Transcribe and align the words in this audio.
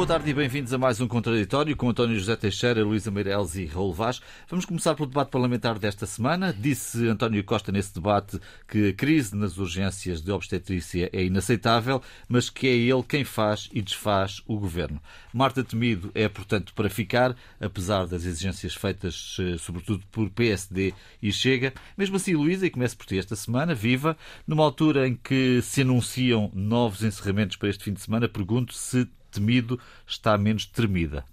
Boa 0.00 0.08
tarde 0.08 0.30
e 0.30 0.32
bem-vindos 0.32 0.72
a 0.72 0.78
mais 0.78 0.98
um 0.98 1.06
Contraditório 1.06 1.76
com 1.76 1.90
António 1.90 2.18
José 2.18 2.34
Teixeira, 2.34 2.82
Luísa 2.82 3.10
Meireles 3.10 3.54
e 3.56 3.66
Raul 3.66 3.92
Vaz. 3.92 4.18
Vamos 4.48 4.64
começar 4.64 4.94
pelo 4.94 5.06
debate 5.06 5.30
parlamentar 5.30 5.78
desta 5.78 6.06
semana. 6.06 6.54
Disse 6.54 7.06
António 7.06 7.44
Costa 7.44 7.70
nesse 7.70 7.94
debate 7.94 8.40
que 8.66 8.88
a 8.88 8.94
crise 8.94 9.36
nas 9.36 9.58
urgências 9.58 10.22
de 10.22 10.32
obstetrícia 10.32 11.10
é 11.12 11.22
inaceitável, 11.22 12.00
mas 12.26 12.48
que 12.48 12.66
é 12.66 12.74
ele 12.74 13.02
quem 13.02 13.24
faz 13.24 13.68
e 13.74 13.82
desfaz 13.82 14.40
o 14.46 14.58
governo. 14.58 15.02
Marta 15.34 15.62
Temido 15.62 16.10
é, 16.14 16.26
portanto, 16.30 16.72
para 16.72 16.88
ficar, 16.88 17.36
apesar 17.60 18.06
das 18.06 18.24
exigências 18.24 18.74
feitas 18.74 19.36
eh, 19.38 19.58
sobretudo 19.58 20.02
por 20.10 20.30
PSD 20.30 20.94
e 21.22 21.30
Chega. 21.30 21.74
Mesmo 21.94 22.16
assim, 22.16 22.34
Luísa, 22.34 22.64
e 22.64 22.70
começo 22.70 22.96
por 22.96 23.04
ti 23.04 23.18
esta 23.18 23.36
semana, 23.36 23.74
viva, 23.74 24.16
numa 24.46 24.64
altura 24.64 25.06
em 25.06 25.14
que 25.14 25.60
se 25.60 25.82
anunciam 25.82 26.50
novos 26.54 27.04
encerramentos 27.04 27.58
para 27.58 27.68
este 27.68 27.84
fim 27.84 27.92
de 27.92 28.00
semana, 28.00 28.26
pergunto 28.26 28.72
se 28.72 29.06
temido 29.30 29.80
está 30.06 30.36
menos 30.36 30.66
tremida. 30.66 31.24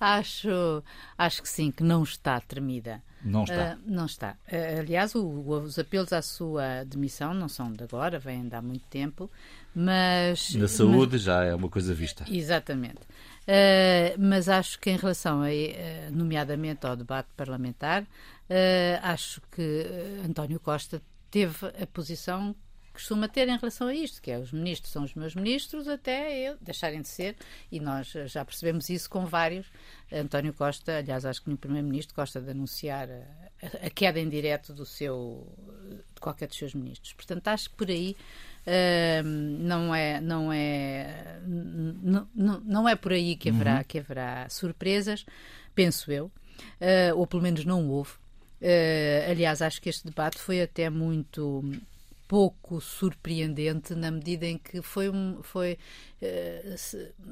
acho, 0.00 0.82
acho 1.16 1.42
que 1.42 1.48
sim, 1.48 1.70
que 1.70 1.82
não 1.82 2.02
está 2.02 2.40
tremida. 2.40 3.02
Não 3.22 3.44
está. 3.44 3.74
Uh, 3.74 3.78
não 3.86 4.06
está. 4.06 4.36
Uh, 4.50 4.80
aliás, 4.80 5.14
o, 5.14 5.26
os 5.28 5.78
apelos 5.78 6.12
à 6.12 6.22
sua 6.22 6.84
demissão 6.84 7.34
não 7.34 7.48
são 7.48 7.72
de 7.72 7.84
agora, 7.84 8.18
vêm 8.18 8.48
de 8.48 8.54
há 8.54 8.62
muito 8.62 8.86
tempo, 8.88 9.30
mas. 9.74 10.54
Na 10.54 10.68
saúde 10.68 11.12
mas, 11.12 11.22
já 11.22 11.44
é 11.44 11.54
uma 11.54 11.68
coisa 11.68 11.92
vista. 11.92 12.24
Exatamente. 12.28 13.00
Uh, 13.42 14.16
mas 14.18 14.48
acho 14.48 14.78
que 14.78 14.90
em 14.90 14.96
relação, 14.96 15.42
a, 15.42 16.10
nomeadamente 16.10 16.86
ao 16.86 16.96
debate 16.96 17.28
parlamentar, 17.36 18.06
acho 19.02 19.40
que 19.50 19.86
António 20.26 20.58
Costa 20.58 21.00
teve 21.30 21.66
a 21.80 21.86
posição 21.86 22.54
costuma 22.92 23.28
ter 23.28 23.48
em 23.48 23.56
relação 23.56 23.88
a 23.88 23.94
isto, 23.94 24.20
que 24.20 24.30
é 24.30 24.38
os 24.38 24.52
ministros 24.52 24.92
são 24.92 25.04
os 25.04 25.14
meus 25.14 25.34
ministros 25.34 25.88
até 25.88 26.38
eu 26.38 26.56
deixarem 26.60 27.00
de 27.00 27.08
ser, 27.08 27.36
e 27.70 27.80
nós 27.80 28.12
já 28.26 28.44
percebemos 28.44 28.88
isso 28.88 29.08
com 29.08 29.26
vários. 29.26 29.66
António 30.12 30.52
Costa, 30.52 30.98
aliás, 30.98 31.24
acho 31.24 31.42
que 31.42 31.50
o 31.50 31.56
primeiro-ministro 31.56 32.14
gosta 32.14 32.40
de 32.40 32.50
anunciar 32.50 33.08
a, 33.08 33.86
a, 33.86 33.90
queda 33.90 34.18
em 34.18 34.28
direto 34.28 34.72
do 34.72 34.84
seu, 34.84 35.46
de 36.14 36.20
qualquer 36.20 36.48
dos 36.48 36.56
seus 36.56 36.74
ministros. 36.74 37.12
Portanto, 37.12 37.46
acho 37.48 37.70
que 37.70 37.76
por 37.76 37.88
aí 37.88 38.16
uh, 38.66 39.22
não 39.24 39.94
é, 39.94 40.20
não 40.20 40.52
é, 40.52 41.40
não, 41.46 42.28
não, 42.64 42.88
é 42.88 42.96
por 42.96 43.12
aí 43.12 43.36
que 43.36 43.50
haverá, 43.50 43.78
uhum. 43.78 43.84
que 43.84 43.98
haverá 43.98 44.48
surpresas, 44.48 45.24
penso 45.74 46.10
eu, 46.10 46.26
uh, 46.26 47.16
ou 47.16 47.26
pelo 47.26 47.42
menos 47.42 47.64
não 47.64 47.88
houve. 47.88 48.12
Uh, 48.60 49.30
aliás, 49.30 49.62
acho 49.62 49.80
que 49.80 49.88
este 49.88 50.06
debate 50.06 50.38
foi 50.38 50.60
até 50.60 50.90
muito 50.90 51.62
pouco 52.30 52.80
surpreendente 52.80 53.92
na 53.92 54.08
medida 54.08 54.46
em 54.46 54.56
que 54.56 54.80
foi 54.80 55.06
foi, 55.42 55.76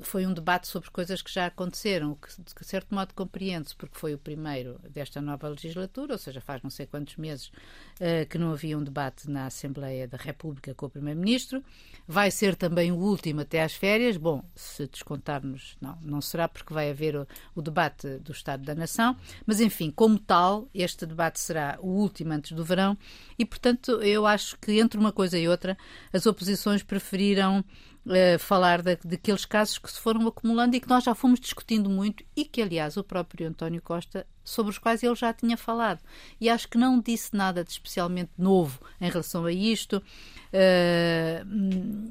foi 0.01 0.27
um 0.27 0.33
debate 0.33 0.67
sobre 0.67 0.91
coisas 0.91 1.21
que 1.21 1.31
já 1.31 1.47
aconteceram, 1.47 2.15
que 2.15 2.29
de 2.43 2.67
certo 2.67 2.95
modo 2.95 3.13
compreende-se, 3.13 3.77
porque 3.77 3.99
foi 3.99 4.15
o 4.15 4.19
primeiro 4.19 4.81
desta 4.89 5.21
nova 5.21 5.47
legislatura, 5.49 6.15
ou 6.15 6.19
seja, 6.19 6.41
faz 6.41 6.63
não 6.63 6.71
sei 6.71 6.87
quantos 6.87 7.17
meses 7.17 7.53
eh, 8.01 8.25
que 8.25 8.39
não 8.39 8.53
havia 8.53 8.79
um 8.79 8.83
debate 8.83 9.29
na 9.29 9.47
Assembleia 9.47 10.09
da 10.09 10.17
República 10.17 10.75
com 10.75 10.87
o 10.87 10.91
Primeiro-Ministro. 10.91 11.63
Vai 12.07 12.31
ser 12.31 12.57
também 12.57 12.91
o 12.91 12.97
último 12.97 13.43
até 13.43 13.63
às 13.63 13.75
férias. 13.75 14.17
Bom, 14.17 14.43
se 14.55 14.87
descontarmos, 14.87 15.77
não, 15.81 15.99
não 16.01 16.21
será 16.23 16.49
porque 16.49 16.73
vai 16.73 16.91
haver 16.91 17.15
o, 17.15 17.27
o 17.55 17.61
debate 17.61 18.19
do 18.19 18.33
Estado 18.33 18.65
da 18.65 18.75
Nação, 18.75 19.15
mas 19.45 19.61
enfim, 19.61 19.91
como 19.91 20.19
tal, 20.19 20.67
este 20.73 21.05
debate 21.05 21.41
será 21.41 21.79
o 21.83 21.89
último 21.89 22.33
antes 22.33 22.53
do 22.53 22.65
verão 22.65 22.97
e, 23.39 23.45
portanto, 23.45 24.01
eu 24.03 24.27
acho 24.27 24.59
que 24.59 24.81
entre 24.81 24.99
uma 24.99 25.13
coisa 25.13 25.39
e 25.39 25.47
outra, 25.47 25.77
as 26.13 26.25
oposições 26.25 26.83
preferiram 26.83 27.63
uh, 28.09 28.39
falar 28.39 28.83
daqueles 28.83 29.45
casos 29.45 29.79
que 29.79 29.91
se 29.91 30.01
foram 30.01 30.27
acumulando 30.27 30.75
e 30.75 30.81
que 30.81 30.89
nós 30.89 31.05
já 31.05 31.15
fomos 31.15 31.39
discutindo 31.39 31.89
muito 31.89 32.25
e 32.35 32.45
que, 32.45 32.63
aliás, 32.63 32.97
o 32.97 33.05
próprio 33.05 33.49
António 33.49 33.83
Costa, 33.83 34.27
sobre 34.43 34.71
os 34.71 34.79
quais 34.79 35.03
ele 35.03 35.15
já 35.15 35.33
tinha 35.33 35.57
falado. 35.57 36.01
E 36.41 36.49
acho 36.49 36.69
que 36.69 36.79
não 36.79 37.01
disse 37.01 37.37
nada 37.37 37.63
de 37.63 37.71
especialmente 37.71 38.31
novo 38.37 38.81
em 39.01 39.11
relação 39.11 39.45
a 39.45 39.53
isto, 39.53 39.99
uh, 39.99 41.47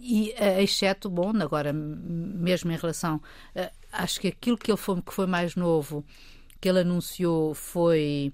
e, 0.02 0.34
uh, 0.40 0.62
exceto, 0.62 1.10
bom, 1.10 1.32
agora 1.42 1.74
mesmo 1.74 2.72
em 2.72 2.78
relação. 2.78 3.22
acho 3.92 4.20
que 4.20 4.28
aquilo 4.28 4.58
que, 4.58 4.72
ele 4.72 4.78
foi, 4.78 5.02
que 5.02 5.14
foi 5.14 5.26
mais 5.26 5.56
novo 5.56 6.06
que 6.60 6.70
ele 6.70 6.80
anunciou 6.80 7.54
foi 7.54 8.34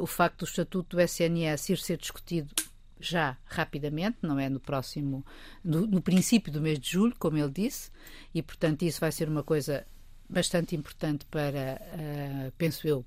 o 0.00 0.06
facto 0.06 0.40
do 0.40 0.44
estatuto 0.44 0.96
do 0.96 1.02
SNS 1.02 1.70
ir 1.70 1.78
ser 1.78 1.96
discutido 1.96 2.54
já 3.00 3.36
rapidamente, 3.44 4.18
não 4.22 4.38
é 4.38 4.48
no 4.48 4.60
próximo, 4.60 5.24
no, 5.64 5.86
no, 5.86 6.02
princípio 6.02 6.52
do 6.52 6.60
mês 6.60 6.78
de 6.78 6.90
julho, 6.90 7.14
como 7.18 7.38
ele 7.38 7.50
disse, 7.50 7.90
e 8.34 8.42
portanto 8.42 8.82
isso 8.82 9.00
vai 9.00 9.10
ser 9.10 9.28
uma 9.28 9.42
coisa 9.42 9.86
bastante 10.28 10.76
importante 10.76 11.24
para, 11.26 11.80
uh, 11.94 12.52
penso 12.56 12.86
eu, 12.86 13.04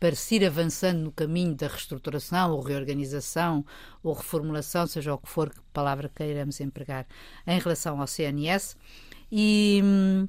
para 0.00 0.14
se 0.14 0.36
ir 0.36 0.44
avançando 0.44 1.00
no 1.00 1.12
caminho 1.12 1.54
da 1.54 1.68
reestruturação 1.68 2.52
ou 2.52 2.60
reorganização 2.60 3.64
ou 4.02 4.12
reformulação, 4.12 4.86
seja 4.86 5.14
o 5.14 5.18
que 5.18 5.28
for 5.28 5.50
que 5.50 5.60
palavra 5.72 6.10
queiramos 6.14 6.60
empregar, 6.60 7.06
em 7.46 7.58
relação 7.58 8.00
ao 8.00 8.06
CNS. 8.06 8.76
E. 9.30 9.80
Hum, 9.82 10.28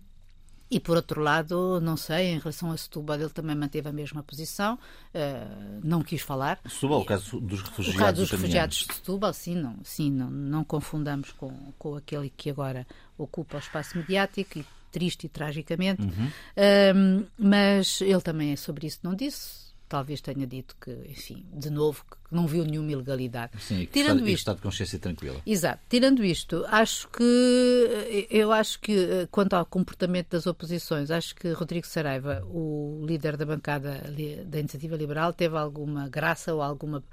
e 0.70 0.80
por 0.80 0.96
outro 0.96 1.22
lado, 1.22 1.80
não 1.80 1.96
sei, 1.96 2.34
em 2.34 2.40
relação 2.40 2.72
a 2.72 2.78
Setúbal, 2.78 3.20
ele 3.20 3.30
também 3.30 3.56
manteve 3.56 3.88
a 3.88 3.94
mesma 3.94 4.24
posição, 4.24 4.76
uh, 4.76 5.80
não 5.84 6.02
quis 6.02 6.22
falar. 6.22 6.60
Setúbal, 6.68 7.02
o 7.02 7.06
caso 7.06 7.40
dos 7.40 7.62
refugiados. 7.62 7.96
O 7.96 8.04
caso 8.04 8.22
dos 8.22 8.32
refugiados 8.32 8.78
de 8.78 8.94
Setúbal, 8.94 9.34
sim, 9.34 9.56
não, 9.56 9.78
sim, 9.84 10.12
não, 10.12 10.30
não 10.30 10.64
confundamos 10.64 11.32
com, 11.32 11.52
com 11.78 11.96
aquele 11.96 12.32
que 12.36 12.50
agora 12.50 12.88
ocupa 13.18 13.58
o 13.58 13.60
espaço 13.60 13.98
mediático 13.98 14.60
e 14.60 14.66
triste 14.92 15.26
e 15.26 15.30
tragicamente. 15.30 16.02
Uhum. 16.02 16.28
Uh, 16.28 17.28
mas 17.38 18.02
ele 18.02 18.22
também 18.22 18.56
sobre 18.56 18.88
isso 18.88 19.00
não 19.04 19.14
disse 19.14 19.65
talvez 19.88 20.22
tenha 20.22 20.46
dito 20.46 20.76
que, 20.80 20.92
enfim, 21.10 21.46
de 21.54 21.70
novo, 21.70 22.04
que 22.04 22.36
não 22.36 22.48
viu 22.48 22.66
nenhuma 22.66 22.92
ilegalidade. 22.92 23.54
Sim, 23.60 23.88
Tirando 23.92 24.20
está, 24.20 24.30
isto, 24.30 24.40
está 24.40 24.54
de 24.54 24.62
consciência 24.62 25.00
tranquila. 25.00 25.42
Exato. 25.46 25.80
Tirando 25.90 26.24
isto, 26.24 26.66
acho 26.68 27.08
que 27.10 28.28
eu 28.30 28.52
acho 28.52 28.80
que 28.80 28.98
eh, 28.98 29.28
quanto 29.32 29.54
ao 29.54 29.66
comportamento 29.66 30.30
das 30.32 30.48
oposições, 30.48 31.12
acho 31.12 31.36
que 31.36 31.52
Rodrigo 31.52 31.86
Saraiva, 31.86 32.44
o 32.46 33.04
líder 33.06 33.38
da 33.38 33.46
bancada 33.46 34.04
da 34.46 34.60
Iniciativa 34.60 34.96
Liberal, 34.96 35.34
teve 35.34 35.58
alguma 35.58 36.10
graça 36.10 36.54
ou 36.54 36.62
alguma 36.62 37.04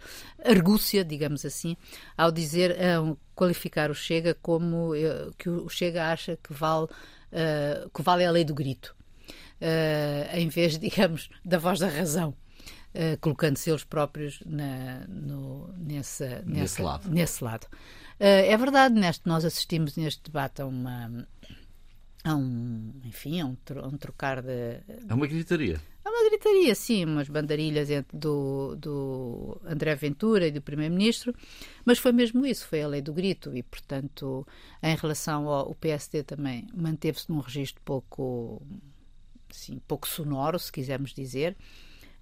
argúcia, 0.45 1.05
digamos 1.05 1.45
assim, 1.45 1.77
ao 2.17 2.33
dizer, 2.33 2.77
ao 2.83 3.17
qualificar 3.35 3.91
o 3.91 3.95
Chega 3.95 4.35
como 4.41 4.95
eh, 4.95 5.31
que 5.39 5.49
o 5.49 5.69
Chega 5.69 6.11
acha 6.11 6.39
que 6.43 6.53
vale, 6.53 6.89
que 7.95 8.03
vale 8.03 8.25
a 8.25 8.31
lei 8.31 8.45
do 8.45 8.55
grito. 8.55 8.95
Uh, 9.63 10.37
em 10.37 10.49
vez, 10.49 10.77
digamos, 10.81 11.31
da 11.45 11.57
voz 11.57 11.79
da 11.79 11.87
razão. 11.89 12.35
Uh, 12.95 13.19
colocando-se 13.21 13.71
eles 13.71 13.85
próprios 13.85 14.43
na, 14.45 15.07
no, 15.09 15.73
nessa, 15.79 16.43
nesse 16.45 16.83
lado. 16.83 17.11
Nesse 17.11 17.43
lado. 17.43 17.65
Uh, 18.21 18.45
é 18.47 18.57
verdade, 18.57 18.95
neste, 18.95 19.27
nós 19.27 19.45
assistimos 19.45 19.97
neste 19.97 20.23
debate 20.25 20.61
a 20.61 20.67
uma. 20.67 21.27
A 22.25 22.37
um, 22.37 22.93
enfim, 23.05 23.41
a 23.41 23.47
um, 23.47 23.57
a 23.83 23.87
um 23.87 23.97
trocar 23.97 24.43
de. 24.43 24.81
É 25.09 25.15
uma 25.15 25.27
gritaria. 25.27 25.81
É 26.05 26.09
uma 26.09 26.29
gritaria, 26.29 26.75
sim, 26.75 27.05
umas 27.05 27.29
bandarilhas 27.29 27.89
entre 27.89 28.19
do, 28.19 28.75
do 28.77 29.61
André 29.65 29.95
Ventura 29.95 30.49
e 30.49 30.51
do 30.51 30.61
Primeiro-Ministro, 30.61 31.33
mas 31.85 31.99
foi 31.99 32.11
mesmo 32.11 32.45
isso, 32.45 32.67
foi 32.67 32.83
a 32.83 32.89
lei 32.89 33.01
do 33.01 33.13
grito 33.13 33.57
e, 33.57 33.63
portanto, 33.63 34.47
em 34.83 34.97
relação 34.97 35.49
ao 35.49 35.71
o 35.71 35.75
PSD 35.77 36.25
também 36.25 36.67
manteve-se 36.75 37.31
num 37.31 37.39
registro 37.39 37.81
pouco, 37.85 38.61
sim, 39.51 39.81
pouco 39.87 40.09
sonoro, 40.09 40.59
se 40.59 40.73
quisermos 40.73 41.15
dizer, 41.15 41.57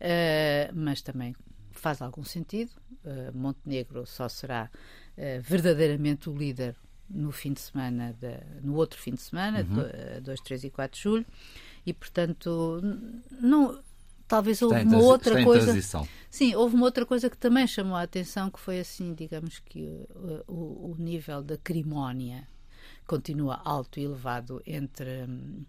uh, 0.00 0.72
mas 0.74 1.02
também 1.02 1.34
faz 1.72 2.02
algum 2.02 2.24
sentido. 2.24 2.72
Uh, 3.04 3.36
Montenegro 3.36 4.06
só 4.06 4.28
será 4.28 4.70
uh, 5.16 5.40
verdadeiramente 5.42 6.28
o 6.28 6.36
líder 6.36 6.76
no 7.08 7.32
fim 7.32 7.52
de 7.52 7.60
semana, 7.60 8.14
de, 8.20 8.38
no 8.62 8.74
outro 8.76 8.98
fim 8.98 9.14
de 9.14 9.20
semana, 9.20 9.66
uhum. 9.68 10.22
2, 10.22 10.40
3 10.40 10.64
e 10.64 10.70
4 10.70 10.96
de 10.96 11.02
julho, 11.02 11.26
e 11.84 11.92
portanto, 11.92 12.80
não, 13.32 13.82
talvez 14.28 14.62
houve 14.62 14.80
uma 14.82 14.98
outra 14.98 15.42
coisa. 15.42 16.06
Sim, 16.30 16.54
houve 16.54 16.76
uma 16.76 16.84
outra 16.84 17.04
coisa 17.04 17.28
que 17.28 17.36
também 17.36 17.66
chamou 17.66 17.96
a 17.96 18.02
atenção, 18.02 18.48
que 18.48 18.60
foi 18.60 18.78
assim, 18.78 19.12
digamos 19.12 19.58
que 19.58 20.06
o, 20.14 20.52
o, 20.52 20.92
o 20.92 20.96
nível 20.96 21.42
da 21.42 21.56
crimónia 21.56 22.46
continua 23.06 23.60
alto 23.64 23.98
e 23.98 24.04
elevado 24.04 24.62
entre. 24.64 25.24
Hum, 25.24 25.64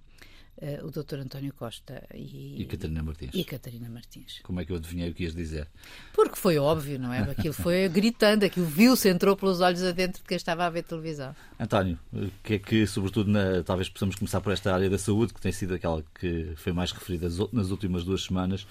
uh, 0.58 0.86
o 0.86 0.92
Dr. 0.92 1.20
António 1.20 1.54
Costa 1.54 2.04
e, 2.14 2.62
e 2.62 2.66
Catarina 2.66 3.04
Martins. 3.04 3.32
E 3.34 3.44
Catarina 3.44 3.90
Martins. 3.90 4.40
Como 4.44 4.60
é 4.60 4.66
que 4.66 4.72
eu 4.72 4.78
adivinhei 4.78 5.10
o 5.10 5.14
que 5.14 5.24
ias 5.24 5.36
dizer? 5.36 5.68
Porque 6.14 6.36
foi 6.36 6.58
óbvio, 6.58 7.00
não 7.00 7.14
é? 7.14 7.20
Aquilo 7.20 7.54
foi 7.54 7.88
gritando, 7.90 8.46
aquilo 8.46 8.66
viu-se, 8.66 9.10
entrou 9.10 9.36
pelos 9.36 9.62
olhos 9.62 9.84
adentro 9.84 10.22
de 10.22 10.28
quem 10.28 10.38
estava 10.38 10.66
a 10.66 10.70
ver 10.70 10.84
televisão. 10.84 11.36
António, 11.60 12.00
o 12.14 12.30
que 12.44 12.56
é 12.56 12.60
que, 12.60 12.88
sobretudo, 12.88 13.30
na, 13.30 13.64
talvez 13.64 13.90
possamos 13.90 14.16
começar 14.16 14.42
por 14.42 14.54
esta 14.54 14.74
área 14.74 14.90
da 14.90 14.98
saúde, 14.98 15.34
que 15.34 15.42
tem 15.42 15.52
sido 15.52 15.74
aquela 15.74 16.04
que 16.20 16.54
foi 16.56 16.74
mais 16.74 16.92
referida 16.92 17.28
nas 17.52 17.72
últimas 17.72 18.04
duas 18.04 18.24
semanas 18.24 18.68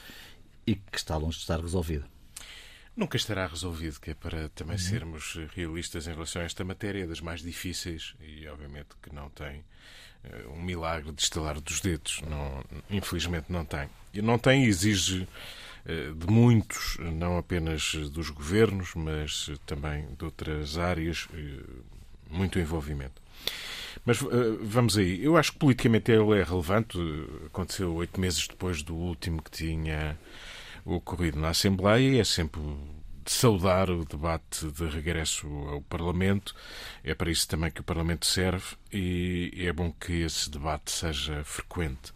e 0.66 0.74
que 0.74 0.98
está 0.98 1.16
longe 1.16 1.36
de 1.36 1.42
estar 1.42 1.60
resolvida? 1.60 2.06
Nunca 2.96 3.16
estará 3.16 3.46
resolvido, 3.46 4.00
que 4.00 4.10
é 4.10 4.14
para 4.14 4.48
também 4.50 4.74
uhum. 4.74 4.82
sermos 4.82 5.38
realistas 5.54 6.06
em 6.06 6.10
relação 6.10 6.42
a 6.42 6.44
esta 6.44 6.64
matéria, 6.64 7.06
das 7.06 7.20
mais 7.20 7.40
difíceis 7.40 8.14
e, 8.20 8.46
obviamente, 8.48 8.88
que 9.00 9.14
não 9.14 9.30
tem 9.30 9.64
um 10.54 10.62
milagre 10.62 11.12
de 11.12 11.22
estalar 11.22 11.60
dos 11.60 11.80
dedos. 11.80 12.20
Não, 12.28 12.64
infelizmente, 12.90 13.46
não 13.48 13.64
tem. 13.64 13.88
E 14.12 14.20
não 14.20 14.38
tem 14.38 14.64
exige 14.64 15.26
uh, 15.86 16.14
de 16.14 16.26
muitos, 16.26 16.98
não 16.98 17.38
apenas 17.38 17.94
dos 18.10 18.30
governos, 18.30 18.94
mas 18.94 19.50
também 19.66 20.06
de 20.18 20.24
outras 20.24 20.78
áreas, 20.78 21.26
uh, 21.32 21.84
muito 22.30 22.58
envolvimento. 22.58 23.20
Mas 24.04 24.18
vamos 24.62 24.96
aí. 24.96 25.22
Eu 25.22 25.36
acho 25.36 25.52
que 25.52 25.58
politicamente 25.58 26.10
ele 26.12 26.38
é 26.38 26.44
relevante. 26.44 26.96
Aconteceu 27.46 27.92
oito 27.94 28.20
meses 28.20 28.46
depois 28.46 28.82
do 28.82 28.94
último 28.94 29.42
que 29.42 29.50
tinha 29.50 30.16
ocorrido 30.84 31.38
na 31.38 31.50
Assembleia 31.50 32.16
e 32.16 32.18
é 32.18 32.24
sempre 32.24 32.60
de 33.30 33.36
saudar 33.36 33.88
o 33.90 34.04
debate 34.04 34.66
de 34.72 34.86
regresso 34.88 35.46
ao 35.68 35.80
Parlamento. 35.82 36.52
É 37.04 37.14
para 37.14 37.30
isso 37.30 37.46
também 37.46 37.70
que 37.70 37.80
o 37.80 37.84
Parlamento 37.84 38.26
serve 38.26 38.74
e 38.92 39.52
é 39.56 39.72
bom 39.72 39.92
que 39.92 40.22
esse 40.22 40.50
debate 40.50 40.90
seja 40.90 41.44
frequente. 41.44 42.12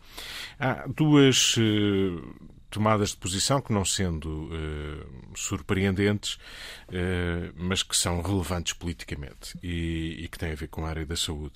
Há 0.58 0.88
duas 0.88 1.56
uh, 1.56 2.50
tomadas 2.68 3.10
de 3.10 3.18
posição 3.18 3.60
que, 3.60 3.72
não 3.72 3.84
sendo 3.84 4.46
uh, 4.46 5.36
surpreendentes, 5.36 6.34
uh, 6.88 7.54
mas 7.54 7.84
que 7.84 7.96
são 7.96 8.20
relevantes 8.20 8.72
politicamente 8.72 9.56
e, 9.62 10.24
e, 10.24 10.28
que 10.28 10.36
têm 10.36 10.50
a 10.50 10.56
ver 10.56 10.66
com 10.66 10.84
a 10.84 10.88
área 10.88 11.06
da 11.06 11.14
saúde. 11.14 11.54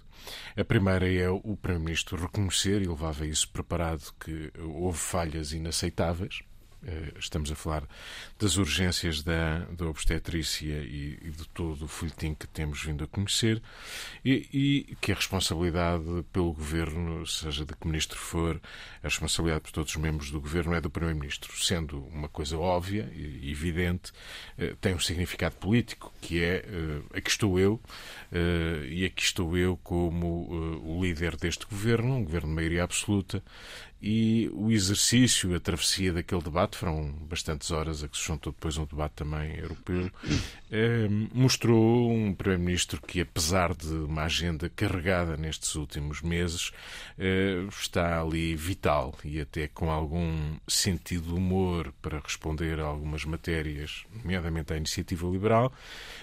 A 0.57 0.65
primeira 0.65 1.13
é 1.13 1.29
o 1.29 1.57
Primeiro-Ministro 1.57 2.17
reconhecer, 2.17 2.81
e 2.81 2.87
levava 2.87 3.27
isso 3.27 3.49
preparado, 3.49 4.13
que 4.21 4.53
houve 4.57 4.99
falhas 4.99 5.53
inaceitáveis 5.53 6.43
eh, 6.43 6.48
estamos 7.19 7.51
a 7.51 7.55
falar 7.55 7.83
das 8.39 8.57
urgências 8.57 9.23
da, 9.23 9.61
da 9.71 9.87
obstetrícia 9.87 10.75
e, 10.75 11.19
e, 11.23 11.31
de 11.31 11.49
todo 11.49 11.85
o 11.85 11.89
folhetim 11.89 12.35
que 12.35 12.47
temos 12.47 12.83
vindo 12.83 13.05
a 13.05 13.07
conhecer 13.07 13.61
e, 14.25 14.49
e, 14.53 14.97
que 15.01 15.13
a 15.13 15.15
responsabilidade 15.15 16.05
pelo 16.33 16.53
governo, 16.53 17.27
seja 17.27 17.65
de 17.65 17.75
que 17.75 17.87
ministro 17.87 18.19
for, 18.19 18.61
a 19.03 19.09
responsabilidade 19.09 19.63
por 19.63 19.73
todos 19.73 19.95
os 19.95 20.01
membros 20.01 20.31
do 20.31 20.41
governo 20.41 20.75
é 20.75 20.81
do 20.81 20.91
primeiro-ministro, 20.91 21.53
sendo 21.59 22.05
uma 22.07 22.29
coisa 22.29 22.57
óbvia 22.57 23.11
e 23.15 23.51
evidente, 23.51 24.13
eh, 24.57 24.75
tem 24.81 24.95
um 24.95 25.01
significado 25.01 25.57
político, 25.57 26.13
que 26.21 26.43
é 26.43 26.65
eh, 26.67 27.19
aqui 27.19 27.31
estou 27.31 27.59
eu 27.59 27.81
e 28.91 29.05
aqui 29.05 29.23
estou 29.23 29.57
eu 29.57 29.79
como 29.83 30.81
o 30.85 31.03
líder 31.03 31.37
deste 31.37 31.67
governo, 31.67 32.17
um 32.17 32.25
governo 32.25 32.49
de 32.49 32.55
maioria 32.55 32.85
absoluta, 32.85 33.43
e 34.01 34.51
o 34.53 34.71
exercício, 34.71 35.55
a 35.55 35.61
travessia 35.61 36.13
daquele 36.13 36.43
debate, 36.43 36.77
foram 36.77 37.13
bastantes 37.29 37.71
horas 37.71 38.03
a 38.03 38.09
que 38.09 38.17
se 38.17 38.25
juntou 38.25 38.53
depois 38.53 38.77
um 38.77 38.85
debate 38.85 39.15
também 39.17 39.57
europeu, 39.57 40.11
eh, 40.71 41.09
mostrou 41.33 42.11
um 42.11 42.33
Primeiro-Ministro 42.33 43.01
que, 43.01 43.21
apesar 43.21 43.75
de 43.75 43.89
uma 43.89 44.23
agenda 44.23 44.69
carregada 44.69 45.37
nestes 45.37 45.75
últimos 45.75 46.23
meses, 46.23 46.71
eh, 47.19 47.65
está 47.69 48.21
ali 48.21 48.55
vital 48.55 49.15
e 49.25 49.41
até 49.41 49.67
com 49.67 49.91
algum 49.91 50.57
sentido 50.67 51.29
de 51.29 51.35
humor 51.35 51.93
para 52.01 52.21
responder 52.21 52.81
a 52.81 52.85
algumas 52.85 53.25
matérias, 53.25 54.05
nomeadamente 54.13 54.73
à 54.73 54.77
iniciativa 54.77 55.27
liberal, 55.27 55.73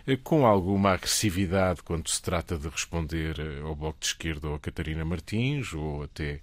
eh, 0.07 0.17
com 0.17 0.45
alguma 0.45 0.93
agressividade 0.93 1.83
quando 1.83 2.07
se 2.09 2.21
trata 2.21 2.57
de 2.57 2.67
responder 2.67 3.39
eh, 3.39 3.61
ao 3.61 3.75
Bloco 3.75 3.99
de 3.99 4.07
Esquerda 4.07 4.47
ou 4.49 4.55
a 4.55 4.59
Catarina 4.59 5.03
Martins 5.03 5.73
ou 5.73 6.03
até 6.03 6.39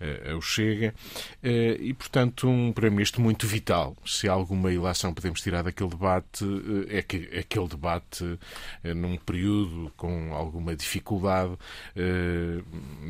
eh, 0.00 0.30
ao 0.32 0.40
Chega. 0.70 0.94
E, 1.42 1.92
portanto, 1.94 2.48
um 2.48 2.72
Primeiro-Ministro 2.72 3.20
muito 3.20 3.46
vital. 3.46 3.96
Se 4.06 4.28
alguma 4.28 4.72
ilação 4.72 5.12
podemos 5.12 5.40
tirar 5.40 5.62
daquele 5.62 5.90
debate, 5.90 6.44
é 6.88 7.02
que 7.02 7.28
aquele 7.36 7.68
debate, 7.68 8.38
num 8.84 9.16
período 9.16 9.92
com 9.96 10.32
alguma 10.34 10.76
dificuldade, 10.76 11.56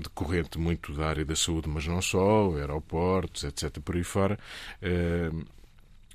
decorrente 0.03 0.59
muito 0.59 0.95
da 0.95 1.09
área 1.09 1.25
da 1.25 1.37
saúde, 1.37 1.69
mas 1.69 1.87
não 1.87 2.01
só, 2.01 2.55
aeroportos, 2.57 3.45
etc., 3.45 3.79
por 3.81 3.97
aí 3.97 4.05
fora, 4.05 4.39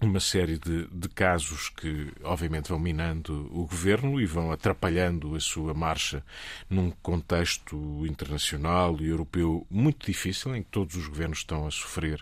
uma 0.01 0.19
série 0.19 0.57
de, 0.59 0.87
de, 0.87 1.07
casos 1.07 1.69
que, 1.69 2.11
obviamente, 2.23 2.69
vão 2.69 2.77
minando 2.77 3.49
o 3.51 3.65
governo 3.65 4.19
e 4.19 4.25
vão 4.25 4.51
atrapalhando 4.51 5.35
a 5.35 5.39
sua 5.39 5.73
marcha 5.73 6.23
num 6.69 6.91
contexto 6.91 8.05
internacional 8.05 8.97
e 8.99 9.07
europeu 9.07 9.65
muito 9.69 10.05
difícil, 10.05 10.55
em 10.55 10.63
que 10.63 10.69
todos 10.69 10.95
os 10.97 11.07
governos 11.07 11.39
estão 11.39 11.65
a 11.65 11.71
sofrer, 11.71 12.21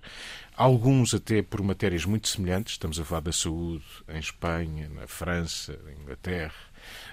alguns 0.55 1.15
até 1.15 1.41
por 1.41 1.63
matérias 1.63 2.05
muito 2.05 2.27
semelhantes. 2.27 2.73
Estamos 2.73 2.99
a 2.99 3.05
falar 3.05 3.21
da 3.21 3.31
saúde 3.31 3.85
em 4.07 4.19
Espanha, 4.19 4.87
na 4.89 5.07
França, 5.07 5.79
na 5.83 5.91
Inglaterra. 5.93 6.53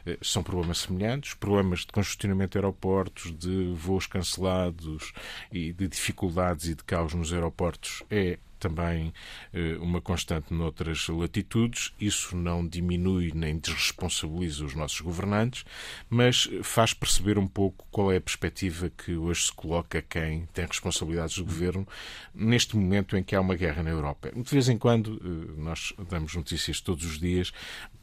Eh, 0.05 0.19
são 0.21 0.43
problemas 0.43 0.79
semelhantes, 0.79 1.33
problemas 1.33 1.81
de 1.81 1.87
congestionamento 1.87 2.53
de 2.53 2.59
aeroportos, 2.59 3.37
de 3.37 3.73
voos 3.75 4.07
cancelados 4.07 5.13
e 5.51 5.73
de 5.73 5.89
dificuldades 5.89 6.67
e 6.67 6.75
de 6.75 6.85
caos 6.85 7.15
nos 7.15 7.33
aeroportos 7.33 8.03
é 8.11 8.39
também 8.61 9.13
eh, 9.53 9.77
uma 9.81 10.01
constante 10.01 10.53
noutras 10.53 11.09
latitudes. 11.09 11.93
Isso 12.01 12.37
não 12.37 12.67
diminui 12.67 13.33
nem 13.35 13.59
desresponsabiliza 13.59 14.65
os 14.65 14.75
nossos 14.75 15.01
governantes, 15.01 15.65
mas 16.09 16.49
faz 16.63 16.95
perceber 16.95 17.39
um 17.39 17.47
pouco 17.47 17.87
qual 17.91 18.13
é 18.13 18.19
a 18.19 18.21
perspectiva 18.21 18.91
que 18.91 19.17
hoje 19.17 19.47
se 19.47 19.53
coloca 19.53 20.03
quem 20.03 20.47
tem 20.53 20.67
responsabilidades 20.67 21.37
do 21.37 21.45
governo 21.45 21.89
neste 22.35 22.77
momento 22.77 23.17
em 23.17 23.23
que 23.23 23.35
há 23.35 23.41
uma 23.41 23.57
guerra 23.57 23.83
na 23.83 23.91
Europa. 23.91 24.31
De 24.31 24.51
vez 24.51 24.69
em 24.69 24.79
quando, 24.79 25.21
eh, 25.25 25.61
nós 25.61 25.93
damos 26.09 26.35
notícias 26.35 26.81
todos 26.81 27.05
os 27.05 27.19
dias, 27.19 27.53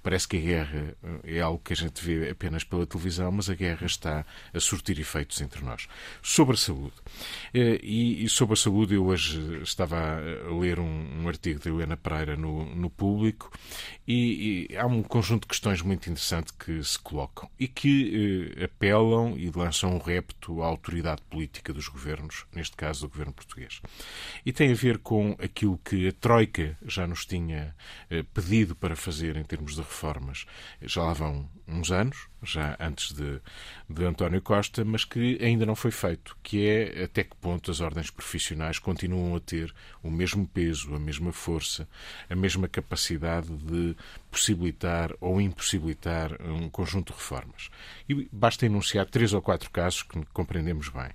parece 0.07 0.25
que 0.25 0.37
a 0.37 0.39
guerra 0.39 0.95
eh, 1.03 1.35
é 1.35 1.41
algo 1.41 1.59
que 1.61 1.73
a 1.73 1.75
gente 1.75 2.01
vê 2.01 2.29
apenas 2.29 2.63
pela 2.63 2.87
televisão, 2.87 3.29
mas 3.29 3.49
a 3.49 3.53
guerra 3.53 3.85
está 3.85 4.25
a 4.53 4.59
surtir 4.61 4.97
efeitos 5.01 5.41
entre 5.41 5.61
nós. 5.65 5.89
Sobre 6.21 6.55
a 6.55 6.57
saúde. 6.57 6.93
E 7.53 8.25
sobre 8.29 8.53
a 8.53 8.55
saúde, 8.55 8.95
eu 8.95 9.05
hoje 9.05 9.61
estava 9.61 9.97
a 9.97 10.57
ler 10.57 10.79
um, 10.79 11.27
artigo 11.27 11.59
de 11.59 11.67
Helena 11.67 11.97
Pereira 11.97 12.37
no, 12.37 12.73
no 12.73 12.89
Público 12.89 13.51
e, 14.07 14.69
e, 14.69 14.77
há 14.77 14.85
um 14.85 15.03
conjunto 15.03 15.41
de 15.41 15.47
questões 15.49 15.81
muito 15.81 16.09
interessante 16.09 16.53
que 16.53 16.81
se 16.81 16.97
colocam 16.97 17.49
e 17.59 17.67
que 17.67 18.55
eh, 18.57 18.63
apelam 18.63 19.37
e 19.37 19.51
lançam 19.53 19.93
um 19.93 19.97
repto 19.97 20.61
à 20.61 20.67
autoridade 20.67 21.21
política 21.29 21.73
dos 21.73 21.89
governos, 21.89 22.45
neste 22.53 22.77
caso 22.77 23.01
do 23.01 23.09
governo 23.09 23.33
português. 23.33 23.81
E 24.45 24.53
tem 24.53 24.71
a 24.71 24.75
ver 24.75 24.99
com 24.99 25.35
aquilo 25.37 25.77
que 25.83 26.07
a 26.07 26.13
Troika 26.13 26.77
já 26.85 27.05
nos 27.05 27.25
tinha 27.25 27.75
eh, 28.09 28.23
pedido 28.33 28.73
para 28.73 28.95
fazer 28.95 29.35
em 29.35 29.43
termos 29.43 29.75
de 29.75 29.81
reformas. 29.97 30.45
Já 30.81 31.03
lá 31.03 31.13
vão 31.13 31.49
uns 31.67 31.91
anos, 31.91 32.27
já 32.43 32.75
antes 32.79 33.13
de, 33.13 33.41
de 33.89 34.05
António 34.05 34.41
Costa, 34.41 34.85
mas 34.85 35.03
que 35.03 35.37
ainda 35.41 35.65
não 35.65 35.75
foi 35.75 35.91
feito, 35.91 36.37
que 36.43 36.67
é 36.67 37.03
até 37.03 37.23
que 37.23 37.35
ponto 37.37 37.71
as 37.71 37.81
ordens 37.81 38.09
profissionais 38.09 38.79
continuam 38.79 39.35
a 39.35 39.39
ter 39.39 39.73
o 40.03 40.11
mesmo 40.11 40.47
peso, 40.47 40.93
a 40.93 40.99
mesma 40.99 41.31
força, 41.31 41.87
a 42.29 42.35
mesma 42.35 42.67
capacidade 42.67 43.49
de 43.49 43.95
possibilitar 44.29 45.11
ou 45.19 45.41
impossibilitar 45.41 46.39
um 46.41 46.69
conjunto 46.69 47.11
de 47.11 47.17
reformas. 47.17 47.69
E 48.07 48.27
basta 48.31 48.65
enunciar 48.65 49.05
três 49.05 49.33
ou 49.33 49.41
quatro 49.41 49.69
casos 49.71 50.03
que 50.03 50.23
compreendemos 50.33 50.89
bem. 50.89 51.09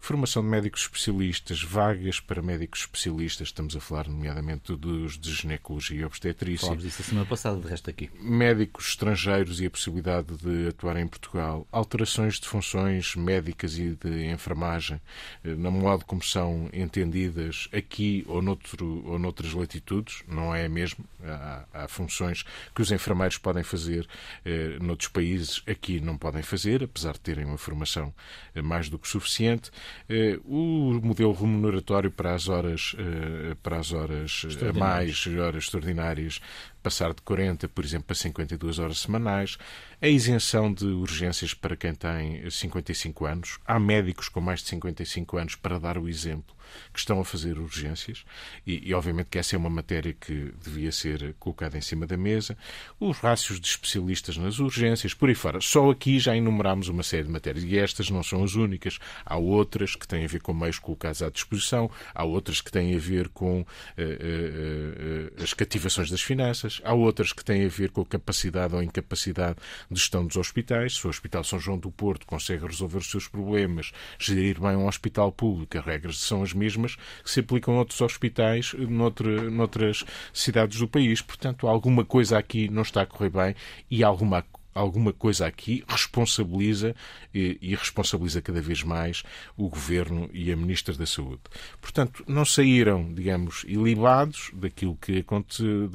Formação 0.00 0.42
de 0.42 0.48
médicos 0.48 0.82
especialistas, 0.82 1.62
vagas 1.62 2.20
para 2.20 2.42
médicos 2.42 2.80
especialistas, 2.80 3.48
estamos 3.48 3.76
a 3.76 3.80
falar 3.80 4.08
nomeadamente 4.08 4.74
dos 4.76 5.18
de 5.18 5.32
ginecologia 5.32 6.00
e 6.00 6.04
obstetrícia. 6.04 6.66
Falámos 6.66 6.84
disso 6.84 7.02
a 7.02 7.04
semana 7.04 7.26
passada, 7.26 7.60
de 7.60 7.68
resto 7.68 7.88
aqui. 7.88 8.10
Médicos 8.20 8.88
estrangeiros 8.88 9.60
e 9.60 9.66
a 9.66 9.70
possibilidade 9.70 10.36
de 10.36 10.68
atuar 10.74 10.96
em 10.96 11.06
Portugal. 11.06 11.66
Alterações 11.72 12.38
de 12.40 12.46
funções 12.46 13.14
médicas 13.16 13.78
e 13.78 13.96
de 13.96 14.26
enfermagem, 14.26 15.00
eh, 15.44 15.54
na 15.54 15.70
modo 15.70 16.04
como 16.04 16.22
são 16.22 16.68
entendidas 16.72 17.68
aqui 17.72 18.24
ou, 18.28 18.42
noutro, 18.42 19.02
ou 19.06 19.18
noutras 19.18 19.52
latitudes, 19.52 20.22
não 20.28 20.54
é 20.54 20.68
mesmo? 20.68 21.04
Há, 21.22 21.64
há 21.72 21.88
funções 21.88 22.44
que 22.74 22.82
os 22.82 22.90
enfermeiros 22.92 23.38
podem 23.38 23.62
fazer 23.62 24.06
eh, 24.44 24.76
noutros 24.80 25.08
países, 25.08 25.62
aqui 25.66 26.00
não 26.00 26.18
podem 26.18 26.42
fazer, 26.42 26.82
apesar 26.82 27.12
de 27.14 27.20
terem 27.20 27.44
uma 27.44 27.58
formação 27.58 28.12
eh, 28.54 28.62
mais 28.62 28.88
do 28.88 28.98
que 28.98 29.08
suficiente. 29.08 29.70
Eh, 30.08 30.38
o 30.44 31.00
modelo 31.02 31.32
remuneratório 31.32 32.10
para 32.10 32.34
as 32.34 32.48
horas, 32.48 32.94
eh, 32.98 33.56
para 33.62 33.78
as 33.78 33.92
horas 33.92 34.42
a 34.68 34.72
mais, 34.72 35.26
horas 35.26 35.64
extraordinárias, 35.64 36.40
passar 36.82 37.14
de 37.14 37.22
40, 37.22 37.66
por 37.68 37.82
exemplo, 37.82 38.06
para 38.06 38.14
52 38.14 38.78
horas 38.78 38.98
semanais, 38.98 39.56
a 40.02 40.06
isenção 40.06 40.53
de 40.72 40.86
urgências 40.86 41.52
para 41.52 41.76
quem 41.76 41.94
tem 41.94 42.48
55 42.48 43.24
anos. 43.26 43.58
Há 43.66 43.78
médicos 43.78 44.28
com 44.28 44.40
mais 44.40 44.60
de 44.60 44.68
55 44.68 45.36
anos, 45.36 45.54
para 45.56 45.80
dar 45.80 45.98
o 45.98 46.08
exemplo, 46.08 46.54
que 46.92 46.98
estão 46.98 47.20
a 47.20 47.24
fazer 47.24 47.58
urgências 47.58 48.24
e, 48.66 48.88
e, 48.88 48.94
obviamente 48.94 49.28
que 49.30 49.38
essa 49.38 49.56
é 49.56 49.58
uma 49.58 49.70
matéria 49.70 50.12
que 50.12 50.52
devia 50.62 50.92
ser 50.92 51.34
colocada 51.38 51.76
em 51.76 51.80
cima 51.80 52.06
da 52.06 52.16
mesa. 52.16 52.56
Os 52.98 53.18
rácios 53.18 53.60
de 53.60 53.66
especialistas 53.66 54.36
nas 54.36 54.58
urgências, 54.58 55.14
por 55.14 55.28
aí 55.28 55.34
fora. 55.34 55.60
Só 55.60 55.90
aqui 55.90 56.18
já 56.18 56.36
enumerámos 56.36 56.88
uma 56.88 57.02
série 57.02 57.24
de 57.24 57.30
matérias 57.30 57.64
e 57.64 57.78
estas 57.78 58.10
não 58.10 58.22
são 58.22 58.42
as 58.42 58.54
únicas. 58.54 58.98
Há 59.24 59.36
outras 59.36 59.94
que 59.94 60.06
têm 60.06 60.24
a 60.24 60.28
ver 60.28 60.40
com 60.40 60.54
meios 60.54 60.78
colocados 60.78 61.22
à 61.22 61.30
disposição, 61.30 61.90
há 62.14 62.24
outras 62.24 62.60
que 62.60 62.70
têm 62.70 62.94
a 62.94 62.98
ver 62.98 63.28
com 63.28 63.60
uh, 63.60 63.64
uh, 63.64 65.40
uh, 65.40 65.42
as 65.42 65.52
cativações 65.52 66.10
das 66.10 66.22
finanças, 66.22 66.80
há 66.84 66.94
outras 66.94 67.32
que 67.32 67.44
têm 67.44 67.64
a 67.64 67.68
ver 67.68 67.90
com 67.90 68.00
a 68.00 68.06
capacidade 68.06 68.74
ou 68.74 68.82
incapacidade 68.82 69.58
de 69.90 69.98
gestão 69.98 70.26
dos 70.26 70.36
hospitais. 70.36 70.96
Se 70.96 71.06
o 71.06 71.10
Hospital 71.10 71.44
São 71.44 71.58
João 71.58 71.78
do 71.78 71.90
Porto 71.90 72.26
consegue 72.26 72.66
resolver 72.66 72.98
os 72.98 73.10
seus 73.10 73.28
problemas, 73.28 73.92
gerir 74.18 74.60
bem 74.60 74.76
um 74.76 74.86
hospital 74.86 75.30
público, 75.30 75.76
as 75.76 75.84
regras 75.84 76.18
são 76.18 76.42
as 76.42 76.52
mesmas 76.54 76.96
que 77.22 77.30
se 77.30 77.40
aplicam 77.40 77.74
a 77.74 77.78
outros 77.78 78.00
hospitais 78.00 78.74
noutra, 78.74 79.50
noutras 79.50 80.04
cidades 80.32 80.78
do 80.78 80.88
país. 80.88 81.20
Portanto, 81.20 81.66
alguma 81.66 82.04
coisa 82.04 82.38
aqui 82.38 82.68
não 82.68 82.82
está 82.82 83.02
a 83.02 83.06
correr 83.06 83.30
bem 83.30 83.54
e 83.90 84.02
alguma 84.02 84.44
alguma 84.74 85.12
coisa 85.12 85.46
aqui 85.46 85.84
responsabiliza 85.86 86.96
e, 87.32 87.76
responsabiliza 87.76 88.42
cada 88.42 88.60
vez 88.60 88.82
mais 88.82 89.22
o 89.56 89.68
Governo 89.68 90.28
e 90.32 90.50
a 90.50 90.56
Ministra 90.56 90.94
da 90.94 91.06
Saúde. 91.06 91.42
Portanto, 91.80 92.24
não 92.26 92.44
saíram, 92.44 93.12
digamos, 93.14 93.64
ilibados 93.68 94.50
daquilo 94.52 94.96
que 94.96 95.18
aconteceu, 95.18 95.88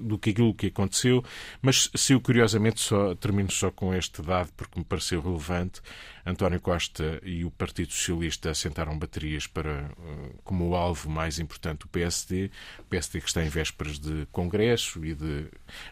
do 0.00 0.18
que 0.18 0.30
aquilo 0.30 0.54
que 0.54 0.68
aconteceu, 0.68 1.24
mas 1.60 1.90
se 1.94 2.12
eu 2.12 2.20
curiosamente 2.20 2.80
só 2.80 3.14
termino 3.14 3.50
só 3.50 3.70
com 3.70 3.94
este 3.94 4.22
dado 4.22 4.52
porque 4.56 4.78
me 4.78 4.84
pareceu 4.84 5.20
relevante. 5.20 5.80
António 6.24 6.60
Costa 6.60 7.20
e 7.22 7.44
o 7.44 7.50
Partido 7.50 7.90
Socialista 7.92 8.50
assentaram 8.50 8.98
baterias 8.98 9.46
para 9.46 9.70
eh, 9.70 10.30
como 10.44 10.68
o 10.68 10.76
alvo 10.76 11.08
mais 11.08 11.38
importante 11.38 11.86
o 11.86 11.88
PSD, 11.88 12.50
o 12.80 12.84
PSD 12.84 13.20
que 13.20 13.28
está 13.28 13.42
em 13.42 13.48
vésperas 13.48 13.98
de 13.98 14.26
congresso 14.30 15.02
e 15.04 15.14
de 15.14 15.46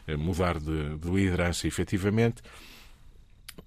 eh, 0.06 0.16
mudar 0.16 0.58
de, 0.58 0.98
de 0.98 1.08
liderança 1.10 1.66
efetivamente 1.66 2.42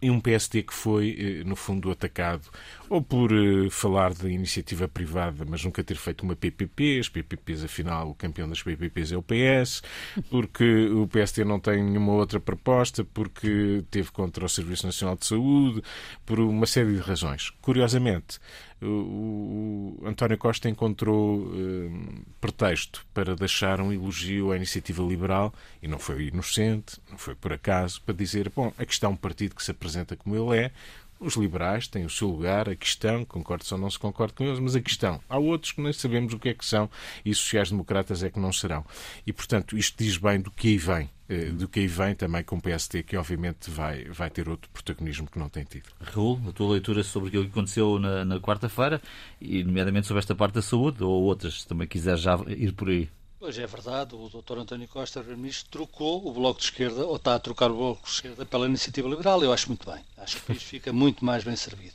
e 0.02 0.10
um 0.10 0.20
PSD 0.20 0.64
que 0.64 0.74
foi, 0.74 1.16
eh, 1.20 1.44
no 1.44 1.56
fundo, 1.56 1.92
atacado 1.92 2.50
ou 2.90 3.02
por 3.02 3.32
uh, 3.32 3.70
falar 3.70 4.14
de 4.14 4.28
iniciativa 4.30 4.88
privada, 4.88 5.46
mas 5.48 5.64
nunca 5.64 5.84
ter 5.84 5.96
feito 5.96 6.24
uma 6.24 6.36
PPP, 6.36 7.00
as 7.00 7.08
PPPs, 7.08 7.64
afinal, 7.64 8.10
o 8.10 8.16
campeão 8.16 8.50
das 8.50 8.64
PPPs 8.64 9.12
é 9.12 9.18
o 9.18 9.24
PS, 9.24 9.84
porque 10.30 10.88
o 10.88 11.08
PSD 11.08 11.44
não 11.44 11.60
tem 11.60 11.84
nenhuma 11.84 12.14
outra 12.14 12.40
proposta, 12.40 13.04
porque 13.04 13.84
teve 13.92 14.12
contra 14.12 14.44
o 14.44 14.50
Serviço 14.50 14.88
Nacional 14.88 15.16
de 15.16 15.26
Saúde, 15.26 15.84
por 16.26 16.40
uma 16.40 16.66
série 16.66 16.94
de 16.94 17.00
razões. 17.00 17.52
Curiosamente, 17.62 18.40
o, 18.82 19.98
o 20.02 20.08
António 20.08 20.38
Costa 20.38 20.70
encontrou 20.70 21.40
uh, 21.40 22.26
pretexto 22.40 23.06
para 23.14 23.36
deixar 23.36 23.82
um 23.82 23.92
elogio 23.92 24.52
à 24.52 24.56
iniciativa 24.56 25.04
liberal, 25.04 25.54
e 25.82 25.88
não 25.88 26.00
foi 26.00 26.28
inocente, 26.28 27.00
não 27.10 27.18
foi 27.18 27.36
por 27.36 27.54
acaso, 27.54 28.02
para 28.02 28.16
dizer, 28.16 28.52
bom, 28.56 28.74
aqui 28.78 28.94
está 28.94 29.10
um 29.10 29.16
partido 29.16 29.56
que 29.56 29.64
se 29.64 29.72
apresenta 29.72 30.16
como 30.16 30.36
ele 30.36 30.66
é, 30.66 30.72
os 31.20 31.36
liberais 31.36 31.88
têm 31.88 32.06
o 32.06 32.10
seu 32.10 32.30
lugar, 32.30 32.70
a 32.70 32.76
questão, 32.76 33.26
concordo 33.26 33.66
ou 33.72 33.78
não 33.78 33.92
se 33.92 34.00
concorda 34.00 34.34
com 34.34 34.46
eles, 34.46 34.60
mas 34.60 34.76
a 34.76 34.82
questão. 34.82 35.20
Há 35.28 35.38
outros 35.38 35.74
que 35.74 35.82
nem 35.82 35.92
sabemos 35.92 36.34
o 36.34 36.40
que 36.40 36.50
é 36.50 36.54
que 36.54 36.66
são 36.66 36.90
e 37.26 37.36
sociais-democratas 37.36 38.24
é 38.24 38.30
que 38.30 38.40
não 38.40 38.54
serão. 38.54 38.86
E, 39.28 39.34
portanto, 39.34 39.78
isto 39.78 40.02
diz 40.02 40.16
bem 40.18 40.40
do 40.40 40.50
que 40.50 40.70
aí 40.70 40.78
vem. 40.78 41.10
Eh, 41.30 41.52
do 41.52 41.68
que 41.68 41.82
aí 41.82 41.88
vem 41.88 42.16
também 42.16 42.44
com 42.44 42.58
o 42.58 42.62
PST, 42.62 43.04
que 43.04 43.16
obviamente 43.16 43.70
vai, 43.70 44.06
vai 44.06 44.32
ter 44.32 44.50
outro 44.50 44.68
protagonismo 44.72 45.30
que 45.30 45.38
não 45.38 45.48
tem 45.48 45.64
tido. 45.64 45.88
Raul, 46.02 46.42
a 46.50 46.52
tua 46.52 46.72
leitura 46.72 47.04
sobre 47.04 47.30
aquilo 47.30 47.46
que 47.46 47.52
aconteceu 47.52 48.00
na, 48.00 48.26
na 48.26 48.40
quarta-feira, 48.40 49.00
e 49.40 49.64
nomeadamente 49.64 50.08
sobre 50.08 50.20
esta 50.20 50.34
parte 50.34 50.56
da 50.56 50.62
saúde, 50.64 51.04
ou 51.04 51.22
outras, 51.22 51.62
se 51.62 51.68
também 51.68 51.88
quiser 51.88 52.18
já 52.18 52.36
ir 52.48 52.74
por 52.74 52.90
aí. 52.90 53.08
Pois 53.40 53.60
é 53.60 53.68
verdade, 53.68 54.16
o 54.16 54.28
Dr. 54.28 54.58
António 54.58 54.88
Costa, 54.88 55.20
Primeiro-Ministro, 55.20 55.70
trocou 55.70 56.28
o 56.28 56.34
Bloco 56.34 56.60
de 56.60 56.66
Esquerda, 56.66 57.06
ou 57.06 57.16
está 57.16 57.36
a 57.36 57.40
trocar 57.40 57.70
o 57.70 57.76
Bloco 57.76 58.04
de 58.04 58.10
Esquerda 58.10 58.44
pela 58.44 58.66
Iniciativa 58.66 59.08
Liberal. 59.08 59.44
Eu 59.44 59.54
acho 59.54 59.68
muito 59.68 59.90
bem. 59.90 60.04
Acho 60.18 60.38
que 60.38 60.42
o 60.42 60.46
país 60.48 60.64
fica 60.64 60.92
muito 60.92 61.24
mais 61.24 61.44
bem 61.44 61.56
servido. 61.56 61.94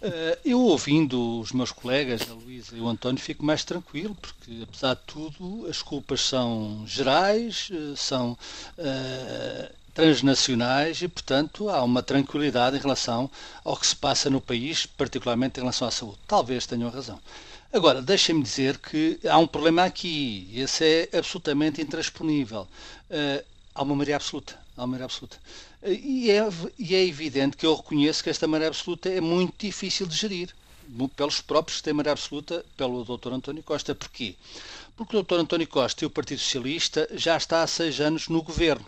Eh, 0.00 0.38
eu, 0.44 0.60
ouvindo 0.60 1.40
os 1.40 1.50
meus 1.52 1.72
colegas, 1.72 2.28
a 2.30 2.32
Luísa 2.32 2.76
e 2.76 2.80
o 2.80 2.88
António, 2.88 3.20
fico 3.20 3.44
mais 3.44 3.64
tranquilo, 3.64 4.14
porque, 4.14 4.60
apesar 4.62 4.94
de 4.94 5.02
tudo, 5.06 5.66
as 5.68 5.82
culpas 5.82 6.20
são 6.20 6.84
gerais, 6.86 7.68
eh, 7.72 7.94
são 7.96 8.32
uh, 8.78 9.74
transnacionais 9.92 11.02
e, 11.02 11.08
portanto, 11.08 11.68
há 11.68 11.82
uma 11.82 12.02
tranquilidade 12.02 12.76
em 12.76 12.80
relação 12.80 13.28
ao 13.64 13.76
que 13.76 13.86
se 13.86 13.96
passa 13.96 14.30
no 14.30 14.40
país, 14.40 14.86
particularmente 14.86 15.58
em 15.58 15.62
relação 15.62 15.88
à 15.88 15.90
saúde. 15.90 16.18
Talvez 16.28 16.64
tenham 16.66 16.90
razão. 16.90 17.20
Agora, 17.72 18.00
deixem-me 18.00 18.42
dizer 18.42 18.78
que 18.78 19.18
há 19.28 19.36
um 19.36 19.46
problema 19.48 19.84
aqui, 19.84 20.48
esse 20.54 21.08
é 21.12 21.18
absolutamente 21.18 21.82
intransponível. 21.82 22.68
Uh, 23.10 23.44
há 23.74 23.82
uma 23.82 23.96
maioria 23.96 24.16
absoluta. 24.16 24.67
Há 24.78 24.82
uma 24.82 24.86
maioria 24.86 25.06
absoluta. 25.06 25.36
E, 25.84 26.30
é, 26.30 26.48
e 26.78 26.94
é 26.94 27.04
evidente 27.04 27.56
que 27.56 27.66
eu 27.66 27.74
reconheço 27.74 28.22
que 28.22 28.30
esta 28.30 28.46
maioria 28.46 28.68
absoluta 28.68 29.08
é 29.08 29.20
muito 29.20 29.54
difícil 29.58 30.06
de 30.06 30.14
gerir 30.16 30.54
pelos 31.16 31.40
próprios 31.40 31.78
que 31.78 31.82
têm 31.82 31.92
maioria 31.92 32.12
absoluta, 32.12 32.64
pelo 32.76 33.04
Dr. 33.04 33.32
António 33.32 33.62
Costa. 33.64 33.92
Porquê? 33.92 34.36
Porque 34.96 35.16
o 35.16 35.22
Dr. 35.24 35.40
António 35.40 35.66
Costa 35.66 36.04
e 36.04 36.06
o 36.06 36.10
Partido 36.10 36.38
Socialista 36.38 37.08
já 37.12 37.36
está 37.36 37.62
há 37.64 37.66
seis 37.66 38.00
anos 38.00 38.28
no 38.28 38.40
governo. 38.40 38.86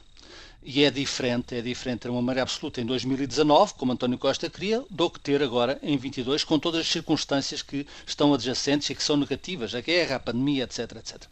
E 0.63 0.85
é 0.85 0.91
diferente, 0.91 1.57
é 1.57 1.61
diferente 1.61 2.01
ter 2.01 2.11
uma 2.11 2.23
maré 2.23 2.41
absoluta 2.41 2.81
em 2.81 2.87
2019, 2.87 3.75
como 3.75 3.93
António 3.93 4.19
Costa 4.19 4.49
queria, 4.49 4.85
do 4.89 5.11
que 5.11 5.19
ter 5.19 5.43
agora 5.43 5.77
em 5.83 5.97
22, 5.97 6.45
com 6.45 6.59
todas 6.59 6.83
as 6.83 6.87
circunstâncias 6.87 7.63
que 7.63 7.85
estão 8.07 8.33
adjacentes 8.33 8.91
e 8.91 8.95
que 8.95 9.03
são 9.03 9.17
negativas, 9.17 9.75
a 9.75 9.81
guerra, 9.81 10.17
a 10.17 10.21
pandemia, 10.21 10.65
etc, 10.65 10.97
etc. 10.97 11.23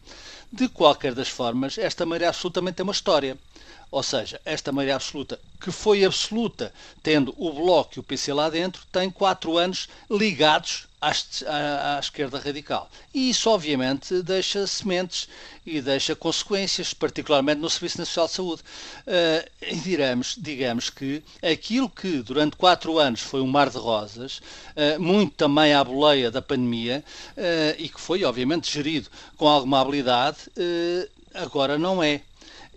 De 0.51 0.67
qualquer 0.67 1.13
das 1.13 1.29
formas, 1.29 1.77
esta 1.77 2.05
maré 2.05 2.25
absolutamente 2.25 2.75
tem 2.75 2.83
uma 2.83 2.91
história. 2.91 3.37
Ou 3.91 4.03
seja, 4.03 4.39
esta 4.45 4.71
maioria 4.71 4.95
absoluta, 4.95 5.39
que 5.59 5.71
foi 5.71 6.05
absoluta, 6.05 6.71
tendo 7.01 7.33
o 7.37 7.51
Bloco 7.51 7.93
e 7.95 7.99
o 7.99 8.03
PC 8.03 8.31
lá 8.33 8.49
dentro, 8.49 8.83
tem 8.91 9.09
quatro 9.09 9.57
anos 9.57 9.89
ligados 10.09 10.87
à, 11.01 11.95
à, 11.95 11.99
esquerda 11.99 12.39
radical. 12.39 12.89
E 13.13 13.29
isso, 13.29 13.49
obviamente, 13.49 14.21
deixa 14.21 14.67
sementes 14.67 15.27
e 15.65 15.81
deixa 15.81 16.15
consequências, 16.15 16.93
particularmente 16.93 17.61
no 17.61 17.69
Serviço 17.69 17.97
Nacional 17.99 18.27
de 18.27 18.33
Saúde. 18.33 18.61
Uh, 19.07 19.49
e 19.61 19.75
diremos, 19.77 20.35
digamos 20.37 20.89
que 20.89 21.23
aquilo 21.41 21.89
que 21.89 22.21
durante 22.21 22.55
quatro 22.55 22.99
anos 22.99 23.21
foi 23.21 23.41
um 23.41 23.47
mar 23.47 23.69
de 23.69 23.77
rosas, 23.77 24.39
uh, 24.75 24.99
muito 24.99 25.33
também 25.35 25.73
à 25.73 25.83
boleia 25.83 26.29
da 26.29 26.41
pandemia, 26.41 27.03
uh, 27.37 27.75
e 27.77 27.89
que 27.89 27.99
foi, 27.99 28.23
obviamente, 28.23 28.71
gerido 28.71 29.09
com 29.35 29.47
alguma 29.47 29.81
habilidade, 29.81 30.37
agora 31.33 31.77
não 31.77 32.03
é. 32.03 32.21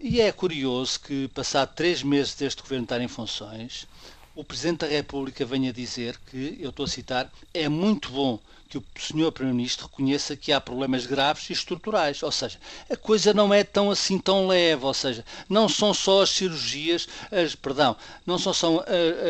E 0.04 0.21
é 0.21 0.32
curioso 0.32 0.99
que, 0.99 1.28
passado 1.28 1.76
três 1.76 2.02
meses 2.02 2.35
deste 2.35 2.61
governo 2.61 2.82
estar 2.82 3.00
em 3.00 3.06
funções, 3.06 3.87
o 4.35 4.42
Presidente 4.42 4.80
da 4.80 4.88
República 4.88 5.47
venha 5.47 5.73
dizer 5.73 6.18
que, 6.26 6.56
eu 6.59 6.71
estou 6.71 6.87
a 6.87 6.88
citar, 6.88 7.32
é 7.54 7.68
muito 7.68 8.11
bom 8.11 8.40
que 8.72 8.78
o 8.78 8.84
Sr. 8.98 9.30
Primeiro-Ministro 9.30 9.86
reconheça 9.86 10.34
que 10.34 10.50
há 10.50 10.58
problemas 10.58 11.04
graves 11.04 11.50
e 11.50 11.52
estruturais. 11.52 12.22
Ou 12.22 12.32
seja, 12.32 12.58
a 12.88 12.96
coisa 12.96 13.34
não 13.34 13.52
é 13.52 13.62
tão 13.62 13.90
assim 13.90 14.18
tão 14.18 14.46
leve. 14.46 14.84
Ou 14.86 14.94
seja, 14.94 15.22
não 15.46 15.68
são 15.68 15.92
só 15.92 16.22
as 16.22 16.30
cirurgias, 16.30 17.06
as, 17.30 17.54
perdão, 17.54 17.94
não 18.24 18.38
são 18.38 18.54
só 18.54 18.82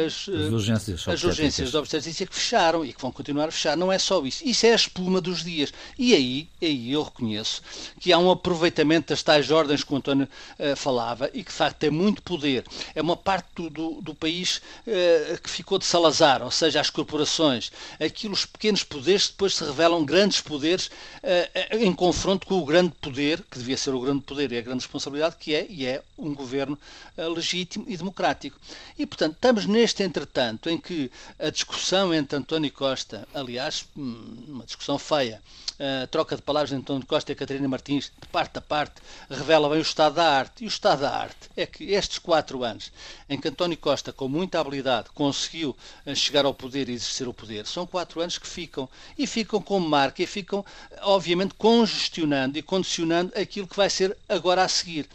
as, 0.06 0.28
as 0.28 0.52
urgências, 0.52 1.08
as 1.08 1.24
urgências 1.24 1.70
de 1.72 1.76
obstetrícia 1.76 2.24
que 2.24 2.34
fecharam 2.34 2.84
e 2.84 2.92
que 2.92 3.02
vão 3.02 3.10
continuar 3.10 3.48
a 3.48 3.50
fechar. 3.50 3.76
Não 3.76 3.90
é 3.90 3.98
só 3.98 4.24
isso. 4.24 4.46
Isso 4.46 4.64
é 4.64 4.72
a 4.72 4.76
espuma 4.76 5.20
dos 5.20 5.42
dias. 5.42 5.72
E 5.98 6.14
aí, 6.14 6.48
aí 6.62 6.92
eu 6.92 7.02
reconheço 7.02 7.62
que 7.98 8.12
há 8.12 8.18
um 8.18 8.30
aproveitamento 8.30 9.08
das 9.08 9.24
tais 9.24 9.50
ordens 9.50 9.82
que 9.82 9.92
o 9.92 9.96
António 9.96 10.28
uh, 10.58 10.76
falava 10.76 11.28
e 11.34 11.42
que 11.42 11.50
de 11.50 11.56
facto 11.56 11.78
tem 11.78 11.90
muito 11.90 12.22
poder. 12.22 12.64
É 12.94 13.02
uma 13.02 13.16
parte 13.16 13.48
do, 13.56 13.68
do, 13.68 14.00
do 14.02 14.14
país 14.14 14.62
uh, 14.86 15.40
que 15.42 15.50
ficou 15.50 15.78
de 15.78 15.84
Salazar, 15.84 16.42
ou 16.42 16.50
seja, 16.50 16.80
as 16.80 16.90
corporações, 16.90 17.72
aquilo, 17.98 18.34
os 18.34 18.46
pequenos 18.46 18.84
poderes 18.84 19.31
depois 19.32 19.54
se 19.54 19.64
revelam 19.64 20.04
grandes 20.04 20.40
poderes 20.40 20.86
uh, 20.86 21.76
em 21.76 21.92
confronto 21.92 22.46
com 22.46 22.58
o 22.58 22.64
grande 22.64 22.92
poder, 23.00 23.42
que 23.50 23.58
devia 23.58 23.76
ser 23.76 23.94
o 23.94 24.00
grande 24.00 24.22
poder 24.22 24.52
e 24.52 24.58
a 24.58 24.62
grande 24.62 24.84
responsabilidade, 24.84 25.36
que 25.38 25.54
é, 25.54 25.66
e 25.68 25.86
é 25.86 26.02
um 26.16 26.34
governo 26.34 26.78
uh, 27.18 27.28
legítimo 27.28 27.84
e 27.88 27.96
democrático. 27.96 28.58
E, 28.98 29.04
portanto, 29.06 29.34
estamos 29.34 29.66
neste 29.66 30.02
entretanto 30.02 30.70
em 30.70 30.78
que 30.78 31.10
a 31.38 31.50
discussão 31.50 32.14
entre 32.14 32.38
António 32.38 32.70
Costa, 32.72 33.26
aliás, 33.34 33.84
hum, 33.96 34.44
uma 34.48 34.64
discussão 34.64 34.98
feia, 34.98 35.40
a 35.82 36.06
troca 36.06 36.36
de 36.36 36.42
palavras 36.42 36.70
entre 36.70 36.82
António 36.82 37.06
Costa 37.06 37.32
e 37.32 37.34
Catarina 37.34 37.66
Martins, 37.66 38.12
de 38.20 38.28
parte 38.28 38.58
a 38.58 38.60
parte, 38.60 39.02
revela 39.28 39.68
bem 39.68 39.78
o 39.78 39.82
estado 39.82 40.14
da 40.14 40.24
arte. 40.24 40.62
E 40.62 40.66
o 40.66 40.68
estado 40.68 41.00
da 41.00 41.10
arte 41.10 41.50
é 41.56 41.66
que 41.66 41.92
estes 41.92 42.18
quatro 42.18 42.62
anos 42.62 42.92
em 43.28 43.40
que 43.40 43.48
António 43.48 43.76
Costa, 43.76 44.12
com 44.12 44.28
muita 44.28 44.60
habilidade, 44.60 45.08
conseguiu 45.14 45.76
chegar 46.14 46.44
ao 46.44 46.54
poder 46.54 46.88
e 46.88 46.92
exercer 46.92 47.26
o 47.26 47.34
poder, 47.34 47.66
são 47.66 47.86
quatro 47.86 48.20
anos 48.20 48.38
que 48.38 48.46
ficam 48.46 48.88
ficam 49.26 49.60
como 49.60 49.88
marca 49.88 50.22
e 50.22 50.26
ficam, 50.26 50.64
obviamente, 51.00 51.54
congestionando 51.54 52.58
e 52.58 52.62
condicionando 52.62 53.32
aquilo 53.36 53.66
que 53.66 53.76
vai 53.76 53.90
ser 53.90 54.16
agora 54.28 54.62
a 54.62 54.68
seguir. 54.68 55.08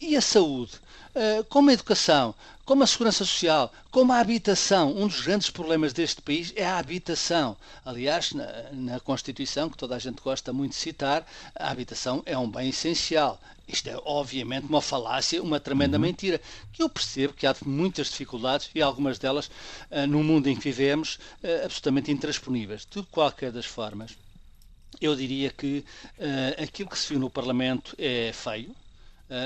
E 0.00 0.16
a 0.16 0.20
saúde? 0.20 0.72
Uh, 1.14 1.42
como 1.44 1.70
a 1.70 1.72
educação, 1.72 2.34
como 2.64 2.84
a 2.84 2.86
segurança 2.86 3.24
social, 3.24 3.72
como 3.90 4.12
a 4.12 4.20
habitação. 4.20 4.94
Um 4.94 5.08
dos 5.08 5.22
grandes 5.22 5.48
problemas 5.48 5.94
deste 5.94 6.20
país 6.20 6.52
é 6.54 6.66
a 6.66 6.76
habitação. 6.76 7.56
Aliás, 7.82 8.32
na, 8.34 8.46
na, 8.72 9.00
Constituição, 9.00 9.70
que 9.70 9.76
toda 9.76 9.96
a 9.96 9.98
gente 9.98 10.20
gosta 10.20 10.52
muito 10.52 10.72
de 10.72 10.76
citar, 10.76 11.26
a 11.58 11.70
habitação 11.70 12.22
é 12.26 12.36
um 12.36 12.48
bem 12.48 12.68
essencial. 12.68 13.40
Isto 13.68 13.90
é, 13.90 14.00
obviamente, 14.04 14.66
uma 14.66 14.80
falácia, 14.80 15.42
uma 15.42 15.60
tremenda 15.60 15.98
uhum. 15.98 16.02
mentira, 16.02 16.40
que 16.72 16.82
eu 16.82 16.88
percebo 16.88 17.34
que 17.34 17.46
há 17.46 17.54
muitas 17.66 18.08
dificuldades 18.08 18.70
e 18.74 18.80
algumas 18.80 19.18
delas, 19.18 19.50
uh, 19.90 20.06
no 20.08 20.24
mundo 20.24 20.48
em 20.48 20.56
que 20.56 20.64
vivemos, 20.64 21.16
uh, 21.44 21.66
absolutamente 21.66 22.10
intransponíveis. 22.10 22.86
De 22.90 23.02
qualquer 23.04 23.52
das 23.52 23.66
formas, 23.66 24.16
eu 25.00 25.14
diria 25.14 25.50
que 25.50 25.84
uh, 26.18 26.62
aquilo 26.62 26.88
que 26.88 26.98
se 26.98 27.10
viu 27.10 27.20
no 27.20 27.28
Parlamento 27.28 27.94
é 27.98 28.32
feio, 28.32 28.74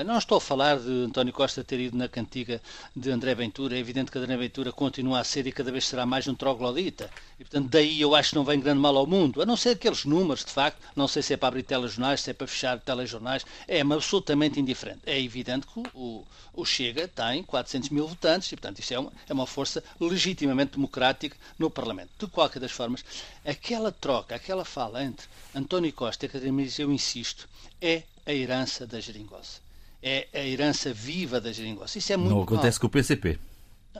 não 0.05 0.17
estou 0.17 0.37
a 0.37 0.41
falar 0.41 0.79
de 0.79 0.89
António 0.89 1.33
Costa 1.33 1.61
ter 1.61 1.77
ido 1.77 1.97
na 1.97 2.07
cantiga 2.07 2.61
de 2.95 3.11
André 3.11 3.35
Ventura. 3.35 3.75
É 3.75 3.79
evidente 3.79 4.09
que 4.09 4.17
André 4.17 4.37
Ventura 4.37 4.71
continua 4.71 5.19
a 5.19 5.23
ser 5.25 5.45
e 5.45 5.51
cada 5.51 5.73
vez 5.73 5.85
será 5.85 6.05
mais 6.05 6.25
um 6.25 6.33
troglodita. 6.33 7.09
E, 7.37 7.43
portanto, 7.43 7.69
daí 7.69 7.99
eu 7.99 8.15
acho 8.15 8.29
que 8.29 8.35
não 8.35 8.45
vem 8.45 8.61
grande 8.61 8.79
mal 8.79 8.95
ao 8.95 9.05
mundo. 9.05 9.41
A 9.41 9.45
não 9.45 9.57
ser 9.57 9.71
aqueles 9.71 10.05
números, 10.05 10.45
de 10.45 10.51
facto. 10.51 10.79
Não 10.95 11.05
sei 11.05 11.21
se 11.21 11.33
é 11.33 11.37
para 11.37 11.49
abrir 11.49 11.63
telejornais, 11.63 12.21
se 12.21 12.29
é 12.29 12.33
para 12.33 12.47
fechar 12.47 12.79
telejornais. 12.79 13.45
É-me 13.67 13.93
absolutamente 13.93 14.57
indiferente. 14.57 15.01
É 15.05 15.19
evidente 15.19 15.67
que 15.67 15.83
o, 15.93 16.23
o 16.53 16.63
Chega 16.63 17.05
tem 17.05 17.43
400 17.43 17.89
mil 17.89 18.07
votantes 18.07 18.49
e, 18.53 18.55
portanto, 18.55 18.79
isto 18.79 18.93
é 18.93 18.99
uma, 18.99 19.11
é 19.27 19.33
uma 19.33 19.45
força 19.45 19.83
legitimamente 19.99 20.75
democrática 20.75 21.35
no 21.59 21.69
Parlamento. 21.69 22.09
De 22.17 22.27
qualquer 22.27 22.59
das 22.59 22.71
formas, 22.71 23.03
aquela 23.45 23.91
troca, 23.91 24.33
aquela 24.33 24.63
fala 24.63 25.03
entre 25.03 25.27
António 25.53 25.91
Costa 25.91 26.25
e 26.25 26.29
Academias, 26.29 26.79
eu 26.79 26.89
insisto, 26.89 27.49
é 27.81 28.03
a 28.25 28.31
herança 28.31 28.87
da 28.87 29.01
geringosa 29.01 29.63
é 30.03 30.27
a 30.33 30.45
herança 30.45 30.93
viva 30.93 31.39
da 31.39 31.53
geringonça. 31.53 31.97
Isso 31.97 32.11
é 32.11 32.17
muito 32.17 32.35
Não 32.35 32.43
acontece 32.43 32.75
mal. 32.75 32.81
com 32.81 32.87
o 32.87 32.89
PCP. 32.89 33.39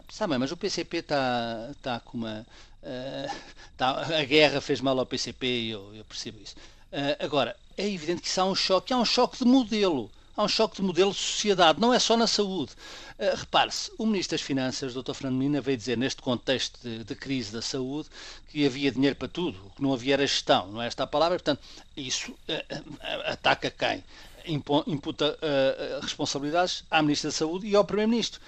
Sabe, 0.10 0.38
mas 0.38 0.52
o 0.52 0.58
PCP 0.58 0.98
está 0.98 1.72
tá 1.82 2.00
com 2.02 2.18
uma. 2.18 2.46
Uh, 2.82 3.36
tá, 3.78 4.02
a 4.02 4.24
guerra 4.26 4.60
fez 4.60 4.82
mal 4.82 5.00
ao 5.00 5.06
PCP 5.06 5.48
e 5.48 5.70
eu, 5.70 5.96
eu 5.96 6.04
percebo 6.04 6.40
isso. 6.44 6.56
Uh, 6.92 7.24
agora, 7.24 7.56
é 7.78 7.90
evidente 7.90 8.22
que 8.22 8.28
isso 8.28 8.42
há 8.42 8.46
um 8.46 8.54
choque, 8.54 8.92
há 8.92 8.98
um 8.98 9.06
choque 9.06 9.38
de 9.38 9.46
modelo. 9.46 10.12
Há 10.36 10.44
um 10.44 10.48
choque 10.48 10.78
de 10.78 10.82
modelo 10.82 11.12
de 11.12 11.18
sociedade, 11.18 11.80
não 11.80 11.94
é 11.94 12.00
só 12.00 12.18
na 12.18 12.28
saúde. 12.28 12.74
Uh, 13.18 13.38
Repare-se, 13.38 13.92
o 13.98 14.06
Ministro 14.06 14.36
das 14.36 14.42
Finanças, 14.42 14.94
Dr. 14.94 15.14
Fernando 15.14 15.38
Menina, 15.38 15.62
veio 15.62 15.78
dizer 15.78 15.98
neste 15.98 16.22
contexto 16.22 16.80
de, 16.82 17.04
de, 17.04 17.16
crise 17.16 17.54
da 17.54 17.62
saúde 17.62 18.10
que 18.50 18.66
havia 18.66 18.92
dinheiro 18.92 19.16
para 19.16 19.28
tudo, 19.28 19.58
o 19.68 19.70
que 19.70 19.82
não 19.82 19.94
havia 19.94 20.16
era 20.16 20.28
gestão, 20.28 20.72
não 20.72 20.82
é 20.82 20.88
esta 20.88 21.04
a 21.04 21.08
palavra, 21.08 21.38
portanto, 21.38 21.62
isso 21.96 22.32
uh, 22.32 23.32
ataca 23.32 23.70
quem? 23.70 24.04
Imputa 24.46 25.38
uh, 25.38 26.02
responsabilidades 26.02 26.84
à 26.90 27.02
Ministra 27.02 27.30
da 27.30 27.36
Saúde 27.36 27.68
e 27.68 27.76
ao 27.76 27.86
Primeiro-Ministro. 27.86 28.42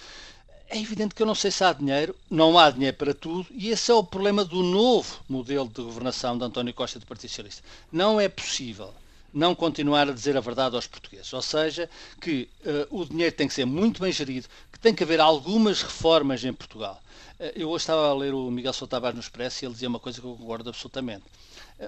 É 0.67 0.79
evidente 0.79 1.13
que 1.13 1.21
eu 1.21 1.27
não 1.27 1.35
sei 1.35 1.51
se 1.51 1.63
há 1.63 1.71
dinheiro, 1.71 2.15
não 2.29 2.57
há 2.57 2.71
dinheiro 2.71 2.97
para 2.97 3.13
tudo, 3.13 3.47
e 3.51 3.69
esse 3.69 3.91
é 3.91 3.93
o 3.93 4.03
problema 4.03 4.43
do 4.43 4.63
novo 4.63 5.19
modelo 5.29 5.67
de 5.67 5.81
governação 5.81 6.37
de 6.37 6.43
António 6.43 6.73
Costa 6.73 6.99
do 6.99 7.05
Partido 7.05 7.29
Socialista. 7.29 7.63
Não 7.91 8.19
é 8.19 8.27
possível 8.27 8.93
não 9.35 9.53
continuar 9.53 10.07
a 10.07 10.13
dizer 10.13 10.37
a 10.37 10.39
verdade 10.39 10.75
aos 10.75 10.87
portugueses. 10.87 11.31
Ou 11.33 11.41
seja, 11.41 11.89
que 12.21 12.47
uh, 12.65 13.01
o 13.01 13.05
dinheiro 13.05 13.35
tem 13.35 13.47
que 13.47 13.53
ser 13.53 13.65
muito 13.65 14.01
bem 14.01 14.11
gerido, 14.11 14.47
que 14.71 14.79
tem 14.79 14.95
que 14.95 15.03
haver 15.03 15.19
algumas 15.19 15.83
reformas 15.83 16.43
em 16.45 16.53
Portugal. 16.53 17.01
Uh, 17.39 17.51
eu 17.55 17.69
hoje 17.69 17.83
estava 17.83 18.07
a 18.07 18.13
ler 18.13 18.33
o 18.33 18.49
Miguel 18.49 18.73
Sousa 18.73 18.89
Tavares 18.89 19.15
no 19.15 19.21
Expresso 19.21 19.63
e 19.63 19.65
ele 19.65 19.73
dizia 19.73 19.89
uma 19.89 19.99
coisa 19.99 20.21
que 20.21 20.25
eu 20.25 20.35
concordo 20.35 20.69
absolutamente. 20.69 21.23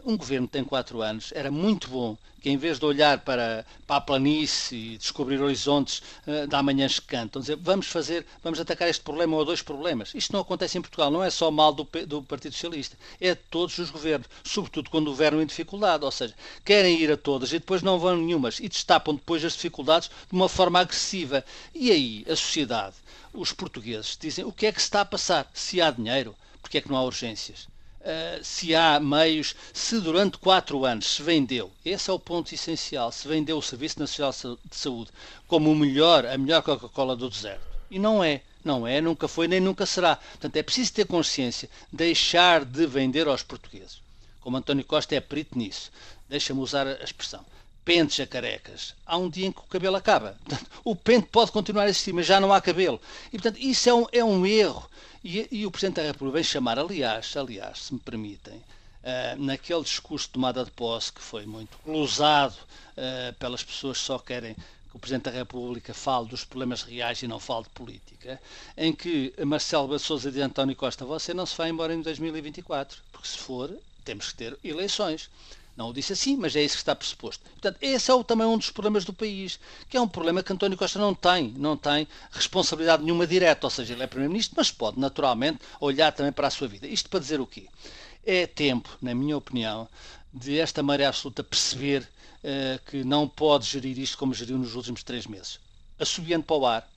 Um 0.04 0.18
governo 0.18 0.48
que 0.48 0.54
tem 0.54 0.66
quatro 0.66 1.01
anos 1.01 1.32
era 1.34 1.50
muito 1.50 1.88
bom 1.88 2.18
que, 2.42 2.50
em 2.50 2.58
vez 2.58 2.77
de 2.77 2.86
olhar 2.86 3.20
para, 3.20 3.66
para 3.86 3.96
a 3.96 4.01
planície 4.01 4.96
e 4.96 4.98
descobrir 4.98 5.42
horizontes 5.42 6.01
uh, 6.27 6.46
da 6.46 6.62
manhã 6.62 6.89
que 6.89 7.01
cantam, 7.01 7.42
dizer 7.42 7.56
vamos 7.56 7.88
fazer, 7.88 8.25
vamos 8.44 8.60
atacar 8.60 8.89
este 8.89 9.01
problema 9.01 9.38
ou 9.38 9.46
dois 9.46 9.62
problemas. 9.62 10.13
Isto 10.13 10.34
não 10.34 10.42
acontece 10.42 10.77
em 10.77 10.82
Portugal, 10.82 11.10
não 11.10 11.24
é 11.24 11.30
só 11.30 11.50
mal 11.50 11.72
do, 11.72 11.88
do 12.06 12.22
Partido 12.22 12.51
Socialista, 12.51 12.98
é 13.22 13.34
de 13.34 13.42
todos 13.50 13.77
os 13.77 13.89
governos, 13.89 14.27
sobretudo 14.44 14.89
quando 14.89 15.10
governam 15.10 15.42
em 15.42 15.46
dificuldade, 15.46 16.04
ou 16.04 16.12
seja, 16.12 16.34
querem 16.66 17.00
ir 17.00 17.10
a 17.10 17.16
todas 17.16 17.54
e 17.54 17.60
depois 17.60 17.82
não 17.82 17.98
vão 17.98 18.18
nenhumas 18.18 18.60
e 18.60 18.68
destapam 18.68 19.16
depois 19.16 19.44
as 19.46 19.54
dificuldades 19.54 20.10
de 20.10 20.36
uma 20.36 20.50
forma 20.50 20.82
agressiva. 20.82 21.46
E 21.74 21.92
aí 21.92 22.25
a 22.30 22.36
sociedade, 22.36 22.96
os 23.34 23.52
portugueses, 23.52 24.18
dizem 24.20 24.46
o 24.46 24.52
que 24.52 24.66
é 24.66 24.72
que 24.72 24.82
se 24.82 24.88
está 24.88 25.02
a 25.02 25.06
passar? 25.06 25.50
Se 25.54 25.82
há 25.82 25.92
dinheiro, 25.92 26.36
porque 26.62 26.78
é 26.78 26.82
que 26.82 26.90
não 26.90 26.98
há 26.98 27.04
urgências? 27.04 27.68
Uh, 28.02 28.44
se 28.44 28.74
há 28.74 29.00
meios, 29.00 29.56
se 29.74 30.00
durante 30.00 30.38
quatro 30.38 30.86
anos 30.86 31.16
se 31.16 31.22
vendeu, 31.22 31.72
esse 31.84 32.10
é 32.10 32.13
o 32.13 32.20
ponto 32.20 32.54
essencial, 32.54 33.12
se 33.12 33.28
vendeu 33.28 33.58
o 33.58 33.62
Serviço 33.62 34.00
Nacional 34.00 34.32
de 34.32 34.76
Saúde 34.76 35.12
como 35.46 35.72
o 35.72 35.76
melhor, 35.76 36.26
a 36.26 36.38
melhor 36.38 36.62
Coca-Cola 36.62 37.16
do 37.16 37.30
deserto. 37.30 37.68
E 37.92 38.00
não 38.00 38.24
é, 38.24 38.42
não 38.63 38.88
é, 38.88 39.02
nunca 39.02 39.28
foi 39.28 39.48
nem 39.48 39.60
nunca 39.60 39.86
será. 39.86 40.16
Portanto, 40.16 40.56
é 40.56 40.63
preciso 40.63 40.94
ter 40.94 41.06
consciência, 41.06 41.70
deixar 41.92 42.63
de 42.63 42.86
vender 42.86 43.28
aos 43.28 43.44
portugueses. 43.44 44.02
Como 44.40 44.56
António 44.56 44.86
Costa 44.86 45.16
é 45.16 45.20
perito 45.20 45.58
nisso, 45.58 45.92
deixa-me 46.30 46.62
usar 46.62 46.88
a 46.88 47.04
expressão. 47.04 47.46
Pentes 47.88 48.19
a 48.19 48.28
carecas. 48.28 48.93
Há 49.06 49.15
um 49.15 49.30
dia 49.30 49.47
em 49.47 49.52
que 49.54 49.62
o 49.62 49.63
cabelo 49.63 49.95
acaba. 49.95 50.38
Portanto, 50.43 50.69
o 50.84 50.93
pente 50.93 51.28
pode 51.32 51.54
continuar 51.54 51.84
a 51.84 51.89
existir, 51.89 52.12
mas 52.12 52.26
já 52.26 52.38
não 52.38 52.52
há 52.52 52.60
cabelo. 52.60 53.00
E, 53.28 53.39
portanto, 53.39 53.58
isso 53.62 53.88
é 53.88 53.93
um, 53.93 54.06
é 54.12 54.23
um 54.26 54.45
erro. 54.45 54.89
E, 55.23 55.47
e 55.50 55.65
o 55.65 55.71
Presidente 55.71 56.02
da 56.02 56.08
República 56.08 56.34
vem 56.34 56.43
chamar, 56.43 56.78
aliás, 56.78 57.38
aliás, 57.38 57.84
se 57.84 57.93
me 57.93 58.00
permitem, 58.02 58.62
Uh, 58.97 59.41
naquele 59.41 59.84
discurso 59.84 60.28
de 60.28 60.34
tomada 60.34 60.65
de 60.65 60.71
posse 60.71 61.13
que 61.13 61.21
foi 61.21 61.45
muito 61.45 61.78
glosado 61.86 62.56
uh, 62.97 63.34
pelas 63.36 63.63
pessoas 63.63 64.00
que 64.00 64.04
só 64.04 64.19
querem 64.19 64.54
que 64.54 64.97
o 64.97 65.00
Presidente 65.00 65.26
da 65.26 65.32
República 65.32 65.93
fale 65.93 66.28
dos 66.28 66.43
problemas 66.43 66.82
reais 66.82 67.23
e 67.23 67.28
não 67.28 67.39
fale 67.39 67.63
de 67.63 67.69
política, 67.69 68.41
em 68.76 68.91
que 68.91 69.34
Marcelo 69.45 69.88
Bassouza 69.88 70.30
diz 70.30 70.41
António 70.41 70.76
Costa, 70.76 71.06
você 71.06 71.34
não 71.34 71.45
se 71.45 71.56
vai 71.56 71.69
embora 71.69 71.93
em 71.93 72.02
2024, 72.02 73.00
porque 73.13 73.30
se 73.30 73.38
for, 73.38 73.71
temos 74.04 74.32
que 74.32 74.36
ter 74.36 74.60
eleições. 74.62 75.30
Não 75.78 75.90
o 75.90 75.94
disse 75.94 76.12
assim, 76.12 76.36
mas 76.36 76.56
é 76.56 76.63
isso 76.63 76.74
que 76.74 76.82
está 76.82 76.96
pressuposto. 76.96 77.44
Portanto, 77.52 77.78
esse 77.80 78.10
é 78.10 78.13
o, 78.13 78.24
também 78.24 78.48
um 78.48 78.58
dos 78.58 78.72
problemas 78.72 79.06
do 79.06 79.13
país, 79.13 79.60
que 79.88 79.96
é 79.96 80.02
um 80.02 80.08
problema 80.08 80.42
que 80.42 80.52
António 80.52 80.76
Costa 80.76 80.98
não 80.98 81.13
tem, 81.13 81.54
não 81.56 81.78
tem 81.78 82.08
responsabilidade 82.32 83.04
nenhuma 83.04 83.28
direta, 83.28 83.68
ou 83.68 83.70
seja, 83.70 83.94
ele 83.94 84.02
é 84.02 84.08
Primeiro-Ministro, 84.08 84.56
mas 84.58 84.72
pode 84.72 85.00
naturalmente 85.00 85.60
olhar 85.80 86.12
também 86.12 86.32
para 86.32 86.48
a 86.48 86.50
sua 86.50 86.68
vida. 86.68 86.88
Isto 86.88 87.12
para 87.12 87.20
dizer 87.20 87.40
o 87.40 87.46
quê? 87.46 87.68
É 88.26 88.48
tempo, 88.48 88.90
na 89.00 89.13
minha 89.13 89.38
opinião, 89.38 89.88
de 90.34 90.60
esta 90.60 90.82
maré 90.82 91.06
absoluta 91.06 91.44
perceber 91.44 92.02
uh, 92.02 92.84
que 92.90 93.04
não 93.04 93.28
pode 93.28 93.68
gerir 93.68 94.00
isto 94.00 94.18
como 94.18 94.34
geriu 94.34 94.58
nos 94.58 94.74
últimos 94.74 95.04
três 95.04 95.28
meses. 95.28 95.60
Assobiando 96.00 96.44
para 96.44 96.56
o 96.56 96.66
ar, 96.66 96.90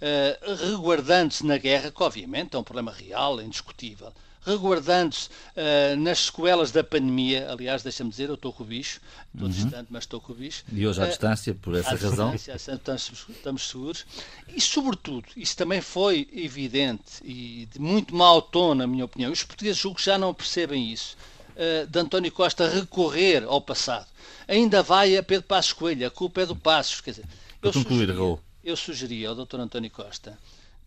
uh, 0.00 0.68
reguardando-se 0.70 1.44
na 1.44 1.58
guerra, 1.58 1.90
que 1.90 2.02
obviamente 2.04 2.54
é 2.54 2.58
um 2.58 2.62
problema 2.62 2.92
real, 2.92 3.40
indiscutível, 3.40 4.12
reguardando-se 4.48 5.28
uh, 5.28 5.96
nas 5.98 6.26
sequelas 6.26 6.70
da 6.72 6.82
pandemia. 6.82 7.50
Aliás, 7.50 7.82
deixa-me 7.82 8.10
dizer, 8.10 8.28
eu 8.28 8.34
estou 8.34 8.52
com 8.52 8.62
o 8.62 8.66
bicho, 8.66 9.00
estou 9.32 9.48
uhum. 9.48 9.54
distante, 9.54 9.86
mas 9.90 10.04
estou 10.04 10.20
com 10.20 10.32
o 10.32 10.36
bicho. 10.36 10.64
E 10.72 10.86
hoje 10.86 11.00
à 11.00 11.04
uh, 11.04 11.08
distância, 11.08 11.54
por 11.54 11.74
essa 11.74 11.94
razão. 11.96 12.34
Estamos, 12.34 13.26
estamos 13.28 13.68
seguros. 13.68 14.06
E, 14.48 14.60
sobretudo, 14.60 15.26
isso 15.36 15.56
também 15.56 15.80
foi 15.80 16.28
evidente 16.32 17.22
e 17.22 17.68
de 17.72 17.80
muito 17.80 18.14
mau 18.14 18.40
tom, 18.40 18.74
na 18.74 18.86
minha 18.86 19.04
opinião. 19.04 19.30
Os 19.30 19.42
portugueses 19.42 19.78
julgo 19.78 19.98
que 19.98 20.04
já 20.04 20.18
não 20.18 20.32
percebem 20.32 20.92
isso. 20.92 21.16
Uh, 21.54 21.86
de 21.86 21.98
António 21.98 22.30
Costa 22.30 22.68
recorrer 22.68 23.44
ao 23.44 23.60
passado. 23.60 24.06
Ainda 24.46 24.82
vai 24.82 25.16
a 25.16 25.22
Pedro 25.22 25.46
Passos 25.46 25.72
Coelho, 25.72 26.06
a 26.06 26.10
culpa 26.10 26.42
é 26.42 26.46
do 26.46 26.56
Passos. 26.56 27.00
Quer 27.00 27.10
dizer, 27.10 27.24
eu, 27.60 27.72
concluir, 27.72 28.06
sugeria, 28.06 28.38
eu 28.64 28.76
sugeria 28.76 29.28
ao 29.28 29.34
Dr. 29.34 29.60
António 29.60 29.90
Costa 29.90 30.38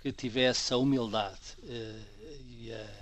que 0.02 0.12
tivesse 0.12 0.74
a 0.74 0.78
humildade 0.78 1.38
uh, 1.64 2.00
e 2.50 2.72
a 2.74 3.01